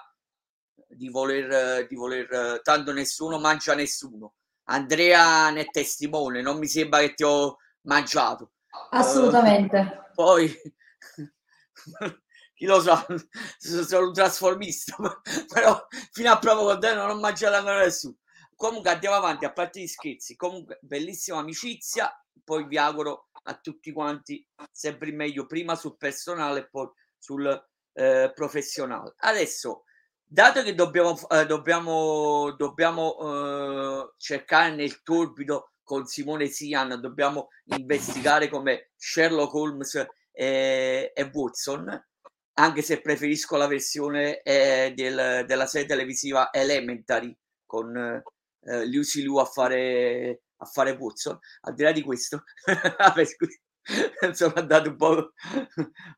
di 0.86 1.08
voler, 1.08 1.86
di 1.86 1.94
voler, 1.94 2.60
tanto 2.62 2.92
nessuno 2.92 3.38
mangia 3.38 3.74
nessuno. 3.74 4.34
Andrea 4.70 5.50
ne 5.50 5.62
è 5.62 5.70
testimone, 5.70 6.42
non 6.42 6.58
mi 6.58 6.66
sembra 6.66 7.00
che 7.00 7.14
ti 7.14 7.24
ho 7.24 7.56
mangiato. 7.82 8.52
Assolutamente. 8.90 9.78
Uh, 9.78 10.14
poi 10.14 10.54
chi 12.54 12.66
lo 12.66 12.80
sa, 12.80 13.04
sono 13.58 14.06
un 14.06 14.12
trasformista, 14.12 14.96
però 15.52 15.86
fino 16.12 16.30
a 16.30 16.38
prova 16.38 16.62
con 16.62 16.80
te 16.80 16.94
non 16.94 17.10
ho 17.10 17.18
mangiato 17.18 17.56
ancora 17.56 17.82
nessuno. 17.82 18.16
Comunque 18.54 18.90
andiamo 18.90 19.16
avanti, 19.16 19.44
a 19.44 19.52
parte 19.52 19.80
gli 19.80 19.86
scherzi, 19.86 20.36
comunque 20.36 20.78
bellissima 20.82 21.38
amicizia, 21.38 22.12
poi 22.44 22.66
vi 22.66 22.76
auguro 22.76 23.30
a 23.44 23.54
tutti 23.54 23.90
quanti 23.90 24.46
sempre 24.70 25.10
meglio, 25.12 25.46
prima 25.46 25.74
sul 25.74 25.96
personale 25.96 26.60
e 26.60 26.68
poi 26.68 26.88
sul 27.18 27.68
eh, 27.94 28.30
professionale. 28.34 29.14
Adesso, 29.16 29.84
dato 30.30 30.62
che 30.62 30.74
dobbiamo, 30.74 31.18
eh, 31.28 31.44
dobbiamo, 31.44 32.54
dobbiamo 32.56 33.16
eh, 33.18 34.12
cercare 34.16 34.74
nel 34.74 35.02
torbido 35.02 35.72
con 35.82 36.06
Simone 36.06 36.46
Sian, 36.46 37.00
dobbiamo 37.00 37.48
investigare 37.64 38.48
come 38.48 38.90
Sherlock 38.96 39.52
Holmes 39.52 40.06
e, 40.30 41.10
e 41.12 41.30
Watson, 41.32 42.06
anche 42.54 42.82
se 42.82 43.00
preferisco 43.00 43.56
la 43.56 43.66
versione 43.66 44.40
eh, 44.42 44.92
del, 44.94 45.44
della 45.46 45.66
serie 45.66 45.88
televisiva 45.88 46.52
Elementary 46.52 47.36
con 47.66 47.96
eh, 47.96 48.86
Lucy 48.86 49.22
Liu 49.22 49.36
a 49.38 49.44
fare, 49.44 50.42
a 50.58 50.64
fare 50.64 50.92
Watson. 50.92 51.36
Al 51.62 51.74
di 51.74 51.82
là 51.82 51.90
di 51.90 52.02
questo, 52.02 52.44
sono 54.32 54.52
andato 54.54 54.90
un 54.90 54.96
po' 54.96 55.32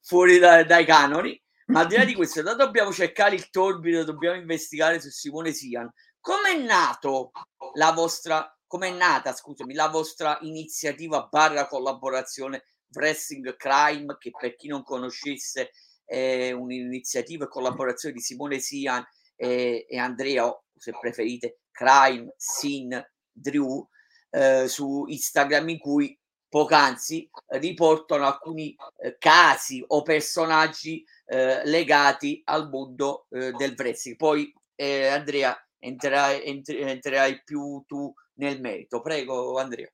fuori 0.02 0.38
da, 0.38 0.64
dai 0.64 0.84
canoni, 0.84 1.40
al 1.74 1.86
di 1.86 1.96
là 1.96 2.04
di 2.04 2.14
questo, 2.14 2.42
noi 2.42 2.56
dobbiamo 2.56 2.92
cercare 2.92 3.34
il 3.34 3.48
torbido, 3.48 4.04
dobbiamo 4.04 4.36
investigare 4.36 5.00
su 5.00 5.08
Simone 5.08 5.52
Sian. 5.52 5.90
Come 6.20 6.50
è 6.50 6.58
nato 6.58 7.30
la 7.74 7.92
vostra, 7.92 8.54
come 8.66 8.88
è 8.88 8.92
nata, 8.92 9.32
scusami, 9.32 9.74
la 9.74 9.88
vostra 9.88 10.38
iniziativa 10.42 11.28
barra 11.30 11.66
collaborazione 11.66 12.64
Wrestling 12.94 13.56
Crime, 13.56 14.16
che 14.18 14.30
per 14.38 14.54
chi 14.54 14.68
non 14.68 14.82
conoscesse 14.82 15.70
è 16.04 16.52
un'iniziativa 16.52 17.46
e 17.46 17.48
collaborazione 17.48 18.14
di 18.14 18.20
Simone 18.20 18.58
Sian 18.58 19.04
e, 19.34 19.86
e 19.88 19.98
Andrea, 19.98 20.46
o 20.46 20.64
se 20.76 20.92
preferite, 20.98 21.60
Crime, 21.70 22.34
Sin, 22.36 23.02
Drew, 23.30 23.88
eh, 24.30 24.68
su 24.68 25.04
Instagram 25.06 25.70
in 25.70 25.78
cui 25.78 26.18
poc'anzi 26.52 27.30
riportano 27.46 28.26
alcuni 28.26 28.76
eh, 28.98 29.16
casi 29.18 29.82
o 29.86 30.02
personaggi 30.02 31.02
eh, 31.32 31.62
legati 31.64 32.42
al 32.44 32.68
mondo 32.68 33.24
eh, 33.30 33.52
del 33.52 33.74
wrestling. 33.74 34.18
Poi 34.18 34.52
eh, 34.74 35.06
Andrea 35.06 35.56
entrerai, 35.78 36.62
entrerai 36.66 37.42
più 37.42 37.82
tu 37.86 38.12
nel 38.34 38.60
merito. 38.60 39.00
Prego 39.00 39.58
Andrea. 39.58 39.88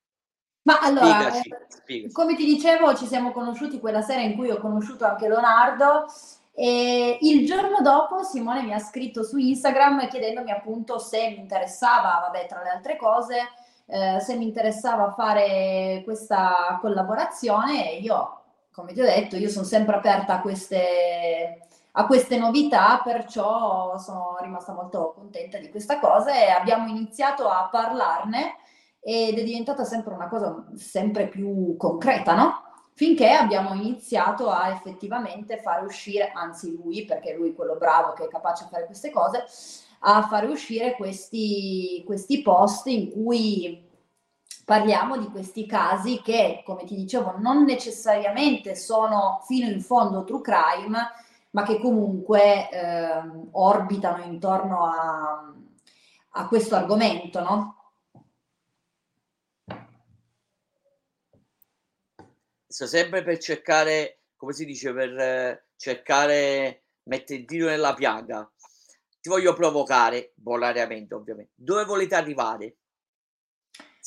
Ma 0.62 0.80
allora, 0.80 1.30
spiegaci, 1.30 1.50
spiegaci. 1.68 2.12
come 2.12 2.34
ti 2.34 2.44
dicevo, 2.44 2.94
ci 2.96 3.06
siamo 3.06 3.30
conosciuti 3.30 3.78
quella 3.78 4.02
sera 4.02 4.20
in 4.20 4.34
cui 4.34 4.50
ho 4.50 4.58
conosciuto 4.58 5.06
anche 5.06 5.28
Leonardo 5.28 6.06
e 6.52 7.18
il 7.20 7.46
giorno 7.46 7.80
dopo 7.82 8.24
Simone 8.24 8.62
mi 8.62 8.74
ha 8.74 8.80
scritto 8.80 9.22
su 9.22 9.38
Instagram 9.38 10.08
chiedendomi 10.08 10.50
appunto 10.50 10.98
se 10.98 11.28
mi 11.28 11.38
interessava, 11.38 12.18
vabbè, 12.20 12.46
tra 12.48 12.62
le 12.64 12.70
altre 12.70 12.96
cose, 12.96 13.36
eh, 13.86 14.18
se 14.20 14.34
mi 14.34 14.44
interessava 14.44 15.12
fare 15.12 16.02
questa 16.04 16.78
collaborazione 16.80 17.92
e 17.92 18.00
io, 18.00 18.37
come 18.78 18.92
ti 18.92 19.00
ho 19.00 19.04
detto, 19.04 19.36
io 19.36 19.48
sono 19.48 19.64
sempre 19.64 19.96
aperta 19.96 20.34
a 20.34 20.40
queste, 20.40 21.66
a 21.90 22.06
queste 22.06 22.38
novità, 22.38 23.00
perciò 23.02 23.98
sono 23.98 24.36
rimasta 24.40 24.72
molto 24.72 25.14
contenta 25.16 25.58
di 25.58 25.68
questa 25.68 25.98
cosa 25.98 26.32
e 26.32 26.48
abbiamo 26.48 26.86
iniziato 26.86 27.48
a 27.48 27.68
parlarne 27.68 28.54
ed 29.00 29.36
è 29.36 29.42
diventata 29.42 29.82
sempre 29.82 30.14
una 30.14 30.28
cosa 30.28 30.64
sempre 30.76 31.26
più 31.26 31.76
concreta, 31.76 32.36
no? 32.36 32.62
Finché 32.92 33.30
abbiamo 33.32 33.74
iniziato 33.74 34.48
a 34.48 34.70
effettivamente 34.70 35.56
fare 35.60 35.84
uscire, 35.84 36.30
anzi 36.32 36.76
lui, 36.76 37.04
perché 37.04 37.34
lui 37.34 37.50
è 37.50 37.54
quello 37.54 37.74
bravo 37.74 38.12
che 38.12 38.26
è 38.26 38.28
capace 38.28 38.64
di 38.64 38.70
fare 38.70 38.86
queste 38.86 39.10
cose, 39.10 39.44
a 40.00 40.22
fare 40.28 40.46
uscire 40.46 40.94
questi, 40.94 42.04
questi 42.06 42.42
post 42.42 42.86
in 42.86 43.10
cui 43.10 43.87
parliamo 44.68 45.16
di 45.16 45.30
questi 45.30 45.64
casi 45.64 46.20
che, 46.20 46.60
come 46.62 46.84
ti 46.84 46.94
dicevo, 46.94 47.36
non 47.38 47.64
necessariamente 47.64 48.74
sono 48.74 49.42
fino 49.46 49.66
in 49.66 49.80
fondo 49.80 50.24
true 50.24 50.42
crime, 50.42 51.10
ma 51.52 51.62
che 51.62 51.80
comunque 51.80 52.68
eh, 52.68 53.22
orbitano 53.52 54.24
intorno 54.24 54.84
a, 54.84 55.54
a 56.32 56.48
questo 56.48 56.74
argomento, 56.74 57.40
no? 57.40 57.92
sto 62.66 62.86
sempre 62.86 63.22
per 63.22 63.38
cercare, 63.38 64.24
come 64.36 64.52
si 64.52 64.66
dice, 64.66 64.92
per 64.92 65.18
eh, 65.18 65.64
cercare 65.76 66.82
mettere 67.04 67.38
il 67.38 67.46
dito 67.46 67.64
nella 67.64 67.94
piaga. 67.94 68.46
Ti 69.18 69.30
voglio 69.30 69.54
provocare, 69.54 70.32
bonariamente 70.34 71.14
ovviamente. 71.14 71.52
Dove 71.54 71.86
volete 71.86 72.16
arrivare? 72.16 72.76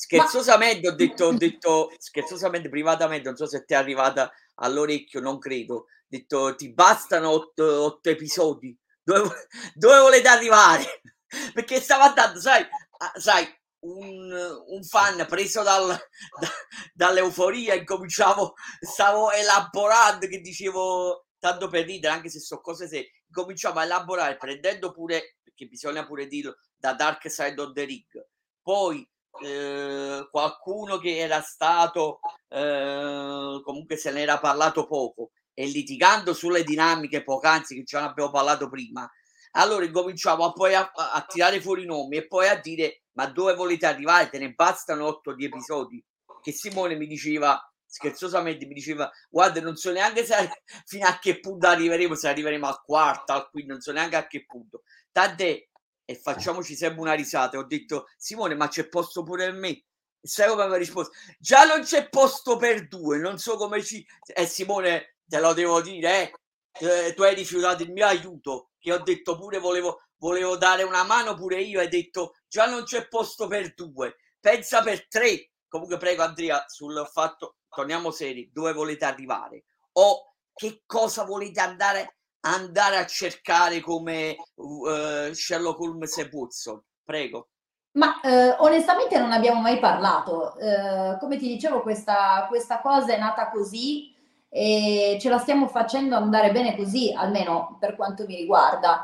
Scherzosamente 0.02 0.88
ho 0.88 0.94
detto, 0.96 1.26
ho 1.26 1.32
detto, 1.32 1.92
scherzosamente, 1.96 2.68
privatamente, 2.68 3.28
non 3.28 3.36
so 3.36 3.46
se 3.46 3.64
ti 3.64 3.72
è 3.72 3.76
arrivata 3.76 4.32
all'orecchio, 4.56 5.20
non 5.20 5.38
credo. 5.38 5.74
Ho 5.74 5.86
detto, 6.08 6.56
ti 6.56 6.72
bastano 6.72 7.30
otto, 7.30 7.84
otto 7.84 8.10
episodi? 8.10 8.76
Dove, 9.00 9.46
dove 9.74 10.00
volete 10.00 10.26
arrivare? 10.26 11.02
Perché 11.54 11.80
stavo 11.80 12.02
andando, 12.02 12.40
sai, 12.40 12.66
sai, 13.14 13.46
un, 13.84 14.32
un 14.66 14.82
fan 14.82 15.24
preso 15.28 15.62
dal, 15.62 15.86
da, 15.86 16.48
dall'euforia 16.92 17.74
incominciavo, 17.74 18.54
stavo 18.80 19.30
elaborando 19.30 20.26
che 20.26 20.40
dicevo 20.40 21.26
tanto 21.38 21.68
per 21.68 21.86
ridere, 21.86 22.12
anche 22.12 22.28
se 22.28 22.40
so 22.40 22.60
cose 22.60 22.88
se 22.88 23.12
cominciamo 23.30 23.78
a 23.78 23.84
elaborare 23.84 24.36
prendendo 24.36 24.90
pure, 24.90 25.36
perché 25.44 25.66
bisogna 25.66 26.04
pure 26.04 26.26
dirlo, 26.26 26.56
da 26.76 26.92
Dark 26.92 27.30
Side 27.30 27.60
of 27.60 27.72
the 27.72 27.84
Rig. 27.84 28.26
Poi 28.60 29.08
eh, 29.44 30.28
qualcuno 30.30 30.98
che 30.98 31.18
era 31.18 31.40
stato 31.40 32.20
eh, 32.48 33.60
comunque 33.64 33.96
se 33.96 34.10
ne 34.10 34.22
era 34.22 34.38
parlato 34.38 34.86
poco 34.86 35.30
e 35.54 35.66
litigando 35.66 36.34
sulle 36.34 36.64
dinamiche 36.64 37.22
poc'anzi 37.22 37.82
che 37.82 37.98
ne 37.98 38.04
abbiamo 38.04 38.30
parlato 38.30 38.68
prima 38.68 39.10
allora 39.52 39.84
incominciamo 39.84 40.44
a 40.44 40.52
poi 40.52 40.74
a, 40.74 40.90
a, 40.92 41.24
tirare 41.28 41.60
fuori 41.60 41.82
i 41.82 41.86
nomi 41.86 42.16
e 42.16 42.26
poi 42.26 42.48
a 42.48 42.58
dire 42.58 43.02
ma 43.12 43.26
dove 43.26 43.54
volete 43.54 43.86
arrivare? 43.86 44.30
Te 44.30 44.38
ne 44.38 44.52
bastano 44.52 45.06
otto 45.06 45.34
di 45.34 45.44
episodi. 45.44 46.02
Che 46.40 46.52
Simone 46.52 46.96
mi 46.96 47.06
diceva 47.06 47.60
scherzosamente 47.84 48.64
mi 48.64 48.72
diceva 48.72 49.10
guarda 49.28 49.60
non 49.60 49.76
so 49.76 49.92
neanche 49.92 50.24
se, 50.24 50.34
fino 50.86 51.06
a 51.06 51.18
che 51.18 51.40
punto 51.40 51.66
arriveremo 51.66 52.14
se 52.14 52.26
arriveremo 52.26 52.66
al 52.66 52.80
quarto 52.82 53.32
al 53.34 53.50
quinto 53.50 53.72
non 53.72 53.82
so 53.82 53.92
neanche 53.92 54.16
a 54.16 54.26
che 54.26 54.46
punto. 54.46 54.82
Tant'è 55.10 55.68
e 56.04 56.16
facciamoci 56.16 56.74
sempre 56.74 57.00
una 57.00 57.14
risata. 57.14 57.58
Ho 57.58 57.64
detto, 57.64 58.06
Simone, 58.16 58.54
ma 58.54 58.68
c'è 58.68 58.88
posto 58.88 59.22
pure 59.22 59.46
per 59.46 59.54
me? 59.54 59.68
E 59.68 60.28
sai 60.28 60.48
come 60.48 60.62
aveva 60.62 60.76
risposto? 60.76 61.12
Già 61.38 61.64
non 61.64 61.82
c'è 61.82 62.08
posto 62.08 62.56
per 62.56 62.88
due, 62.88 63.18
non 63.18 63.38
so 63.38 63.56
come 63.56 63.82
ci... 63.82 64.06
Eh 64.34 64.46
Simone, 64.46 65.16
te 65.24 65.40
lo 65.40 65.52
devo 65.52 65.80
dire, 65.80 66.32
eh, 66.80 67.06
eh 67.06 67.14
tu 67.14 67.22
hai 67.22 67.34
rifiutato 67.34 67.82
il 67.82 67.92
mio 67.92 68.06
aiuto, 68.06 68.70
che 68.78 68.92
ho 68.92 68.98
detto 68.98 69.36
pure 69.36 69.58
volevo, 69.58 70.02
volevo 70.18 70.56
dare 70.56 70.82
una 70.82 71.04
mano 71.04 71.34
pure 71.34 71.60
io, 71.60 71.80
hai 71.80 71.88
detto 71.88 72.34
già 72.46 72.66
non 72.66 72.84
c'è 72.84 73.08
posto 73.08 73.46
per 73.46 73.74
due, 73.74 74.16
pensa 74.40 74.82
per 74.82 75.08
tre. 75.08 75.50
Comunque 75.68 75.96
prego 75.96 76.22
Andrea 76.22 76.64
sul 76.68 77.08
fatto, 77.10 77.56
torniamo 77.68 78.10
seri, 78.10 78.50
dove 78.52 78.72
volete 78.72 79.06
arrivare? 79.06 79.64
O 79.92 80.34
che 80.52 80.82
cosa 80.84 81.24
volete 81.24 81.60
andare 81.60 82.18
andare 82.42 82.96
a 82.96 83.06
cercare 83.06 83.80
come 83.80 84.36
uh, 84.54 85.32
Sherlock 85.32 85.80
Holmes 85.80 86.16
e 86.18 86.28
Watson. 86.32 86.82
Prego. 87.04 87.48
Ma 87.92 88.20
eh, 88.22 88.56
onestamente 88.58 89.18
non 89.18 89.32
abbiamo 89.32 89.60
mai 89.60 89.78
parlato. 89.78 90.56
Eh, 90.56 91.18
come 91.18 91.36
ti 91.36 91.46
dicevo, 91.46 91.82
questa, 91.82 92.46
questa, 92.48 92.80
cosa 92.80 93.12
è 93.12 93.18
nata 93.18 93.50
così 93.50 94.14
e 94.48 95.18
ce 95.20 95.28
la 95.28 95.38
stiamo 95.38 95.66
facendo 95.68 96.16
andare 96.16 96.52
bene 96.52 96.74
così, 96.76 97.12
almeno 97.12 97.76
per 97.78 97.96
quanto 97.96 98.24
mi 98.26 98.36
riguarda. 98.36 99.02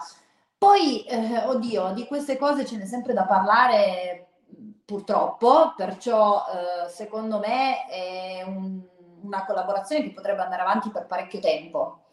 Poi, 0.57 1.05
eh, 1.05 1.45
oddio, 1.47 1.93
di 1.93 2.07
queste 2.07 2.39
cose 2.39 2.65
ce 2.65 2.77
n'è 2.77 2.87
sempre 2.87 3.13
da 3.13 3.25
parlare 3.25 4.27
purtroppo, 4.85 5.75
perciò 5.77 6.45
eh, 6.47 6.89
secondo 6.89 7.39
me 7.41 7.87
è 7.87 8.43
un, 8.43 8.81
una 9.23 9.45
collaborazione 9.45 10.03
che 10.03 10.13
potrebbe 10.13 10.43
andare 10.43 10.63
avanti 10.63 10.91
per 10.91 11.07
parecchio 11.07 11.41
tempo. 11.41 12.05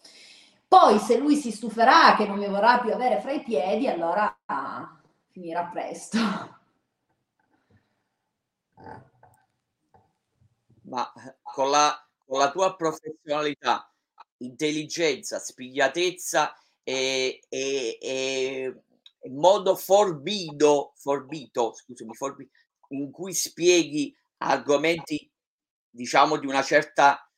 Poi 0.77 0.99
se 0.99 1.17
lui 1.17 1.37
si 1.37 1.51
stuferà 1.51 2.17
che 2.17 2.27
non 2.27 2.37
mi 2.37 2.49
vorrà 2.49 2.79
più 2.79 2.91
avere 2.91 3.21
fra 3.21 3.31
i 3.31 3.41
piedi, 3.41 3.87
allora 3.87 4.41
ah, 4.43 5.01
finirà 5.31 5.63
presto. 5.67 6.17
Ma 10.81 11.13
con 11.41 11.69
la, 11.69 12.05
con 12.25 12.39
la 12.39 12.51
tua 12.51 12.75
professionalità, 12.75 13.89
intelligenza, 14.39 15.39
spigliatezza 15.39 16.53
e, 16.83 17.39
e, 17.47 17.97
e 18.01 18.83
modo 19.29 19.77
forbito, 19.77 20.91
forbito, 20.97 21.73
scusami, 21.73 22.13
forbito, 22.13 22.51
in 22.89 23.11
cui 23.11 23.33
spieghi 23.33 24.13
argomenti, 24.39 25.31
diciamo, 25.89 26.35
di 26.35 26.47
una 26.47 26.63
certa 26.63 27.31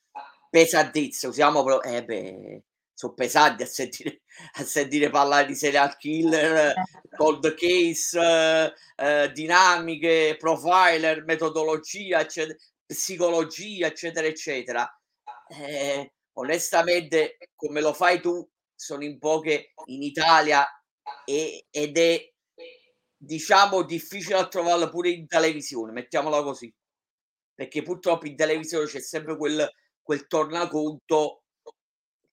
pesadezza, 0.49 1.27
usiamo 1.27 1.63
però, 1.63 1.81
eh 1.81 2.03
beh, 2.03 2.63
sono 2.97 3.13
pesanti 3.13 3.61
a 3.61 3.67
sentire, 3.67 4.21
a 4.53 4.63
sentire 4.63 5.11
parlare 5.11 5.45
di 5.45 5.53
serial 5.53 5.95
killer, 5.97 6.73
cold 7.15 7.53
case, 7.53 8.19
eh, 8.19 8.73
eh, 8.95 9.31
dinamiche, 9.33 10.35
profiler, 10.39 11.23
metodologia, 11.23 12.21
eccetera, 12.21 12.57
psicologia, 12.87 13.85
eccetera, 13.85 14.25
eccetera. 14.25 14.99
Eh, 15.47 16.11
onestamente, 16.33 17.37
come 17.55 17.81
lo 17.81 17.93
fai 17.93 18.19
tu, 18.19 18.49
sono 18.73 19.03
in 19.03 19.19
poche 19.19 19.73
in 19.85 20.01
Italia 20.01 20.67
e, 21.23 21.67
ed 21.69 21.99
è 21.99 22.33
diciamo 23.15 23.83
difficile 23.83 24.37
a 24.37 24.47
trovarlo 24.47 24.89
pure 24.89 25.11
in 25.11 25.27
televisione, 25.27 25.91
mettiamola 25.91 26.41
così, 26.41 26.73
perché 27.53 27.83
purtroppo 27.83 28.25
in 28.25 28.35
televisione 28.35 28.87
c'è 28.87 29.01
sempre 29.01 29.37
quel, 29.37 29.69
quel 30.01 30.25
tornaconto 30.25 31.43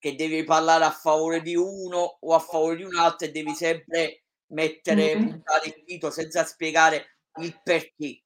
che 0.05 0.13
devi 0.13 0.43
parlare 0.43 0.83
a 0.85 0.91
favore 0.91 1.41
di 1.41 1.55
uno 1.55 2.19
o 2.19 2.35
a 2.35 2.39
favore 2.39 2.75
di 2.75 2.83
un 2.83 2.95
altro 2.95 3.25
e 3.25 3.31
devi 3.31 3.55
sempre 3.55 4.25
mettere 4.51 5.15
mm-hmm. 5.15 5.39
il 5.65 5.83
dito 5.83 6.11
senza 6.11 6.45
spiegare 6.45 7.21
il 7.41 7.59
perché. 7.63 8.21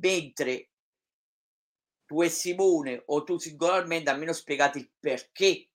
Mentre 0.00 0.70
tu 2.04 2.20
e 2.20 2.28
Simone 2.28 3.00
o 3.06 3.22
tu 3.22 3.38
singolarmente 3.38 4.10
almeno 4.10 4.32
spiegate 4.32 4.78
il 4.78 4.90
perché 4.98 5.70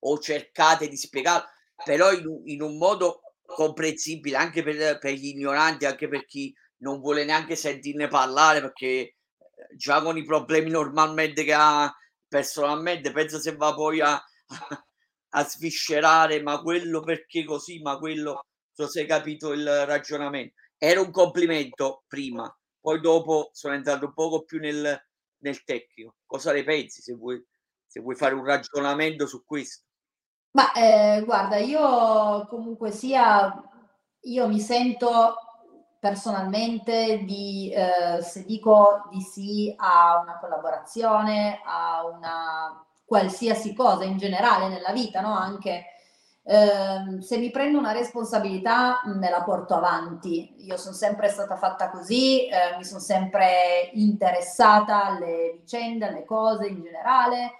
o 0.00 0.18
cercate 0.18 0.88
di 0.88 0.96
spiegare 0.98 1.46
però 1.82 2.12
in, 2.12 2.42
in 2.44 2.60
un 2.60 2.76
modo 2.76 3.22
comprensibile 3.46 4.36
anche 4.36 4.62
per, 4.62 4.98
per, 4.98 5.12
gli 5.14 5.28
ignoranti, 5.28 5.86
anche 5.86 6.06
per 6.06 6.26
chi 6.26 6.54
non 6.80 7.00
vuole 7.00 7.24
neanche 7.24 7.56
sentirne 7.56 8.08
parlare 8.08 8.60
perché 8.60 8.86
eh, 8.88 9.14
già 9.74 10.02
con 10.02 10.18
i 10.18 10.24
problemi 10.24 10.68
normalmente 10.68 11.44
che 11.44 11.54
ha 11.54 11.90
personalmente 12.28 13.10
penso 13.10 13.40
se 13.40 13.56
va 13.56 13.72
poi 13.72 14.02
a, 14.02 14.22
a 15.34 15.44
sviscerare, 15.44 16.42
ma 16.42 16.60
quello 16.60 17.00
perché 17.00 17.44
così, 17.44 17.80
ma 17.80 17.98
quello, 17.98 18.44
so 18.72 18.86
se 18.86 19.00
hai 19.00 19.06
capito 19.06 19.52
il 19.52 19.86
ragionamento. 19.86 20.54
Era 20.76 21.00
un 21.00 21.10
complimento 21.10 22.04
prima, 22.06 22.54
poi 22.80 23.00
dopo 23.00 23.50
sono 23.52 23.74
entrato 23.74 24.06
un 24.06 24.14
poco 24.14 24.42
più 24.42 24.58
nel, 24.58 25.00
nel 25.38 25.64
tecnico. 25.64 26.16
Cosa 26.26 26.52
ne 26.52 26.64
pensi 26.64 27.00
se 27.00 27.14
vuoi, 27.14 27.42
se 27.86 28.00
vuoi 28.00 28.16
fare 28.16 28.34
un 28.34 28.44
ragionamento 28.44 29.26
su 29.26 29.44
questo? 29.44 29.84
Ma 30.52 30.72
eh, 30.72 31.22
guarda, 31.24 31.56
io 31.56 32.46
comunque 32.48 32.90
sia, 32.90 33.54
io 34.22 34.48
mi 34.48 34.60
sento 34.60 35.34
personalmente 35.98 37.22
di, 37.24 37.72
eh, 37.72 38.20
se 38.22 38.44
dico 38.44 39.08
di 39.10 39.20
sì 39.20 39.72
a 39.76 40.20
una 40.20 40.38
collaborazione, 40.38 41.60
a 41.64 42.04
una 42.04 42.86
qualsiasi 43.12 43.74
cosa 43.74 44.04
in 44.04 44.16
generale 44.16 44.68
nella 44.68 44.90
vita, 44.90 45.20
no? 45.20 45.34
Anche 45.34 45.84
eh, 46.44 47.20
se 47.20 47.36
mi 47.36 47.50
prendo 47.50 47.76
una 47.78 47.92
responsabilità 47.92 49.02
me 49.04 49.28
la 49.28 49.42
porto 49.42 49.74
avanti. 49.74 50.54
Io 50.64 50.78
sono 50.78 50.94
sempre 50.94 51.28
stata 51.28 51.56
fatta 51.56 51.90
così, 51.90 52.46
eh, 52.46 52.74
mi 52.78 52.84
sono 52.84 53.00
sempre 53.00 53.90
interessata 53.92 55.04
alle 55.04 55.58
vicende, 55.60 56.06
alle 56.06 56.24
cose 56.24 56.68
in 56.68 56.80
generale. 56.82 57.50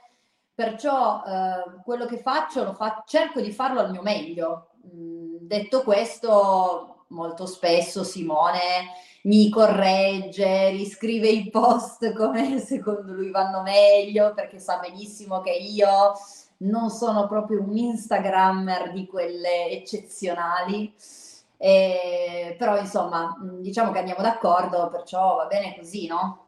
Perciò 0.54 1.22
eh, 1.22 1.82
quello 1.84 2.06
che 2.06 2.16
faccio 2.16 2.72
fa- 2.72 3.04
cerco 3.06 3.42
di 3.42 3.52
farlo 3.52 3.80
al 3.80 3.90
mio 3.90 4.00
meglio. 4.00 4.70
Mm, 4.86 5.36
detto 5.40 5.82
questo, 5.82 7.04
molto 7.08 7.44
spesso 7.44 8.04
Simone 8.04 8.88
mi 9.22 9.48
corregge, 9.50 10.70
riscrive 10.70 11.28
i 11.28 11.48
post 11.50 12.12
come 12.16 12.58
secondo 12.58 13.12
lui 13.12 13.30
vanno 13.30 13.62
meglio, 13.62 14.32
perché 14.34 14.58
sa 14.58 14.78
benissimo 14.78 15.40
che 15.40 15.52
io 15.52 16.14
non 16.58 16.90
sono 16.90 17.26
proprio 17.26 17.60
un 17.60 17.76
Instagrammer 17.76 18.92
di 18.92 19.06
quelle 19.06 19.68
eccezionali. 19.70 20.94
Eh, 21.56 22.56
però 22.58 22.76
insomma, 22.78 23.36
diciamo 23.60 23.92
che 23.92 23.98
andiamo 23.98 24.22
d'accordo, 24.22 24.88
perciò 24.88 25.36
va 25.36 25.46
bene 25.46 25.76
così, 25.76 26.06
no? 26.06 26.38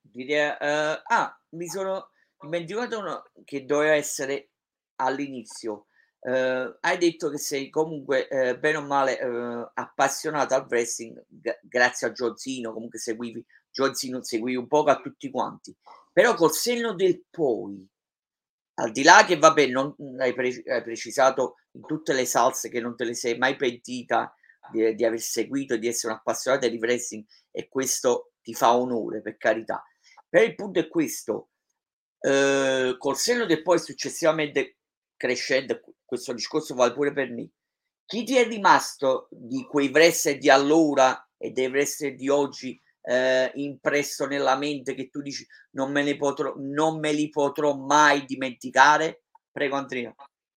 Direi, 0.00 0.48
uh, 0.48 1.00
ah, 1.04 1.40
mi 1.50 1.66
sono 1.68 2.08
dimenticato 2.40 3.30
che 3.44 3.64
doveva 3.64 3.94
essere 3.94 4.50
all'inizio 4.96 5.86
Uh, 6.24 6.76
hai 6.82 6.98
detto 6.98 7.30
che 7.30 7.38
sei 7.38 7.68
comunque 7.68 8.28
uh, 8.30 8.56
bene 8.56 8.76
o 8.76 8.82
male 8.82 9.20
uh, 9.20 9.68
appassionato 9.74 10.54
al 10.54 10.66
wrestling 10.68 11.20
g- 11.26 11.58
grazie 11.62 12.06
a 12.06 12.12
Giorgino, 12.12 12.72
comunque 12.72 13.00
seguivi 13.00 13.44
Giorgino, 13.68 14.22
seguivi 14.22 14.56
un 14.56 14.68
po' 14.68 14.84
a 14.84 15.00
tutti 15.00 15.28
quanti, 15.30 15.76
però 16.12 16.34
col 16.34 16.52
senno 16.52 16.94
del 16.94 17.24
poi, 17.28 17.84
al 18.74 18.92
di 18.92 19.02
là 19.02 19.24
che 19.24 19.36
vabbè, 19.36 19.66
non 19.66 19.96
hai, 20.18 20.32
pre- 20.32 20.62
hai 20.64 20.82
precisato 20.84 21.56
in 21.72 21.84
tutte 21.86 22.12
le 22.12 22.24
salse 22.24 22.68
che 22.68 22.80
non 22.80 22.94
te 22.94 23.02
le 23.02 23.14
sei 23.14 23.36
mai 23.36 23.56
pentita 23.56 24.32
di, 24.70 24.94
di 24.94 25.04
aver 25.04 25.20
seguito, 25.20 25.76
di 25.76 25.88
essere 25.88 26.12
un 26.12 26.18
appassionato 26.20 26.68
di 26.68 26.78
wrestling 26.78 27.24
e 27.50 27.68
questo 27.68 28.34
ti 28.42 28.54
fa 28.54 28.76
onore, 28.76 29.22
per 29.22 29.36
carità. 29.38 29.84
Però 30.28 30.44
il 30.44 30.54
punto 30.54 30.78
è 30.78 30.86
questo, 30.86 31.48
col 32.20 33.16
senno 33.16 33.44
del 33.44 33.62
poi 33.62 33.80
successivamente 33.80 34.76
crescendo 35.22 35.80
questo 36.04 36.32
discorso 36.32 36.74
vale 36.74 36.92
pure 36.92 37.12
per 37.12 37.30
me. 37.30 37.48
Chi 38.04 38.24
ti 38.24 38.36
è 38.36 38.44
rimasto 38.44 39.28
di 39.30 39.64
quei 39.70 39.88
wrestler 39.88 40.36
di 40.36 40.50
allora 40.50 41.24
e 41.36 41.52
dei 41.52 41.68
wrestler 41.68 42.16
di 42.16 42.28
oggi 42.28 42.80
eh, 43.02 43.52
impresso 43.54 44.26
nella 44.26 44.56
mente 44.56 44.94
che 44.94 45.10
tu 45.10 45.20
dici 45.20 45.46
non 45.76 45.92
me, 45.92 46.02
ne 46.02 46.16
potrò, 46.16 46.54
non 46.56 46.98
me 46.98 47.12
li 47.12 47.28
potrò 47.28 47.76
mai 47.76 48.24
dimenticare? 48.24 49.22
Prego 49.52 49.76
Andrea. 49.76 50.12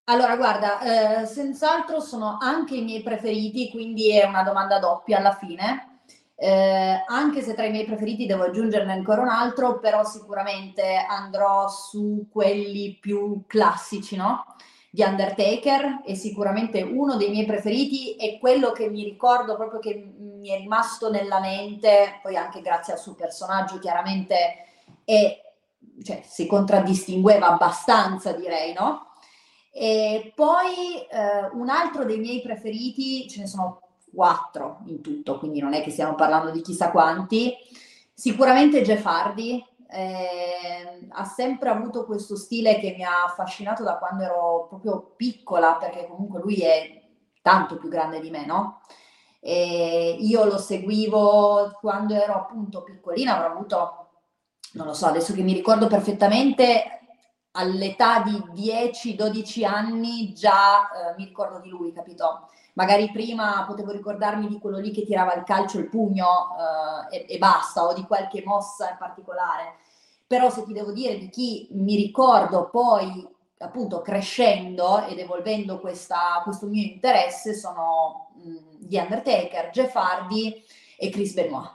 Allora, 0.05 0.35
guarda, 0.35 1.21
eh, 1.21 1.25
senz'altro 1.27 1.99
sono 1.99 2.37
anche 2.39 2.75
i 2.75 2.83
miei 2.83 3.03
preferiti, 3.03 3.69
quindi 3.69 4.17
è 4.17 4.25
una 4.25 4.43
domanda 4.43 4.79
doppia 4.79 5.19
alla 5.19 5.35
fine. 5.35 5.94
Eh, 6.37 7.03
anche 7.07 7.41
se 7.41 7.53
tra 7.53 7.65
i 7.65 7.71
miei 7.71 7.85
preferiti 7.85 8.25
devo 8.25 8.43
aggiungerne 8.43 8.91
ancora 8.91 9.21
un 9.21 9.29
altro, 9.29 9.79
però 9.79 10.03
sicuramente 10.03 10.95
andrò 10.95 11.67
su 11.69 12.27
quelli 12.29 12.97
più 12.99 13.43
classici, 13.47 14.15
no? 14.15 14.45
Di 14.89 15.01
Undertaker 15.01 16.01
è 16.05 16.13
sicuramente 16.13 16.81
uno 16.81 17.15
dei 17.15 17.29
miei 17.29 17.45
preferiti 17.45 18.15
e 18.15 18.37
quello 18.39 18.71
che 18.71 18.89
mi 18.89 19.03
ricordo 19.03 19.55
proprio 19.55 19.79
che 19.79 20.13
mi 20.17 20.49
è 20.49 20.57
rimasto 20.57 21.09
nella 21.09 21.39
mente, 21.39 22.19
poi 22.21 22.35
anche 22.37 22.61
grazie 22.61 22.93
al 22.93 22.99
suo 22.99 23.13
personaggio 23.13 23.79
chiaramente, 23.79 24.35
e 25.03 25.41
cioè, 26.03 26.21
si 26.25 26.47
contraddistingueva 26.47 27.47
abbastanza, 27.47 28.33
direi, 28.33 28.73
no? 28.73 29.07
E 29.71 30.31
poi 30.35 30.99
eh, 31.09 31.49
un 31.51 31.69
altro 31.69 32.05
dei 32.05 32.17
miei 32.17 32.41
preferiti, 32.41 33.27
ce 33.29 33.41
ne 33.41 33.47
sono 33.47 33.81
quattro 34.15 34.79
in 34.85 35.01
tutto, 35.01 35.37
quindi 35.37 35.59
non 35.59 35.73
è 35.73 35.83
che 35.83 35.91
stiamo 35.91 36.15
parlando 36.15 36.49
di 36.49 36.61
chissà 36.61 36.89
quanti, 36.89 37.53
sicuramente 38.13 38.81
Jeff 38.81 39.05
Hardy 39.05 39.63
eh, 39.87 41.07
ha 41.09 41.25
sempre 41.25 41.69
avuto 41.69 42.05
questo 42.05 42.35
stile 42.35 42.79
che 42.79 42.93
mi 42.95 43.03
ha 43.03 43.25
affascinato 43.25 43.83
da 43.83 43.97
quando 43.97 44.23
ero 44.23 44.65
proprio 44.69 45.13
piccola, 45.15 45.75
perché 45.75 46.07
comunque 46.07 46.41
lui 46.41 46.61
è 46.61 47.01
tanto 47.41 47.77
più 47.77 47.89
grande 47.89 48.19
di 48.19 48.29
me, 48.29 48.45
no? 48.45 48.81
E 49.39 50.17
io 50.19 50.45
lo 50.45 50.57
seguivo 50.57 51.77
quando 51.79 52.15
ero 52.15 52.33
appunto 52.33 52.83
piccolina, 52.83 53.37
avrò 53.37 53.51
avuto, 53.51 54.09
non 54.73 54.87
lo 54.87 54.93
so, 54.93 55.05
adesso 55.05 55.33
che 55.33 55.43
mi 55.43 55.53
ricordo 55.53 55.87
perfettamente, 55.87 56.95
all'età 57.51 58.21
di 58.21 58.71
10-12 58.71 59.65
anni 59.65 60.33
già 60.33 60.89
eh, 60.89 61.15
mi 61.17 61.25
ricordo 61.25 61.59
di 61.59 61.69
lui, 61.69 61.93
capito? 61.93 62.49
Magari 62.75 63.09
prima 63.11 63.63
potevo 63.65 63.91
ricordarmi 63.91 64.47
di 64.47 64.59
quello 64.59 64.79
lì 64.79 64.91
che 64.91 65.05
tirava 65.05 65.33
il 65.33 65.43
calcio, 65.43 65.79
il 65.79 65.87
pugno 65.89 66.55
eh, 67.09 67.17
e, 67.17 67.25
e, 67.35 67.37
basta, 67.37 67.85
o 67.85 67.93
di 67.93 68.03
qualche 68.03 68.43
mossa 68.43 68.89
in 68.91 68.97
particolare. 68.97 69.77
Però 70.27 70.49
se 70.49 70.63
ti 70.65 70.73
devo 70.73 70.91
dire 70.91 71.17
di 71.17 71.29
chi 71.29 71.69
mi 71.71 71.95
ricordo 71.95 72.69
poi 72.69 73.25
appunto 73.59 74.01
crescendo 74.01 75.05
ed 75.05 75.19
evolvendo 75.19 75.79
questa, 75.79 76.41
questo 76.43 76.67
mio 76.67 76.83
interesse 76.83 77.53
sono 77.53 78.31
mh, 78.43 78.87
The 78.87 78.99
Undertaker, 78.99 79.69
Jeff 79.69 79.95
Hardy 79.95 80.61
e 80.97 81.09
Chris 81.09 81.33
Benoit. 81.33 81.71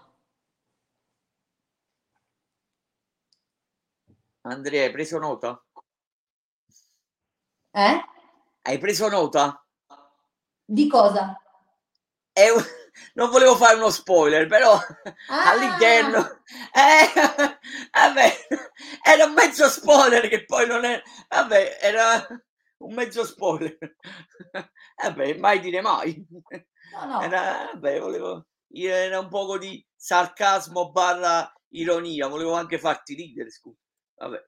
Andrea, 4.43 4.85
hai 4.85 4.91
preso 4.91 5.19
nota? 5.19 5.63
Eh? 7.73 8.05
Hai 8.63 8.79
preso 8.79 9.09
nota? 9.09 9.65
Di 10.73 10.87
cosa? 10.87 11.37
Un... 12.55 12.65
Non 13.15 13.31
volevo 13.31 13.57
fare 13.57 13.77
uno 13.77 13.91
spoiler, 13.91 14.47
però 14.47 14.75
ah. 14.75 15.51
all'interno 15.51 16.43
eh, 16.73 17.11
vabbè, 17.91 18.47
era 19.03 19.25
un 19.25 19.33
mezzo 19.33 19.69
spoiler 19.69 20.29
che 20.29 20.45
poi 20.45 20.67
non 20.69 20.85
è 20.85 21.03
vabbè, 21.29 21.79
era 21.81 22.25
un 22.79 22.95
mezzo 22.95 23.25
spoiler. 23.25 23.79
vabbè, 25.03 25.35
mai 25.39 25.59
dire 25.59 25.81
mai. 25.81 26.25
No, 26.93 27.05
no. 27.05 27.21
Era, 27.21 27.71
vabbè, 27.73 28.01
volevo 28.01 28.47
era 28.73 29.19
un 29.19 29.29
poco 29.29 29.59
di 29.59 29.85
sarcasmo 29.97 30.93
barra 30.93 31.53
ironia, 31.71 32.29
volevo 32.29 32.53
anche 32.53 32.79
farti 32.79 33.15
ridere, 33.15 33.51
scusa. 33.51 33.79
Vabbè. 34.15 34.41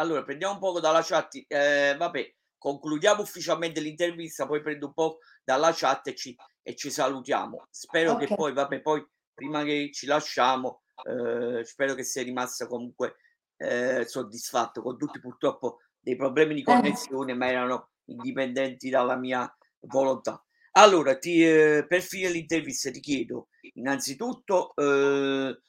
Allora, 0.00 0.24
prendiamo 0.24 0.54
un 0.54 0.58
poco 0.58 0.80
dalla 0.80 1.02
chat. 1.02 1.44
Eh, 1.46 1.94
vabbè, 1.96 2.34
concludiamo 2.58 3.22
ufficialmente 3.22 3.80
l'intervista, 3.80 4.46
poi 4.46 4.60
prendo 4.62 4.86
un 4.86 4.92
po' 4.92 5.18
dalla 5.42 5.72
chat 5.74 6.08
e 6.08 6.14
ci, 6.14 6.36
e 6.62 6.74
ci 6.74 6.90
salutiamo. 6.90 7.66
Spero 7.70 8.12
okay. 8.12 8.26
che 8.26 8.34
poi, 8.34 8.52
vabbè, 8.52 8.80
poi 8.80 9.06
prima 9.32 9.64
che 9.64 9.90
ci 9.92 10.06
lasciamo, 10.06 10.82
eh, 11.04 11.64
spero 11.64 11.94
che 11.94 12.04
sia 12.04 12.22
rimasta 12.22 12.66
comunque 12.66 13.16
eh, 13.56 14.04
soddisfatto 14.06 14.82
con 14.82 14.96
tutti 14.96 15.20
purtroppo 15.20 15.78
dei 15.98 16.16
problemi 16.16 16.54
di 16.54 16.60
eh. 16.60 16.64
connessione, 16.64 17.34
ma 17.34 17.48
erano 17.48 17.90
indipendenti 18.06 18.90
dalla 18.90 19.16
mia 19.16 19.52
volontà. 19.80 20.42
Allora, 20.72 21.18
ti, 21.18 21.44
eh, 21.44 21.84
per 21.88 22.00
finire 22.00 22.30
l'intervista 22.30 22.90
ti 22.90 23.00
chiedo 23.00 23.48
innanzitutto 23.74 24.74
eh, 24.76 25.60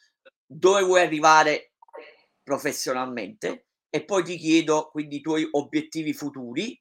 dove 0.45 0.83
vuoi 0.83 1.01
arrivare 1.01 1.73
professionalmente 2.43 3.67
e 3.89 4.03
poi 4.05 4.23
ti 4.23 4.37
chiedo 4.37 4.89
quindi 4.91 5.17
i 5.17 5.21
tuoi 5.21 5.47
obiettivi 5.51 6.13
futuri, 6.13 6.80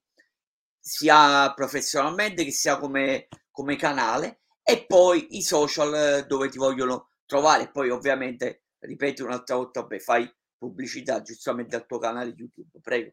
sia 0.81 1.53
professionalmente 1.55 2.45
che 2.45 2.53
sia 2.53 2.79
come, 2.79 3.29
come 3.51 3.77
canale, 3.77 4.41
e 4.63 4.85
poi 4.87 5.37
i 5.37 5.43
social 5.43 5.95
eh, 5.95 6.27
dove 6.27 6.49
ti 6.49 6.59
vogliono 6.59 7.11
trovare. 7.27 7.71
Poi 7.71 7.91
ovviamente, 7.91 8.65
ripeto 8.79 9.25
un'altra 9.25 9.57
volta, 9.57 9.83
beh, 9.83 9.99
fai 10.01 10.33
pubblicità 10.57 11.23
giustamente 11.23 11.77
al 11.77 11.87
tuo 11.87 11.99
canale 11.99 12.35
YouTube, 12.37 12.81
prego. 12.81 13.13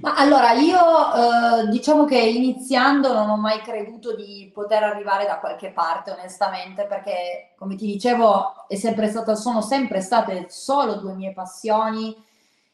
Ma 0.00 0.14
allora 0.14 0.52
io 0.52 0.78
eh, 0.78 1.68
diciamo 1.68 2.04
che 2.04 2.18
iniziando 2.18 3.12
non 3.12 3.30
ho 3.30 3.36
mai 3.36 3.60
creduto 3.62 4.14
di 4.14 4.50
poter 4.52 4.82
arrivare 4.82 5.26
da 5.26 5.38
qualche 5.38 5.72
parte, 5.72 6.10
onestamente, 6.10 6.86
perché 6.86 7.54
come 7.56 7.74
ti 7.74 7.86
dicevo 7.86 8.68
è 8.68 8.76
sempre 8.76 9.08
stata, 9.08 9.34
sono 9.34 9.62
sempre 9.62 10.00
state 10.00 10.46
solo 10.48 10.96
due 10.96 11.14
mie 11.14 11.32
passioni 11.32 12.14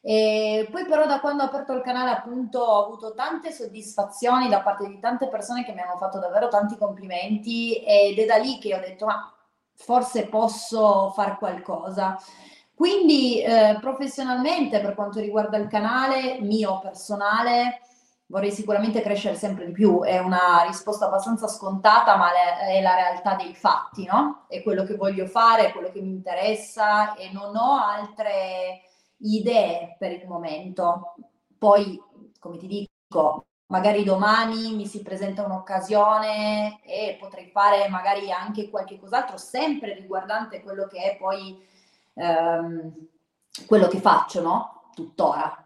e 0.04 0.66
poi 0.68 0.84
però 0.84 1.06
da 1.06 1.20
quando 1.20 1.44
ho 1.44 1.46
aperto 1.46 1.72
il 1.74 1.80
canale 1.80 2.10
appunto 2.10 2.58
ho 2.58 2.84
avuto 2.84 3.14
tante 3.14 3.52
soddisfazioni 3.52 4.48
da 4.48 4.60
parte 4.60 4.88
di 4.88 4.98
tante 4.98 5.28
persone 5.28 5.64
che 5.64 5.72
mi 5.72 5.80
hanno 5.80 5.96
fatto 5.96 6.18
davvero 6.18 6.48
tanti 6.48 6.76
complimenti 6.76 7.76
ed 7.76 8.18
è 8.18 8.24
da 8.26 8.36
lì 8.36 8.58
che 8.58 8.74
ho 8.74 8.80
detto 8.80 9.06
ma 9.06 9.32
forse 9.74 10.26
posso 10.26 11.10
fare 11.14 11.36
qualcosa. 11.38 12.18
Quindi 12.74 13.40
eh, 13.42 13.78
professionalmente 13.80 14.80
per 14.80 14.94
quanto 14.94 15.20
riguarda 15.20 15.56
il 15.56 15.68
canale 15.68 16.40
mio 16.40 16.80
personale 16.80 17.82
vorrei 18.26 18.50
sicuramente 18.50 19.02
crescere 19.02 19.36
sempre 19.36 19.66
di 19.66 19.72
più, 19.72 20.02
è 20.02 20.18
una 20.18 20.64
risposta 20.66 21.06
abbastanza 21.06 21.46
scontata 21.46 22.16
ma 22.16 22.30
è 22.66 22.80
la 22.80 22.94
realtà 22.94 23.34
dei 23.34 23.54
fatti, 23.54 24.06
no? 24.06 24.46
È 24.48 24.62
quello 24.62 24.84
che 24.84 24.96
voglio 24.96 25.26
fare, 25.26 25.66
è 25.66 25.72
quello 25.72 25.90
che 25.92 26.00
mi 26.00 26.10
interessa 26.10 27.14
e 27.14 27.30
non 27.30 27.54
ho 27.54 27.78
altre 27.78 28.80
idee 29.22 29.96
per 29.98 30.12
il 30.12 30.26
momento. 30.26 31.14
Poi, 31.58 32.00
come 32.38 32.56
ti 32.56 32.66
dico, 32.66 33.46
magari 33.66 34.04
domani 34.04 34.74
mi 34.74 34.86
si 34.86 35.02
presenta 35.02 35.44
un'occasione 35.44 36.80
e 36.82 37.16
potrei 37.18 37.48
fare 37.48 37.88
magari 37.88 38.30
anche 38.30 38.68
qualche 38.68 38.98
cos'altro, 38.98 39.36
sempre 39.38 39.94
riguardante 39.94 40.62
quello 40.62 40.86
che 40.86 40.98
è 40.98 41.16
poi 41.16 41.58
ehm, 42.14 43.08
quello 43.66 43.88
che 43.88 43.98
faccio, 43.98 44.42
no? 44.42 44.90
Tuttora. 44.94 45.64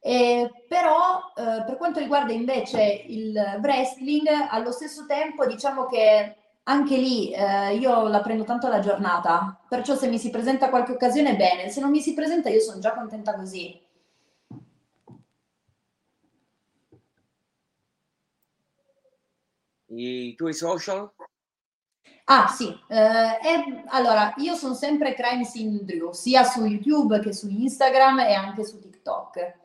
Eh, 0.00 0.64
però 0.68 1.18
eh, 1.34 1.64
per 1.64 1.76
quanto 1.76 1.98
riguarda 1.98 2.32
invece 2.32 3.04
il 3.06 3.34
wrestling, 3.60 4.28
allo 4.50 4.70
stesso 4.70 5.04
tempo 5.06 5.46
diciamo 5.46 5.86
che 5.86 6.36
anche 6.68 6.96
lì 6.96 7.32
eh, 7.32 7.76
io 7.76 8.08
la 8.08 8.20
prendo 8.20 8.44
tanto 8.44 8.66
alla 8.66 8.80
giornata, 8.80 9.60
perciò 9.68 9.94
se 9.96 10.08
mi 10.08 10.18
si 10.18 10.30
presenta 10.30 10.68
qualche 10.68 10.92
occasione 10.92 11.36
bene, 11.36 11.68
se 11.70 11.80
non 11.80 11.90
mi 11.90 12.00
si 12.00 12.14
presenta 12.14 12.48
io 12.48 12.60
sono 12.60 12.80
già 12.80 12.92
contenta 12.94 13.34
così. 13.34 13.84
I 19.88 20.34
tuoi 20.34 20.52
social? 20.52 21.12
Ah 22.24 22.48
sì, 22.48 22.68
eh, 22.88 23.38
e, 23.40 23.84
allora 23.86 24.34
io 24.38 24.54
sono 24.56 24.74
sempre 24.74 25.14
Crime 25.14 25.44
Scene 25.44 25.84
Drew, 25.84 26.12
sia 26.12 26.42
su 26.42 26.64
YouTube 26.64 27.20
che 27.20 27.32
su 27.32 27.48
Instagram 27.48 28.18
e 28.20 28.32
anche 28.34 28.64
su 28.64 28.80
TikTok. 28.80 29.58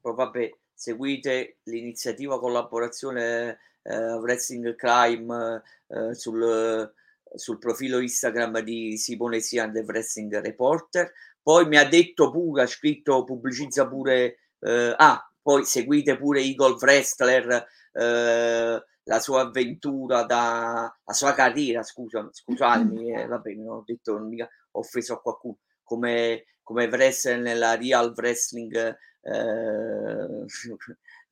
Poi 0.00 0.14
vabbè, 0.14 0.50
seguite 0.72 1.58
l'iniziativa 1.64 2.38
collaborazione 2.38 3.58
eh, 3.82 4.14
Wrestling 4.14 4.74
Crime 4.74 5.62
eh, 5.88 6.14
sul, 6.14 6.92
sul, 7.34 7.58
profilo 7.58 7.98
Instagram 8.00 8.60
di 8.60 8.96
Simone 8.96 9.40
Sian 9.40 9.72
The 9.72 9.80
Wrestling 9.80 10.40
Reporter. 10.40 11.12
Poi 11.42 11.66
mi 11.66 11.76
ha 11.76 11.88
detto 11.88 12.30
pure, 12.30 12.62
ha 12.62 12.66
scritto, 12.66 13.24
pubblicizza 13.24 13.88
pure, 13.88 14.38
eh, 14.60 14.94
ah, 14.96 15.28
poi 15.40 15.64
seguite 15.64 16.16
pure 16.16 16.40
Eagle 16.40 16.76
Wrestler, 16.80 17.66
eh, 17.92 18.84
la 19.04 19.18
sua 19.18 19.40
avventura, 19.40 20.22
da, 20.22 20.94
la 21.04 21.12
sua 21.12 21.34
carriera, 21.34 21.82
scusa, 21.82 22.28
scusatemi, 22.30 23.12
eh, 23.12 23.26
vabbè, 23.26 23.52
non 23.54 23.78
ho 23.78 23.82
detto, 23.84 24.16
non 24.16 24.28
mica 24.28 24.48
ho 24.72 24.78
offeso 24.78 25.14
a 25.14 25.20
qualcuno, 25.20 25.58
come, 25.82 26.44
come 26.62 26.86
wrestler 26.86 27.40
nella 27.40 27.74
Real 27.74 28.12
Wrestling 28.16 28.96
eh, 29.22 30.46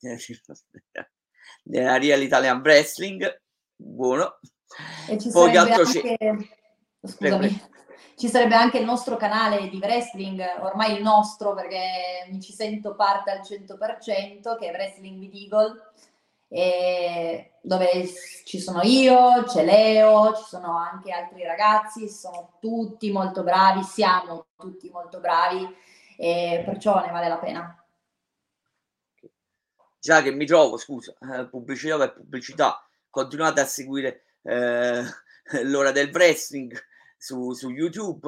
nella 1.65 1.99
Real 1.99 2.23
Italian 2.23 2.61
Wrestling, 2.61 3.43
buono, 3.77 4.39
E 5.09 5.19
ci 5.19 5.31
Poi 5.31 5.55
sarebbe 5.55 5.75
anche... 5.75 6.17
Scusami. 7.03 7.69
Ci 8.17 8.29
sarebbe 8.29 8.55
anche 8.55 8.79
il 8.79 8.85
nostro 8.85 9.17
canale 9.17 9.69
di 9.71 9.79
wrestling, 9.79 10.45
ormai 10.61 10.95
il 10.95 11.03
nostro 11.03 11.55
perché 11.55 12.27
mi 12.29 12.39
ci 12.39 12.53
sento 12.53 12.95
parte 12.95 13.31
al 13.31 13.41
100%, 13.41 14.59
che 14.59 14.69
è 14.69 14.73
Wrestling 14.73 15.19
with 15.19 15.35
Eagle, 15.35 15.89
dove 17.63 17.89
ci 18.45 18.61
sono 18.61 18.83
io, 18.83 19.45
c'è 19.45 19.65
Leo, 19.65 20.35
ci 20.35 20.45
sono 20.47 20.77
anche 20.77 21.13
altri 21.13 21.45
ragazzi, 21.45 22.11
sono 22.11 22.59
tutti 22.61 23.11
molto 23.11 23.43
bravi, 23.43 23.83
siamo 23.85 24.49
tutti 24.55 24.91
molto 24.91 25.19
bravi 25.19 25.67
e 26.19 26.63
perciò 26.63 27.01
ne 27.01 27.11
vale 27.11 27.29
la 27.29 27.39
pena. 27.39 27.80
Già 30.01 30.23
che 30.23 30.31
mi 30.31 30.47
trovo, 30.47 30.79
scusa, 30.79 31.15
eh, 31.21 31.47
pubblicità 31.47 31.99
per 31.99 32.15
pubblicità, 32.15 32.83
continuate 33.11 33.61
a 33.61 33.67
seguire 33.67 34.25
eh, 34.43 35.03
l'ora 35.65 35.93
del 35.93 36.09
wrestling 36.11 36.73
su, 37.19 37.53
su, 37.53 37.69
YouTube 37.69 38.27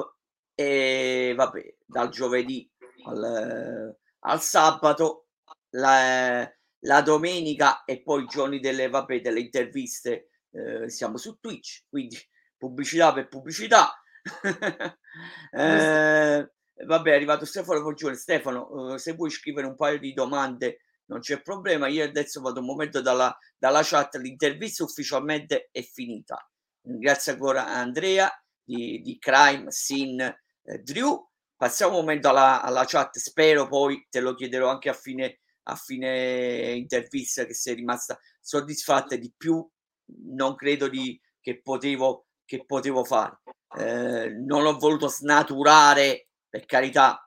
e 0.53 1.33
vabbè, 1.35 1.77
dal 1.83 2.09
giovedì 2.09 2.71
al, 3.05 3.97
al 4.19 4.41
sabato, 4.41 5.29
la, 5.71 6.47
la, 6.81 7.01
domenica 7.01 7.83
e 7.85 8.03
poi 8.03 8.21
i 8.21 8.27
giorni 8.27 8.59
delle, 8.59 8.87
vabbè, 8.87 9.19
delle 9.19 9.39
interviste 9.39 10.29
eh, 10.51 10.87
siamo 10.91 11.17
su 11.17 11.39
Twitch, 11.39 11.85
quindi 11.89 12.17
pubblicità 12.55 13.11
per 13.13 13.29
pubblicità. 13.29 13.99
eh, 15.51 16.51
vabbè, 16.85 17.09
è 17.09 17.15
arrivato 17.15 17.45
Stefano 17.45 17.81
Forgione. 17.81 18.13
Stefano, 18.13 18.93
eh, 18.93 18.99
se 18.99 19.13
vuoi 19.13 19.31
scrivere 19.31 19.65
un 19.65 19.75
paio 19.75 19.97
di 19.97 20.13
domande 20.13 20.81
non 21.13 21.21
c'è 21.21 21.41
problema. 21.41 21.87
Io 21.87 22.03
adesso 22.03 22.41
vado 22.41 22.59
un 22.59 22.65
momento 22.65 23.01
dalla, 23.01 23.35
dalla 23.57 23.81
chat, 23.83 24.15
l'intervista 24.15 24.83
ufficialmente 24.83 25.69
è 25.71 25.81
finita. 25.81 26.37
Grazie 26.81 27.33
ancora 27.33 27.67
a 27.67 27.79
Andrea 27.79 28.29
di, 28.61 28.99
di 29.01 29.17
Crime 29.19 29.71
Sin 29.71 30.19
eh, 30.19 30.79
Drew. 30.79 31.29
Passiamo 31.55 31.93
un 31.93 31.99
momento 31.99 32.29
alla, 32.29 32.61
alla, 32.61 32.83
chat, 32.85 33.17
spero 33.17 33.67
poi 33.67 34.05
te 34.09 34.19
lo 34.19 34.33
chiederò 34.33 34.69
anche 34.69 34.89
a 34.89 34.93
fine, 34.93 35.39
a 35.63 35.75
fine 35.75 36.73
intervista 36.73 37.45
che 37.45 37.53
sei 37.53 37.75
rimasta 37.75 38.19
soddisfatta 38.41 39.15
di 39.15 39.31
più, 39.37 39.65
non 40.33 40.55
credo 40.55 40.89
di, 40.89 41.17
che, 41.39 41.61
potevo, 41.61 42.25
che 42.43 42.65
potevo 42.65 43.05
fare. 43.05 43.39
Eh, 43.77 44.29
non 44.29 44.65
ho 44.65 44.77
voluto 44.77 45.07
snaturare, 45.07 46.27
per 46.49 46.65
carità, 46.65 47.25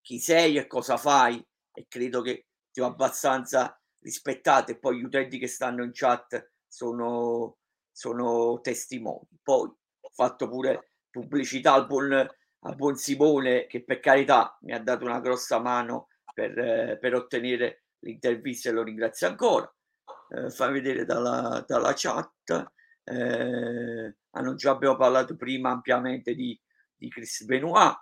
chi 0.00 0.18
sei 0.18 0.56
e 0.56 0.66
cosa 0.66 0.96
fai 0.96 1.44
e 1.72 1.86
credo 1.88 2.22
che 2.22 2.45
ho 2.80 2.86
abbastanza 2.86 3.78
rispettato 4.00 4.70
e 4.70 4.78
poi 4.78 4.98
gli 4.98 5.04
utenti 5.04 5.38
che 5.38 5.48
stanno 5.48 5.82
in 5.82 5.90
chat 5.92 6.52
sono, 6.66 7.58
sono 7.90 8.60
testimoni. 8.60 9.26
Poi 9.42 9.68
ho 9.68 10.10
fatto 10.12 10.48
pure 10.48 10.92
pubblicità 11.10 11.72
al 11.72 11.86
buon, 11.86 12.12
al 12.12 12.76
buon 12.76 12.96
Simone 12.96 13.66
che 13.66 13.84
per 13.84 14.00
carità 14.00 14.56
mi 14.62 14.72
ha 14.72 14.80
dato 14.80 15.04
una 15.04 15.20
grossa 15.20 15.58
mano 15.58 16.08
per, 16.32 16.98
per 17.00 17.14
ottenere 17.14 17.84
l'intervista 18.00 18.68
e 18.68 18.72
lo 18.72 18.82
ringrazio 18.82 19.28
ancora. 19.28 19.70
Eh, 20.28 20.50
fammi 20.50 20.80
vedere 20.80 21.04
dalla, 21.04 21.64
dalla 21.66 21.92
chat. 21.94 22.72
Eh, 23.04 24.16
hanno 24.30 24.54
già 24.54 24.70
abbiamo 24.72 24.96
parlato 24.96 25.36
prima 25.36 25.70
ampiamente 25.70 26.34
di, 26.34 26.60
di 26.94 27.08
Chris 27.08 27.44
Benoit. 27.44 27.96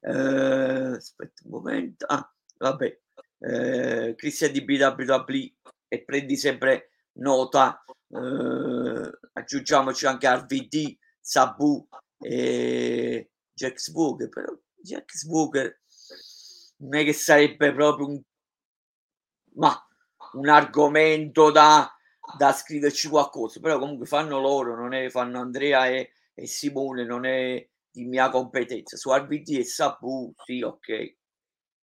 Eh, 0.00 0.96
aspetta 0.96 1.42
un 1.44 1.50
momento. 1.50 2.06
Ah, 2.08 2.32
vabbè. 2.58 3.00
Eh, 3.44 4.14
Christian 4.16 4.52
di 4.52 4.64
BWW 4.64 5.52
e 5.88 6.04
prendi 6.04 6.36
sempre 6.36 6.90
nota. 7.14 7.84
Eh, 8.08 9.18
aggiungiamoci 9.32 10.06
anche 10.06 10.28
RVD 10.28 10.96
Sabu 11.20 11.88
e 12.20 13.30
Jack 13.52 13.80
Swooker, 13.80 14.28
però 14.28 14.52
Jack 14.76 15.16
Swooker 15.16 15.80
non 16.78 17.00
è 17.00 17.04
che 17.04 17.12
sarebbe 17.12 17.72
proprio 17.72 18.08
un, 18.08 18.20
ma, 19.54 19.86
un 20.34 20.48
argomento 20.48 21.50
da, 21.50 21.90
da 22.36 22.52
scriverci 22.52 23.08
qualcosa, 23.08 23.60
però 23.60 23.78
comunque 23.78 24.06
fanno 24.06 24.40
loro, 24.40 24.76
non 24.76 24.94
è, 24.94 25.08
fanno 25.10 25.40
Andrea 25.40 25.86
e, 25.88 26.12
e 26.34 26.46
Simone, 26.46 27.04
non 27.04 27.24
è 27.24 27.66
di 27.90 28.04
mia 28.04 28.30
competenza. 28.30 28.96
Su 28.96 29.12
RBD 29.12 29.58
e 29.58 29.64
Sabu, 29.64 30.32
sì, 30.44 30.62
ok. 30.62 30.88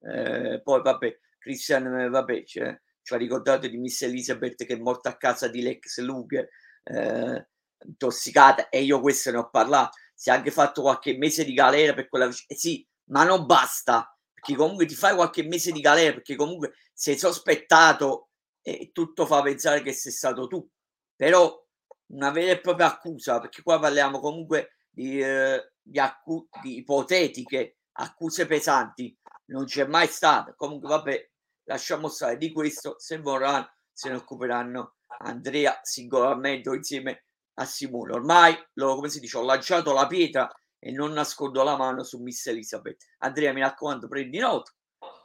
Eh, 0.01 0.62
poi 0.64 0.82
vabbè, 0.82 1.20
Christian, 1.39 2.09
vabbè, 2.09 2.43
cioè, 2.43 2.79
ci 3.01 3.13
ha 3.13 3.17
ricordato 3.17 3.67
di 3.67 3.77
Miss 3.77 4.01
Elizabeth 4.03 4.65
che 4.65 4.73
è 4.75 4.79
morta 4.79 5.09
a 5.09 5.17
casa 5.17 5.47
di 5.47 5.61
Lex 5.61 5.99
Luger. 5.99 6.47
Eh, 6.83 7.47
intossicata 7.85 8.69
e 8.69 8.81
io 8.81 8.99
questo 8.99 9.31
ne 9.31 9.37
ho 9.37 9.49
parlato. 9.49 9.97
Si 10.13 10.29
è 10.29 10.33
anche 10.33 10.51
fatto 10.51 10.81
qualche 10.81 11.17
mese 11.17 11.43
di 11.45 11.53
galera 11.53 11.93
per 11.93 12.09
quella. 12.09 12.29
Eh 12.47 12.55
sì, 12.55 12.85
ma 13.05 13.23
non 13.23 13.45
basta, 13.45 14.15
perché 14.33 14.55
comunque 14.55 14.85
ti 14.85 14.95
fai 14.95 15.15
qualche 15.15 15.43
mese 15.43 15.71
di 15.71 15.81
galera, 15.81 16.13
perché 16.13 16.35
comunque 16.35 16.73
sei 16.93 17.17
sospettato 17.17 18.29
e 18.61 18.91
tutto 18.93 19.25
fa 19.25 19.41
pensare 19.41 19.81
che 19.81 19.93
sei 19.93 20.11
stato 20.11 20.47
tu. 20.47 20.67
Però 21.15 21.65
una 22.07 22.31
vera 22.31 22.51
e 22.51 22.59
propria 22.59 22.87
accusa, 22.87 23.39
perché 23.39 23.61
qua 23.61 23.79
parliamo 23.79 24.19
comunque 24.19 24.77
di, 24.89 25.21
eh, 25.21 25.71
di, 25.81 25.99
accu- 25.99 26.49
di 26.61 26.77
ipotetiche 26.77 27.78
accuse 28.00 28.45
pesanti, 28.45 29.18
non 29.47 29.66
c'è 29.66 29.86
mai 29.86 30.08
stata. 30.08 30.54
Comunque, 30.56 30.89
vabbè, 30.89 31.30
lasciamo 31.66 32.08
stare 32.08 32.38
di 32.38 32.52
questo. 32.52 32.95
Se 32.97 33.18
vorranno, 33.20 33.72
se 33.91 34.10
ne 34.10 34.16
occuperanno 34.16 34.95
Andrea 35.20 35.80
singolarmente 35.84 36.70
o 36.70 36.76
insieme 36.76 37.26
a 37.56 37.66
Simone. 37.66 38.14
Ormai, 38.14 38.56
lo, 38.74 38.95
come 38.95 39.10
si 39.10 39.20
dice, 39.20 39.38
ho 39.38 39.43
lanciato 39.43 39.93
la 39.93 40.08
pietra 40.08 40.50
e 40.78 40.91
non 40.91 41.12
nascondo 41.12 41.64
la 41.64 41.76
mano 41.76 42.04
su 42.04 42.22
Miss 42.22 42.45
Elizabeth. 42.47 43.06
Andrea, 43.20 43.54
mi 43.54 43.62
raccomando, 43.62 44.08
prendi 44.08 44.39
nota. 44.39 44.72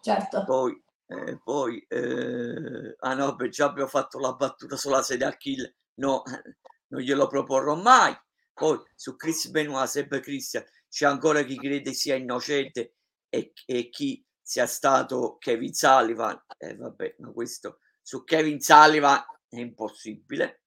Certo. 0.01 0.45
Poi, 0.45 0.83
eh, 1.07 1.39
poi 1.43 1.85
eh, 1.89 2.97
ah 2.99 3.15
no, 3.15 3.35
beh, 3.37 3.49
già 3.49 3.67
abbiamo 3.67 3.89
fatto 3.89 4.19
la 4.19 4.33
battuta 4.35 4.77
sulla 4.77 5.03
sedia 5.03 5.29
al 5.29 5.37
kill. 5.37 5.73
No, 5.95 6.23
non 6.89 7.01
glielo 7.01 7.29
proporrò 7.29 7.77
mai. 7.77 8.17
Poi 8.53 8.81
su 8.95 9.17
Chris 9.17 9.49
Benoit, 9.49 9.89
sempre 9.89 10.21
Christian, 10.21 10.65
c'è 10.95 11.07
ancora 11.07 11.43
chi 11.43 11.57
crede 11.57 11.93
sia 11.93 12.15
innocente 12.15 12.99
e, 13.29 13.53
e 13.67 13.89
chi 13.89 14.25
sia 14.41 14.67
stato 14.67 15.39
Kevin 15.39 15.73
Sullivan. 15.73 16.41
Eh, 16.57 16.77
vabbè, 16.77 17.17
ma 17.19 17.33
questo 17.33 17.81
su 18.01 18.23
Kevin 18.23 18.61
Sullivan 18.61 19.21
è 19.49 19.59
impossibile 19.59 20.61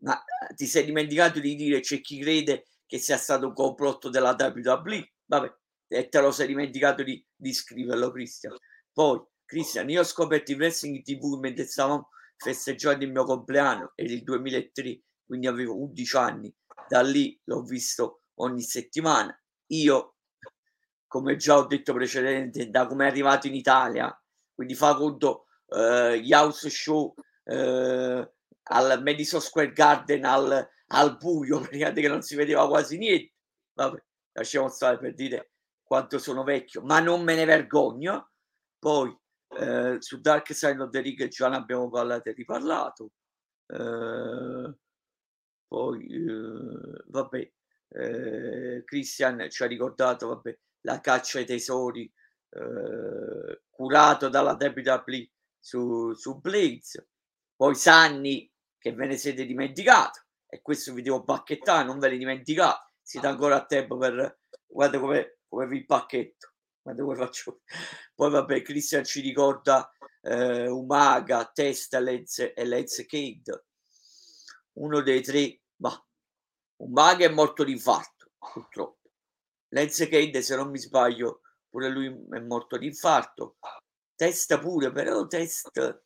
ma 0.00 0.16
eh, 0.18 0.54
ti 0.54 0.66
sei 0.66 0.84
dimenticato 0.84 1.40
di 1.40 1.54
dire 1.54 1.80
c'è 1.80 2.00
chi 2.00 2.20
crede 2.20 2.66
che 2.86 2.98
sia 2.98 3.16
stato 3.16 3.48
un 3.48 3.52
complotto 3.52 4.08
della 4.08 4.36
WWE? 4.38 5.12
Vabbè, 5.26 5.54
e 5.88 6.08
te 6.08 6.20
lo 6.20 6.30
sei 6.30 6.46
dimenticato 6.46 7.02
di, 7.02 7.22
di 7.34 7.52
scriverlo, 7.52 8.10
Cristian. 8.10 8.56
Poi, 8.92 9.22
Cristian, 9.44 9.90
io 9.90 10.00
ho 10.00 10.04
scoperto 10.04 10.52
il 10.52 10.58
wrestling 10.58 11.02
TV 11.02 11.38
mentre 11.38 11.64
stavamo 11.64 12.08
festeggiando 12.36 13.04
il 13.04 13.10
mio 13.10 13.24
compleanno, 13.24 13.92
era 13.94 14.12
il 14.12 14.22
2003, 14.22 15.02
quindi 15.26 15.46
avevo 15.46 15.78
11 15.82 16.16
anni. 16.16 16.54
Da 16.88 17.02
lì 17.02 17.38
l'ho 17.44 17.62
visto 17.62 18.22
ogni 18.36 18.62
settimana. 18.62 19.38
Io, 19.68 20.16
come 21.06 21.36
già 21.36 21.56
ho 21.56 21.66
detto 21.66 21.92
precedentemente, 21.92 22.70
da 22.70 22.86
come 22.86 23.06
è 23.06 23.10
arrivato 23.10 23.46
in 23.46 23.54
Italia, 23.54 24.16
quindi 24.54 24.74
fa 24.74 24.94
conto 24.94 25.46
eh, 25.68 26.20
gli 26.20 26.32
house 26.32 26.68
show, 26.70 27.14
eh, 27.44 28.32
al 28.70 29.02
Madison 29.02 29.40
Square 29.40 29.72
Garden 29.72 30.24
al, 30.24 30.68
al 30.88 31.16
buio, 31.16 31.60
praticamente 31.60 32.00
che 32.00 32.08
non 32.08 32.22
si 32.22 32.36
vedeva 32.36 32.66
quasi 32.68 32.98
niente. 32.98 33.32
Vabbè, 33.74 34.02
lasciamo 34.32 34.68
stare 34.68 34.98
per 34.98 35.14
dire 35.14 35.52
quanto 35.82 36.18
sono 36.18 36.44
vecchio, 36.44 36.82
ma 36.82 37.00
non 37.00 37.22
me 37.22 37.34
ne 37.34 37.44
vergogno. 37.44 38.30
Poi 38.78 39.16
eh, 39.58 39.96
su 39.98 40.20
Dark 40.20 40.54
Side 40.54 40.82
of 40.82 40.90
the 40.90 41.00
Ring 41.00 41.28
già 41.28 41.48
ne 41.48 41.56
abbiamo 41.56 41.88
parlato 41.88 42.28
e 42.28 42.32
riparlato. 42.32 43.12
Eh, 43.66 44.74
poi, 45.66 46.06
eh, 46.06 47.02
vabbè, 47.06 47.52
eh, 47.90 48.82
Christian 48.84 49.48
ci 49.50 49.62
ha 49.62 49.66
ricordato, 49.66 50.28
vabbè, 50.28 50.58
la 50.82 51.00
caccia 51.00 51.38
ai 51.38 51.46
tesori 51.46 52.10
eh, 52.50 53.62
curato 53.70 54.28
dalla 54.28 54.56
WWE 54.58 55.30
su, 55.58 56.12
su 56.14 56.40
Blades. 56.40 57.06
Poi 57.54 57.74
Sanni 57.74 58.50
che 58.78 58.92
ve 58.92 59.06
ne 59.06 59.16
siete 59.16 59.44
dimenticato 59.44 60.22
e 60.46 60.62
questo 60.62 60.92
vi 60.92 61.02
devo 61.02 61.22
bacchettare, 61.24 61.84
non 61.84 61.98
ve 61.98 62.10
ne 62.10 62.16
dimenticate, 62.16 62.92
siete 63.02 63.26
ancora 63.26 63.56
a 63.56 63.66
tempo 63.66 63.96
per 63.98 64.40
guarda 64.66 64.98
come, 64.98 65.38
come 65.48 65.66
vi 65.66 65.84
pacchetto, 65.84 66.52
guarda 66.80 67.02
come 67.02 67.16
faccio. 67.16 67.60
Poi 68.14 68.30
vabbè, 68.30 68.62
Christian 68.62 69.04
ci 69.04 69.20
ricorda 69.20 69.92
eh, 70.22 70.68
Umaga, 70.68 71.50
Testa, 71.52 71.98
Lenz 71.98 72.38
e 72.38 72.64
Lenz 72.64 73.04
Cade, 73.06 73.64
uno 74.74 75.00
dei 75.02 75.22
tre, 75.22 75.60
ma 75.76 76.07
Umaga 76.78 77.24
è 77.24 77.28
morto 77.28 77.64
di 77.64 77.72
infarto, 77.72 78.30
purtroppo. 78.38 79.10
Lenz 79.68 80.06
Cade, 80.08 80.42
se 80.42 80.56
non 80.56 80.70
mi 80.70 80.78
sbaglio, 80.78 81.42
pure 81.68 81.88
lui 81.88 82.06
è 82.30 82.40
morto 82.40 82.76
di 82.76 82.86
infarto. 82.86 83.56
Testa 84.14 84.58
pure, 84.58 84.90
però 84.90 85.26
Testa 85.26 86.00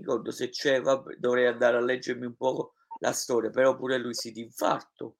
ricordo 0.00 0.30
se 0.30 0.48
c'è, 0.48 0.80
vabbè, 0.80 1.16
dovrei 1.16 1.46
andare 1.46 1.76
a 1.76 1.80
leggermi 1.80 2.26
un 2.26 2.34
po' 2.34 2.74
la 3.00 3.12
storia, 3.12 3.50
però 3.50 3.76
pure 3.76 3.98
lui 3.98 4.14
si 4.14 4.32
di 4.32 4.40
infarto. 4.40 5.16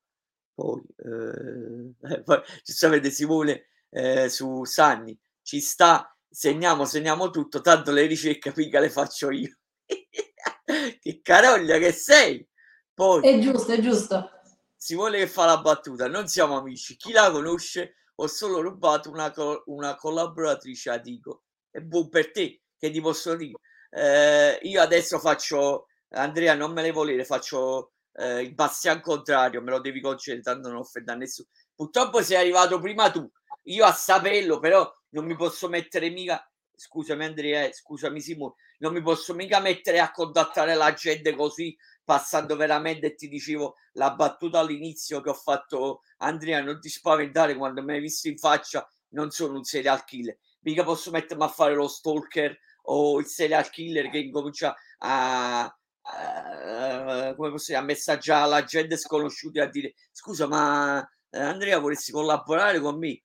Poi, 0.54 0.82
eh, 0.96 1.94
poi 2.24 2.42
giustamente 2.64 3.10
Simone 3.10 3.66
eh, 3.90 4.28
su 4.28 4.64
Sanni 4.64 5.18
ci 5.42 5.60
sta, 5.60 6.14
segniamo, 6.28 6.84
segniamo 6.84 7.30
tutto, 7.30 7.60
tanto 7.60 7.92
le 7.92 8.06
ricerche 8.06 8.52
mica 8.56 8.80
le 8.80 8.90
faccio 8.90 9.30
io. 9.30 9.56
che 11.00 11.20
caroglia 11.22 11.78
che 11.78 11.92
sei! 11.92 12.46
Poi, 13.00 13.22
è 13.22 13.38
giusto, 13.38 13.72
è 13.72 13.80
giusto. 13.80 14.30
Si 14.76 14.94
vuole 14.94 15.20
che 15.20 15.26
fa 15.26 15.46
la 15.46 15.58
battuta, 15.62 16.06
non 16.06 16.28
siamo 16.28 16.58
amici. 16.58 16.96
Chi 16.96 17.12
la 17.12 17.30
conosce 17.30 17.94
ho 18.16 18.26
solo 18.26 18.60
rubato 18.60 19.08
una, 19.10 19.30
co- 19.30 19.62
una 19.68 19.94
collaboratrice 19.94 20.90
a 20.90 20.98
Dico. 20.98 21.44
È 21.70 21.78
buon 21.78 22.10
per 22.10 22.30
te, 22.30 22.60
che 22.76 22.90
ti 22.90 23.00
posso 23.00 23.34
dire. 23.36 23.58
Eh, 23.88 24.58
io 24.64 24.82
adesso 24.82 25.18
faccio, 25.18 25.86
Andrea, 26.10 26.52
non 26.52 26.74
me 26.74 26.82
le 26.82 26.92
volere, 26.92 27.24
faccio 27.24 27.92
eh, 28.16 28.42
il 28.42 28.52
bastian 28.52 29.00
contrario, 29.00 29.62
me 29.62 29.70
lo 29.70 29.80
devi 29.80 30.02
concedere, 30.02 30.42
tanto 30.42 30.68
non 30.68 30.80
offendo 30.80 31.12
a 31.12 31.14
nessuno. 31.14 31.48
Purtroppo 31.74 32.20
sei 32.22 32.36
arrivato 32.36 32.78
prima 32.80 33.10
tu, 33.10 33.26
io 33.62 33.86
a 33.86 33.92
saperlo, 33.92 34.58
però 34.58 34.86
non 35.14 35.24
mi 35.24 35.36
posso 35.36 35.70
mettere 35.70 36.10
mica, 36.10 36.46
scusami 36.74 37.24
Andrea, 37.24 37.64
eh, 37.64 37.72
scusami 37.72 38.20
Simone, 38.20 38.56
non 38.80 38.92
mi 38.92 39.00
posso 39.00 39.32
mica 39.32 39.58
mettere 39.58 40.00
a 40.00 40.10
contattare 40.10 40.74
la 40.74 40.92
gente 40.92 41.34
così, 41.34 41.74
passando 42.10 42.56
veramente 42.56 43.14
ti 43.14 43.28
dicevo 43.28 43.76
la 43.92 44.12
battuta 44.16 44.58
all'inizio 44.58 45.20
che 45.20 45.30
ho 45.30 45.34
fatto, 45.34 46.00
Andrea, 46.16 46.60
non 46.60 46.80
ti 46.80 46.88
spaventare 46.88 47.54
quando 47.54 47.84
mi 47.84 47.92
hai 47.92 48.00
visto 48.00 48.26
in 48.26 48.36
faccia, 48.36 48.84
non 49.10 49.30
sono 49.30 49.54
un 49.54 49.62
serial 49.62 50.02
killer, 50.02 50.36
mica 50.62 50.82
posso 50.82 51.12
mettermi 51.12 51.44
a 51.44 51.48
fare 51.48 51.76
lo 51.76 51.86
stalker 51.86 52.58
o 52.86 53.20
il 53.20 53.26
serial 53.26 53.70
killer 53.70 54.10
che 54.10 54.18
incomincia 54.18 54.74
a, 54.98 55.72
Uh, 56.02 57.36
come 57.36 57.50
posso 57.50 57.66
dire, 57.66 57.76
a 57.78 57.82
messaggiare 57.82 58.42
alla 58.42 58.64
gente 58.64 58.96
sconosciuta 58.96 59.60
e 59.60 59.62
a 59.62 59.68
dire 59.68 59.94
scusa 60.10 60.48
ma 60.48 61.06
eh, 61.28 61.38
Andrea 61.38 61.78
vorresti 61.78 62.10
collaborare 62.10 62.80
con 62.80 62.98
me? 62.98 63.22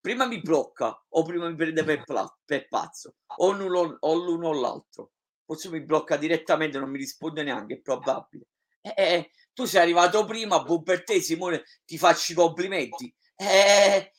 Prima 0.00 0.26
mi 0.26 0.40
blocca 0.40 0.98
o 1.08 1.22
prima 1.22 1.48
mi 1.48 1.54
prende 1.54 1.84
per, 1.84 2.02
pla- 2.04 2.38
per 2.44 2.66
pazzo 2.68 3.16
o, 3.36 3.52
nulo, 3.52 3.98
o 4.00 4.14
l'uno 4.14 4.48
o 4.48 4.52
l'altro 4.54 5.10
forse 5.46 5.70
mi 5.70 5.80
blocca 5.82 6.16
direttamente 6.16 6.78
non 6.78 6.90
mi 6.90 6.98
risponde 6.98 7.42
neanche 7.42 7.74
è 7.74 7.80
probabile. 7.80 8.48
Eh, 8.80 8.94
eh, 8.96 9.30
tu 9.54 9.64
sei 9.64 9.80
arrivato 9.80 10.24
prima 10.24 10.62
buon 10.62 10.82
per 10.82 11.04
te 11.04 11.20
Simone 11.20 11.64
ti 11.84 11.96
faccio 11.96 12.32
i 12.32 12.34
complimenti. 12.34 13.12
Eh, 13.36 14.12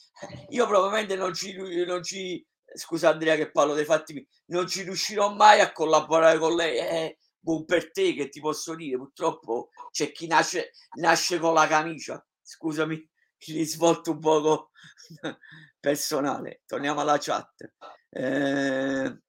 io 0.50 0.66
probabilmente 0.66 1.16
non 1.16 1.34
ci, 1.34 1.56
non 1.86 2.02
ci 2.02 2.46
scusa 2.74 3.10
Andrea 3.10 3.36
che 3.36 3.52
parlo 3.52 3.74
dei 3.74 3.86
fatti 3.86 4.28
non 4.48 4.68
ci 4.68 4.84
riuscirò 4.84 5.34
mai 5.34 5.60
a 5.60 5.72
collaborare 5.72 6.38
con 6.38 6.56
lei. 6.56 6.78
Eh, 6.78 7.18
buon 7.40 7.66
per 7.66 7.92
te 7.92 8.14
che 8.14 8.30
ti 8.30 8.40
posso 8.40 8.76
dire 8.76 8.98
purtroppo 8.98 9.70
c'è 9.92 10.12
chi 10.12 10.28
nasce, 10.28 10.72
nasce 10.96 11.40
con 11.40 11.54
la 11.54 11.68
camicia. 11.68 12.26
Scusami 12.42 13.10
ti 13.38 13.64
svolto 13.66 14.12
un 14.12 14.20
poco 14.20 14.72
personale. 15.80 16.62
Torniamo 16.66 17.02
alla 17.02 17.18
chat. 17.20 17.74
Eh, 18.10 19.20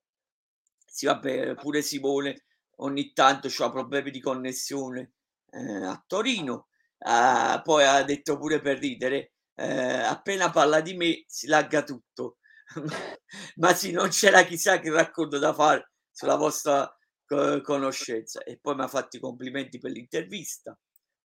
sì 0.99 1.07
vabbè 1.07 1.55
pure 1.55 1.81
Simone 1.81 2.47
ogni 2.79 3.13
tanto 3.13 3.49
ha 3.63 3.71
problemi 3.71 4.11
di 4.11 4.21
connessione 4.21 5.13
eh, 5.51 5.85
a 5.85 6.03
Torino. 6.05 6.71
Eh, 6.99 7.61
poi 7.63 7.85
ha 7.85 8.03
detto 8.03 8.37
pure 8.37 8.61
per 8.61 8.79
ridere 8.79 9.35
eh, 9.55 10.03
appena 10.03 10.51
parla 10.51 10.81
di 10.81 10.95
me 10.95 11.23
si 11.29 11.47
lagga 11.47 11.85
tutto. 11.85 12.39
Ma 13.57 13.73
sì 13.75 13.93
non 13.93 14.09
c'era 14.09 14.43
chissà 14.43 14.81
che 14.81 14.91
racconto 14.91 15.39
da 15.39 15.55
fare 15.55 15.93
sulla 16.11 16.35
vostra 16.35 16.93
conoscenza. 17.63 18.43
E 18.43 18.59
poi 18.61 18.75
mi 18.75 18.83
ha 18.83 18.89
fatto 18.89 19.19
i 19.19 19.21
complimenti 19.21 19.79
per 19.79 19.93
l'intervista. 19.93 20.77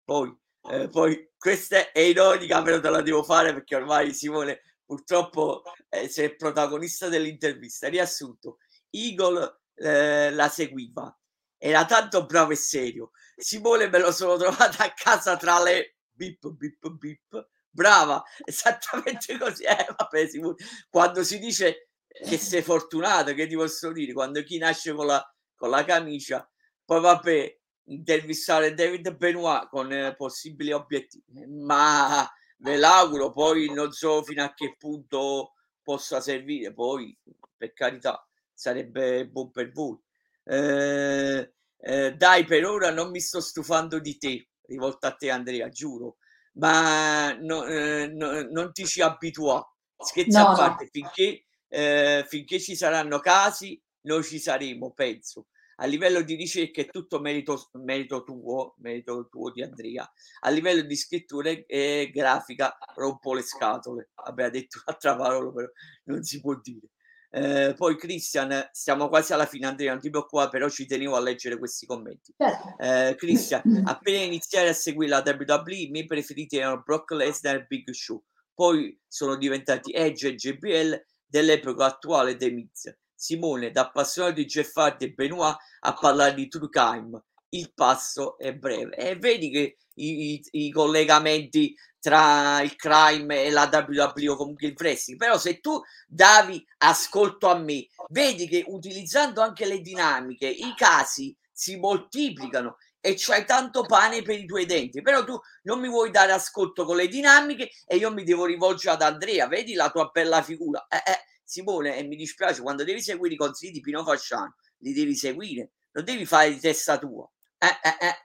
Poi, 0.04 0.32
eh, 0.70 0.88
poi 0.88 1.32
questa 1.36 1.92
è 1.92 2.00
ironica 2.00 2.62
però 2.62 2.80
te 2.80 2.90
la 2.90 3.02
devo 3.02 3.24
fare 3.24 3.54
perché 3.54 3.76
ormai 3.76 4.14
Simone 4.14 4.62
purtroppo 4.86 5.64
eh, 5.90 6.08
sei 6.10 6.36
protagonista 6.36 7.08
dell'intervista. 7.08 7.88
Riassunto. 7.88 8.58
Eagle 8.92 9.63
eh, 9.76 10.32
la 10.32 10.50
seguiva. 10.50 11.16
Era 11.58 11.86
tanto 11.86 12.26
bravo 12.26 12.52
e 12.52 12.56
serio. 12.56 13.12
Simone 13.36 13.88
me 13.88 14.00
lo 14.00 14.12
sono 14.12 14.38
trovata 14.38 14.84
a 14.84 14.94
casa 14.94 15.38
tra 15.38 15.62
le 15.62 15.98
bip 16.12 16.50
bip 16.50 16.90
bip. 16.90 17.50
Brava 17.70 18.24
esattamente 18.46 19.38
così. 19.40 19.64
Eh, 19.64 19.88
vabbè, 19.98 20.28
Simone. 20.28 20.56
quando 20.90 21.24
si 21.24 21.40
dice 21.40 21.90
che 22.08 22.38
sei 22.38 22.62
fortunato 22.62 23.34
che 23.34 23.48
ti 23.48 23.56
posso 23.56 23.92
dire? 23.92 24.14
Quando 24.14 24.44
chi 24.44 24.58
nasce 24.58 24.94
con 24.94 25.08
la 25.08 25.34
con 25.56 25.70
la 25.70 25.86
camicia. 25.86 26.46
Poi 26.84 27.00
vabbè, 27.00 27.58
intervistare 27.86 28.74
David 28.74 29.16
Benoit 29.16 29.70
con 29.70 29.92
eh, 29.92 30.14
possibili 30.16 30.74
obiettivi, 30.74 31.46
ma 31.48 32.30
ve 32.58 32.76
l'auguro, 32.76 33.32
poi 33.32 33.72
non 33.72 33.92
so 33.92 34.24
fino 34.24 34.44
a 34.44 34.54
che 34.54 34.76
punto 34.78 35.54
possa 35.82 36.20
servire, 36.22 36.74
poi 36.74 37.18
per 37.56 37.74
carità 37.74 38.26
sarebbe 38.64 39.28
buon 39.28 39.52
per 39.52 39.72
voi. 39.74 39.98
Eh, 40.46 41.54
eh, 41.78 42.14
dai, 42.14 42.46
per 42.46 42.66
ora 42.66 42.92
non 42.92 43.12
mi 43.12 43.20
sto 43.20 43.42
stufando 43.42 44.00
di 44.00 44.18
te, 44.18 44.50
rivolta 44.68 45.08
a 45.08 45.16
te 45.16 45.30
Andrea, 45.30 45.68
giuro, 45.68 46.18
ma 46.54 47.34
no, 47.34 47.66
eh, 47.66 48.08
no, 48.08 48.42
non 48.44 48.72
ti 48.72 48.86
ci 48.86 49.02
abitua. 49.02 49.62
Scherzi 49.98 50.38
no, 50.38 50.48
a 50.50 50.56
parte, 50.56 50.88
finché, 50.90 51.46
eh, 51.68 52.26
finché 52.28 52.60
ci 52.60 52.76
saranno 52.76 53.20
casi, 53.20 53.82
noi 54.04 54.24
ci 54.24 54.40
saremo, 54.40 54.94
penso 54.94 55.48
a 55.78 55.86
livello 55.86 56.22
di 56.22 56.36
ricerca 56.36 56.82
è 56.82 56.88
tutto 56.88 57.20
merito, 57.20 57.70
merito 57.74 58.24
tuo, 58.24 58.76
merito 58.78 59.28
tuo 59.30 59.52
di 59.52 59.64
Andrea. 59.64 60.10
A 60.42 60.50
livello 60.50 60.82
di 60.82 60.96
scrittura 60.96 61.50
e 61.50 62.10
grafica 62.14 62.78
rompo 62.96 63.34
le 63.34 63.42
scatole. 63.42 64.12
Vabbè, 64.16 64.44
ha 64.44 64.50
detto 64.50 64.82
un'altra 64.86 65.16
parola, 65.16 65.52
però 65.52 65.68
non 66.06 66.24
si 66.24 66.40
può 66.40 66.60
dire. 66.62 66.90
Eh, 67.36 67.74
poi 67.76 67.98
Christian, 67.98 68.70
siamo 68.72 69.10
quasi 69.10 69.34
alla 69.34 69.48
fine, 69.48 69.66
Andrea, 69.66 69.92
non 69.92 70.00
ti 70.00 70.12
preoccupare, 70.12 70.52
però 70.52 70.70
ci 70.70 70.86
tenevo 70.86 71.16
a 71.16 71.20
leggere 71.20 71.58
questi 71.58 71.88
commenti. 71.88 72.32
Certo. 72.38 72.76
Eh, 72.78 73.16
Christian, 73.16 73.62
appena 73.88 74.20
iniziare 74.20 74.70
a 74.70 74.74
seguire 74.74 75.10
la 75.10 75.24
WWE, 75.26 75.76
i 75.76 75.90
miei 75.90 76.06
preferiti 76.06 76.58
erano 76.58 76.84
Brock 76.84 77.10
Lesnar 77.12 77.56
e 77.56 77.66
Big 77.68 77.90
Show. 77.90 78.24
Poi 78.54 78.96
sono 79.08 79.36
diventati 79.36 79.92
Edge 79.92 80.28
e 80.28 80.36
JBL 80.36 81.04
dell'epoca 81.26 81.86
attuale 81.86 82.36
dei 82.36 82.52
Miz. 82.52 82.96
Simone, 83.16 83.72
da 83.72 83.88
appassionato 83.88 84.36
di 84.36 84.46
Jeff 84.46 84.76
Hardy 84.76 85.06
e 85.06 85.14
Benoit 85.14 85.56
a 85.80 85.94
parlare 85.94 86.36
di 86.36 86.48
True 86.48 86.70
Crime. 86.70 87.20
Il 87.50 87.74
passo 87.74 88.38
è 88.38 88.54
breve. 88.54 88.96
E 88.96 89.16
vedi 89.16 89.50
che 89.50 89.78
i, 89.96 90.34
i, 90.34 90.66
i 90.66 90.72
collegamenti 90.72 91.74
tra 92.04 92.60
il 92.60 92.76
crime 92.76 93.46
e 93.46 93.50
la 93.50 93.70
WWE 93.72 94.28
o 94.28 94.36
comunque 94.36 94.68
il 94.68 94.76
wrestling. 94.78 95.18
Però 95.18 95.38
se 95.38 95.62
tu 95.62 95.82
davi 96.06 96.62
ascolto 96.80 97.48
a 97.48 97.58
me, 97.58 97.88
vedi 98.10 98.46
che 98.46 98.66
utilizzando 98.68 99.40
anche 99.40 99.66
le 99.66 99.80
dinamiche, 99.80 100.46
i 100.48 100.74
casi 100.76 101.34
si 101.50 101.78
moltiplicano 101.78 102.76
e 103.00 103.14
c'hai 103.16 103.46
tanto 103.46 103.84
pane 103.84 104.22
per 104.22 104.38
i 104.38 104.46
tuoi 104.46 104.66
denti. 104.66 105.02
Però 105.02 105.24
tu 105.24 105.40
non 105.62 105.80
mi 105.80 105.88
vuoi 105.88 106.12
dare 106.12 106.34
ascolto 106.34 106.84
con 106.84 106.98
le 106.98 107.08
dinamiche 107.08 107.70
e 107.86 107.96
io 107.96 108.12
mi 108.12 108.26
devo 108.26 108.44
rivolgere 108.44 108.96
ad 108.96 109.02
Andrea. 109.02 109.48
Vedi 109.48 109.74
la 109.74 109.90
tua 109.90 110.10
bella 110.12 110.42
figura. 110.42 110.86
Eh, 110.90 110.98
eh 111.10 111.20
Simone, 111.46 111.96
e 111.96 112.04
mi 112.04 112.18
dispiace, 112.18 112.62
quando 112.62 112.84
devi 112.84 113.02
seguire 113.02 113.36
i 113.36 113.38
consigli 113.38 113.72
di 113.72 113.80
Pino 113.80 114.04
Fasciano, 114.04 114.56
li 114.80 114.92
devi 114.92 115.16
seguire, 115.16 115.72
non 115.92 116.04
devi 116.04 116.26
fare 116.26 116.50
di 116.50 116.60
testa 116.60 116.98
tua. 116.98 117.30
Eh, 117.58 117.68
eh, 117.68 118.08
eh. 118.08 118.16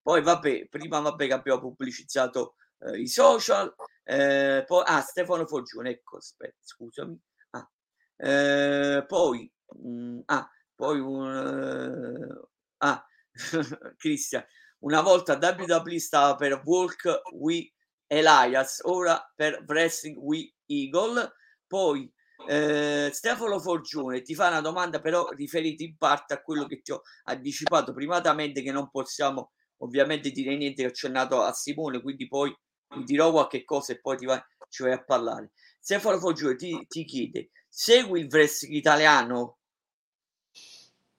Poi 0.00 0.22
vabbè, 0.22 0.68
prima 0.68 1.00
vabbè 1.00 1.26
che 1.26 1.32
abbiamo 1.32 1.60
pubblicizzato 1.60 2.54
eh, 2.80 3.00
i 3.00 3.06
social, 3.06 3.74
eh, 4.04 4.64
poi, 4.66 4.82
ah, 4.86 5.00
Stefano 5.00 5.46
Foggione, 5.46 5.90
ecco, 5.90 6.16
aspetta, 6.18 6.58
scusami. 6.60 7.18
Ah, 7.50 7.70
eh, 8.16 9.04
poi, 9.06 9.52
mh, 9.82 9.88
mm, 9.90 10.20
ah, 10.26 10.50
poi 10.74 11.00
un... 11.00 12.36
Uh, 12.40 12.48
ah, 12.78 13.04
Cristian, 13.96 14.44
una 14.80 15.00
volta 15.00 15.38
WWE 15.40 15.98
stava 15.98 16.34
per 16.36 16.62
Walk 16.64 17.22
We 17.34 17.72
Elias, 18.06 18.80
ora 18.84 19.20
per 19.34 19.64
Wrestling 19.66 20.16
We 20.16 20.54
Eagle, 20.66 21.32
poi 21.66 22.10
eh, 22.46 23.10
Stefano 23.12 23.58
Forgione 23.58 24.22
ti 24.22 24.34
fa 24.34 24.48
una 24.48 24.60
domanda 24.60 25.00
però 25.00 25.28
riferita 25.30 25.82
in 25.82 25.96
parte 25.96 26.34
a 26.34 26.40
quello 26.40 26.66
che 26.66 26.80
ti 26.80 26.92
ho 26.92 27.02
anticipato 27.24 27.92
privatamente 27.92 28.62
che 28.62 28.70
non 28.70 28.90
possiamo 28.90 29.52
ovviamente 29.78 30.30
dire 30.30 30.56
niente 30.56 30.82
che 30.82 30.88
ho 30.88 30.90
accennato 30.90 31.42
a 31.42 31.52
Simone 31.52 32.00
quindi 32.00 32.28
poi 32.28 32.56
dirò 33.04 33.30
qualche 33.30 33.64
cosa 33.64 33.92
e 33.92 34.00
poi 34.00 34.16
ti 34.16 34.26
vai, 34.26 34.40
ci 34.68 34.82
vai 34.82 34.92
a 34.92 35.02
parlare 35.02 35.52
Stefano 35.78 36.18
Forgione 36.18 36.56
ti, 36.56 36.86
ti 36.88 37.04
chiede 37.04 37.50
segui 37.68 38.20
il 38.20 38.28
wrestling 38.30 38.74
italiano? 38.74 39.58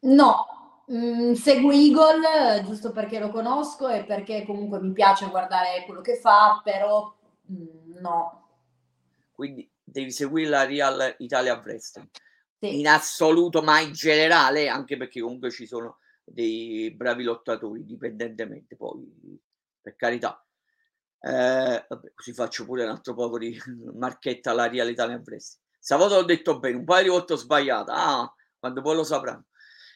No, 0.02 0.84
mm, 0.92 1.34
seguo 1.34 1.72
Eagle 1.72 2.64
giusto 2.66 2.92
perché 2.92 3.20
lo 3.20 3.30
conosco 3.30 3.88
e 3.88 4.04
perché 4.04 4.46
comunque 4.46 4.80
mi 4.82 4.94
piace 4.94 5.30
guardare 5.30 5.84
quello 5.86 6.02
che 6.02 6.16
fa 6.16 6.62
però 6.64 7.16
mm, 7.52 7.98
no 8.00 8.48
quindi 9.32 9.70
devi 9.82 10.12
seguire 10.12 10.50
la 10.50 10.66
Real 10.66 11.16
Italia 11.20 11.62
Wrestling 11.64 12.10
sì. 12.60 12.80
in 12.80 12.88
assoluto, 12.88 13.62
ma 13.62 13.80
in 13.80 13.94
generale, 13.94 14.68
anche 14.68 14.98
perché 14.98 15.22
comunque 15.22 15.50
ci 15.50 15.66
sono 15.66 16.00
dei 16.24 16.92
bravi 16.92 17.24
lottatori, 17.24 17.86
dipendentemente 17.86 18.76
poi, 18.76 19.40
per 19.82 19.96
carità. 19.96 20.46
Eh, 21.22 21.86
vabbè, 21.88 22.14
così 22.14 22.34
faccio 22.34 22.66
pure 22.66 22.84
un 22.84 22.90
altro 22.90 23.14
po' 23.14 23.38
di 23.38 23.58
marchetta 23.94 24.52
alla 24.52 24.68
Real 24.68 24.90
Italian 24.90 25.22
Wrestling. 25.26 25.66
Stavolta 25.80 26.16
l'ho 26.16 26.24
detto 26.24 26.60
bene, 26.60 26.78
un 26.78 26.86
paio 26.86 27.04
di 27.04 27.10
volte 27.10 27.34
ho 27.34 27.38
sbagliato, 27.38 27.92
ah, 27.92 28.34
quando 28.58 28.82
poi 28.82 28.96
lo 28.96 29.04
sapranno. 29.04 29.46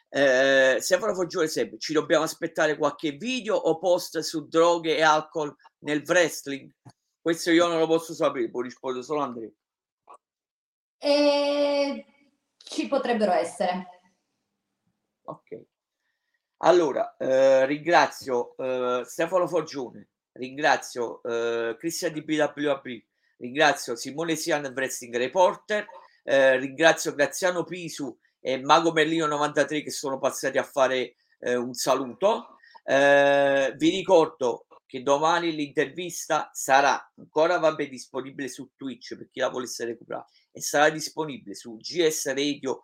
Eh, 0.09 0.77
Stefano 0.79 1.15
Foggiore 1.15 1.47
sempre, 1.47 1.79
ci 1.79 1.91
dobbiamo 1.91 2.23
aspettare 2.23 2.77
qualche 2.77 3.13
video 3.13 3.55
o 3.55 3.79
post 3.79 4.19
su 4.19 4.47
droghe 4.47 4.95
e 4.95 5.01
alcol 5.01 5.55
nel 5.79 6.03
wrestling? 6.05 6.71
Questo 7.19 7.51
io 7.51 7.67
non 7.67 7.79
lo 7.79 7.87
posso 7.87 8.13
sapere, 8.13 8.49
poi 8.49 8.63
rispondo 8.63 9.01
solo 9.01 9.21
Andrea. 9.21 9.49
E 10.97 12.05
ci 12.57 12.87
potrebbero 12.87 13.31
essere. 13.31 13.87
Ok. 15.23 15.65
Allora, 16.57 17.15
eh, 17.17 17.65
ringrazio 17.65 18.55
eh, 18.57 19.03
Stefano 19.05 19.47
Foggione, 19.47 20.09
ringrazio 20.33 21.21
eh, 21.23 21.75
Cristian 21.77 22.13
di 22.13 22.23
BWAP, 22.23 23.03
ringrazio 23.37 23.95
Simone 23.95 24.35
Sian, 24.35 24.71
Wrestling 24.75 25.15
Reporter, 25.15 25.85
eh, 26.23 26.57
ringrazio 26.57 27.13
Graziano 27.13 27.63
Pisu 27.63 28.17
e 28.39 28.61
Mago 28.61 28.91
Merlino 28.91 29.25
93 29.25 29.83
che 29.83 29.91
sono 29.91 30.19
passati 30.19 30.57
a 30.57 30.63
fare 30.63 31.15
eh, 31.39 31.55
un 31.55 31.73
saluto. 31.73 32.57
Eh, 32.83 33.73
vi 33.77 33.89
ricordo 33.89 34.65
che 34.85 35.01
domani 35.01 35.51
l'intervista 35.55 36.49
sarà 36.53 37.11
ancora 37.17 37.57
vabbè, 37.57 37.89
disponibile 37.89 38.47
su 38.47 38.69
Twitch 38.75 39.15
per 39.15 39.29
chi 39.31 39.39
la 39.39 39.49
volesse 39.49 39.85
recuperare 39.85 40.27
e 40.51 40.61
sarà 40.61 40.89
disponibile 40.89 41.55
su 41.55 41.77
gsradio.it, 41.77 42.77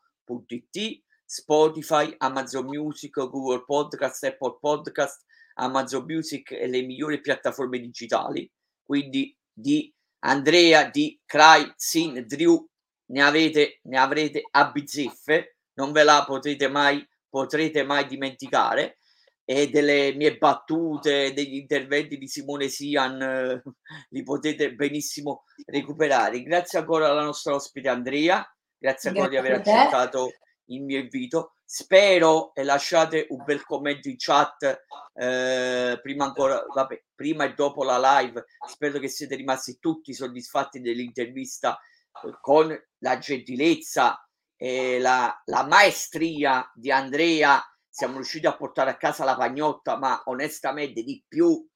Spotify, 1.24 2.16
Amazon 2.18 2.66
Music, 2.66 3.14
Google 3.14 3.64
Podcast, 3.64 4.24
Apple 4.24 4.58
Podcast, 4.60 5.24
Amazon 5.60 6.06
Music 6.06 6.52
e 6.52 6.68
le 6.68 6.82
migliori 6.82 7.22
piattaforme 7.22 7.80
digitali. 7.80 8.50
Quindi 8.84 9.36
di 9.52 9.94
Andrea, 10.20 10.90
di 10.90 11.20
Cry, 11.26 11.72
Sin, 11.76 12.26
Drew, 12.28 12.68
ne 13.12 13.22
avete, 13.22 13.80
ne 13.84 13.98
avrete 13.98 14.42
a 14.52 14.72
bizzeffe, 14.72 15.58
non 15.74 15.92
ve 15.92 16.04
la 16.04 16.24
potrete 16.26 16.68
mai, 16.68 17.06
potrete 17.30 17.84
mai 17.84 18.08
dimenticare 18.08 18.98
e 19.46 19.68
delle 19.70 20.14
mie 20.14 20.38
battute, 20.38 21.34
degli 21.34 21.56
interventi 21.56 22.18
di 22.18 22.28
Simone 22.28 22.68
Sian, 22.68 23.22
eh, 23.22 23.62
li 24.10 24.24
potete 24.24 24.74
benissimo 24.76 25.44
recuperare. 25.66 26.44
Grazie 26.44 26.80
ancora 26.80 27.10
alla 27.10 27.24
nostra 27.24 27.56
ospite 27.56 27.90
Andrea, 27.90 28.46
grazie 28.78 29.10
ancora 29.10 29.28
grazie 29.28 29.50
di 29.50 29.54
aver 29.54 29.60
accettato 29.60 30.32
il 30.70 30.84
mio 30.84 31.00
invito. 31.00 31.54
Spero 31.64 32.54
e 32.56 32.64
lasciate 32.64 33.28
un 33.30 33.44
bel 33.44 33.64
commento 33.64 34.10
in 34.10 34.16
chat 34.18 34.86
eh, 35.14 36.00
prima 36.02 36.26
ancora, 36.26 36.64
vabbè, 36.74 37.04
prima 37.14 37.44
e 37.44 37.54
dopo 37.54 37.84
la 37.84 38.20
live. 38.20 38.46
Spero 38.68 39.00
che 39.00 39.08
siete 39.08 39.36
rimasti 39.36 39.78
tutti 39.80 40.14
soddisfatti 40.14 40.82
dell'intervista 40.82 41.78
eh, 41.78 42.38
con 42.42 42.76
la 43.00 43.18
gentilezza 43.20 44.24
e 44.56 45.00
la, 45.00 45.42
la 45.46 45.66
maestria 45.66 46.70
di 46.74 46.92
Andrea 46.92 47.64
siamo 47.88 48.16
riusciti 48.16 48.48
a 48.48 48.56
portare 48.56 48.92
a 48.92 48.98
casa 48.98 49.24
la 49.26 49.36
pagnotta, 49.36 49.98
ma 49.98 50.22
onestamente 50.26 51.04
di 51.04 51.24
più 51.28 51.68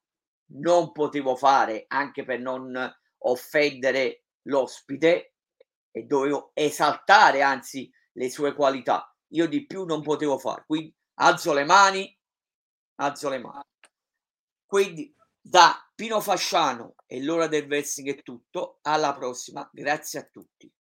non 0.56 0.92
potevo 0.92 1.36
fare 1.36 1.86
anche 1.88 2.24
per 2.24 2.40
non 2.40 2.74
offendere 3.26 4.24
l'ospite 4.44 5.36
e 5.92 6.04
dovevo 6.04 6.52
esaltare 6.54 7.42
anzi 7.42 7.92
le 8.14 8.30
sue 8.30 8.54
qualità. 8.54 9.14
Io 9.30 9.48
di 9.48 9.66
più 9.66 9.86
non 9.86 10.02
potevo 10.02 10.38
fare, 10.38 10.64
quindi 10.66 10.96
alzo 11.16 11.54
le 11.54 11.64
mani, 11.64 12.18
alzo 12.96 13.30
le 13.30 13.40
mani. 13.40 13.64
Quindi 14.66 15.16
da 15.40 15.76
Pino 15.94 16.20
Fasciano 16.22 16.96
e 17.06 17.22
l'ora 17.22 17.48
del 17.48 17.66
wrestling 17.66 18.18
è 18.18 18.24
tutto, 18.24 18.80
alla 18.82 19.14
prossima, 19.14 19.68
grazie 19.72 20.20
a 20.20 20.24
tutti. 20.24 20.72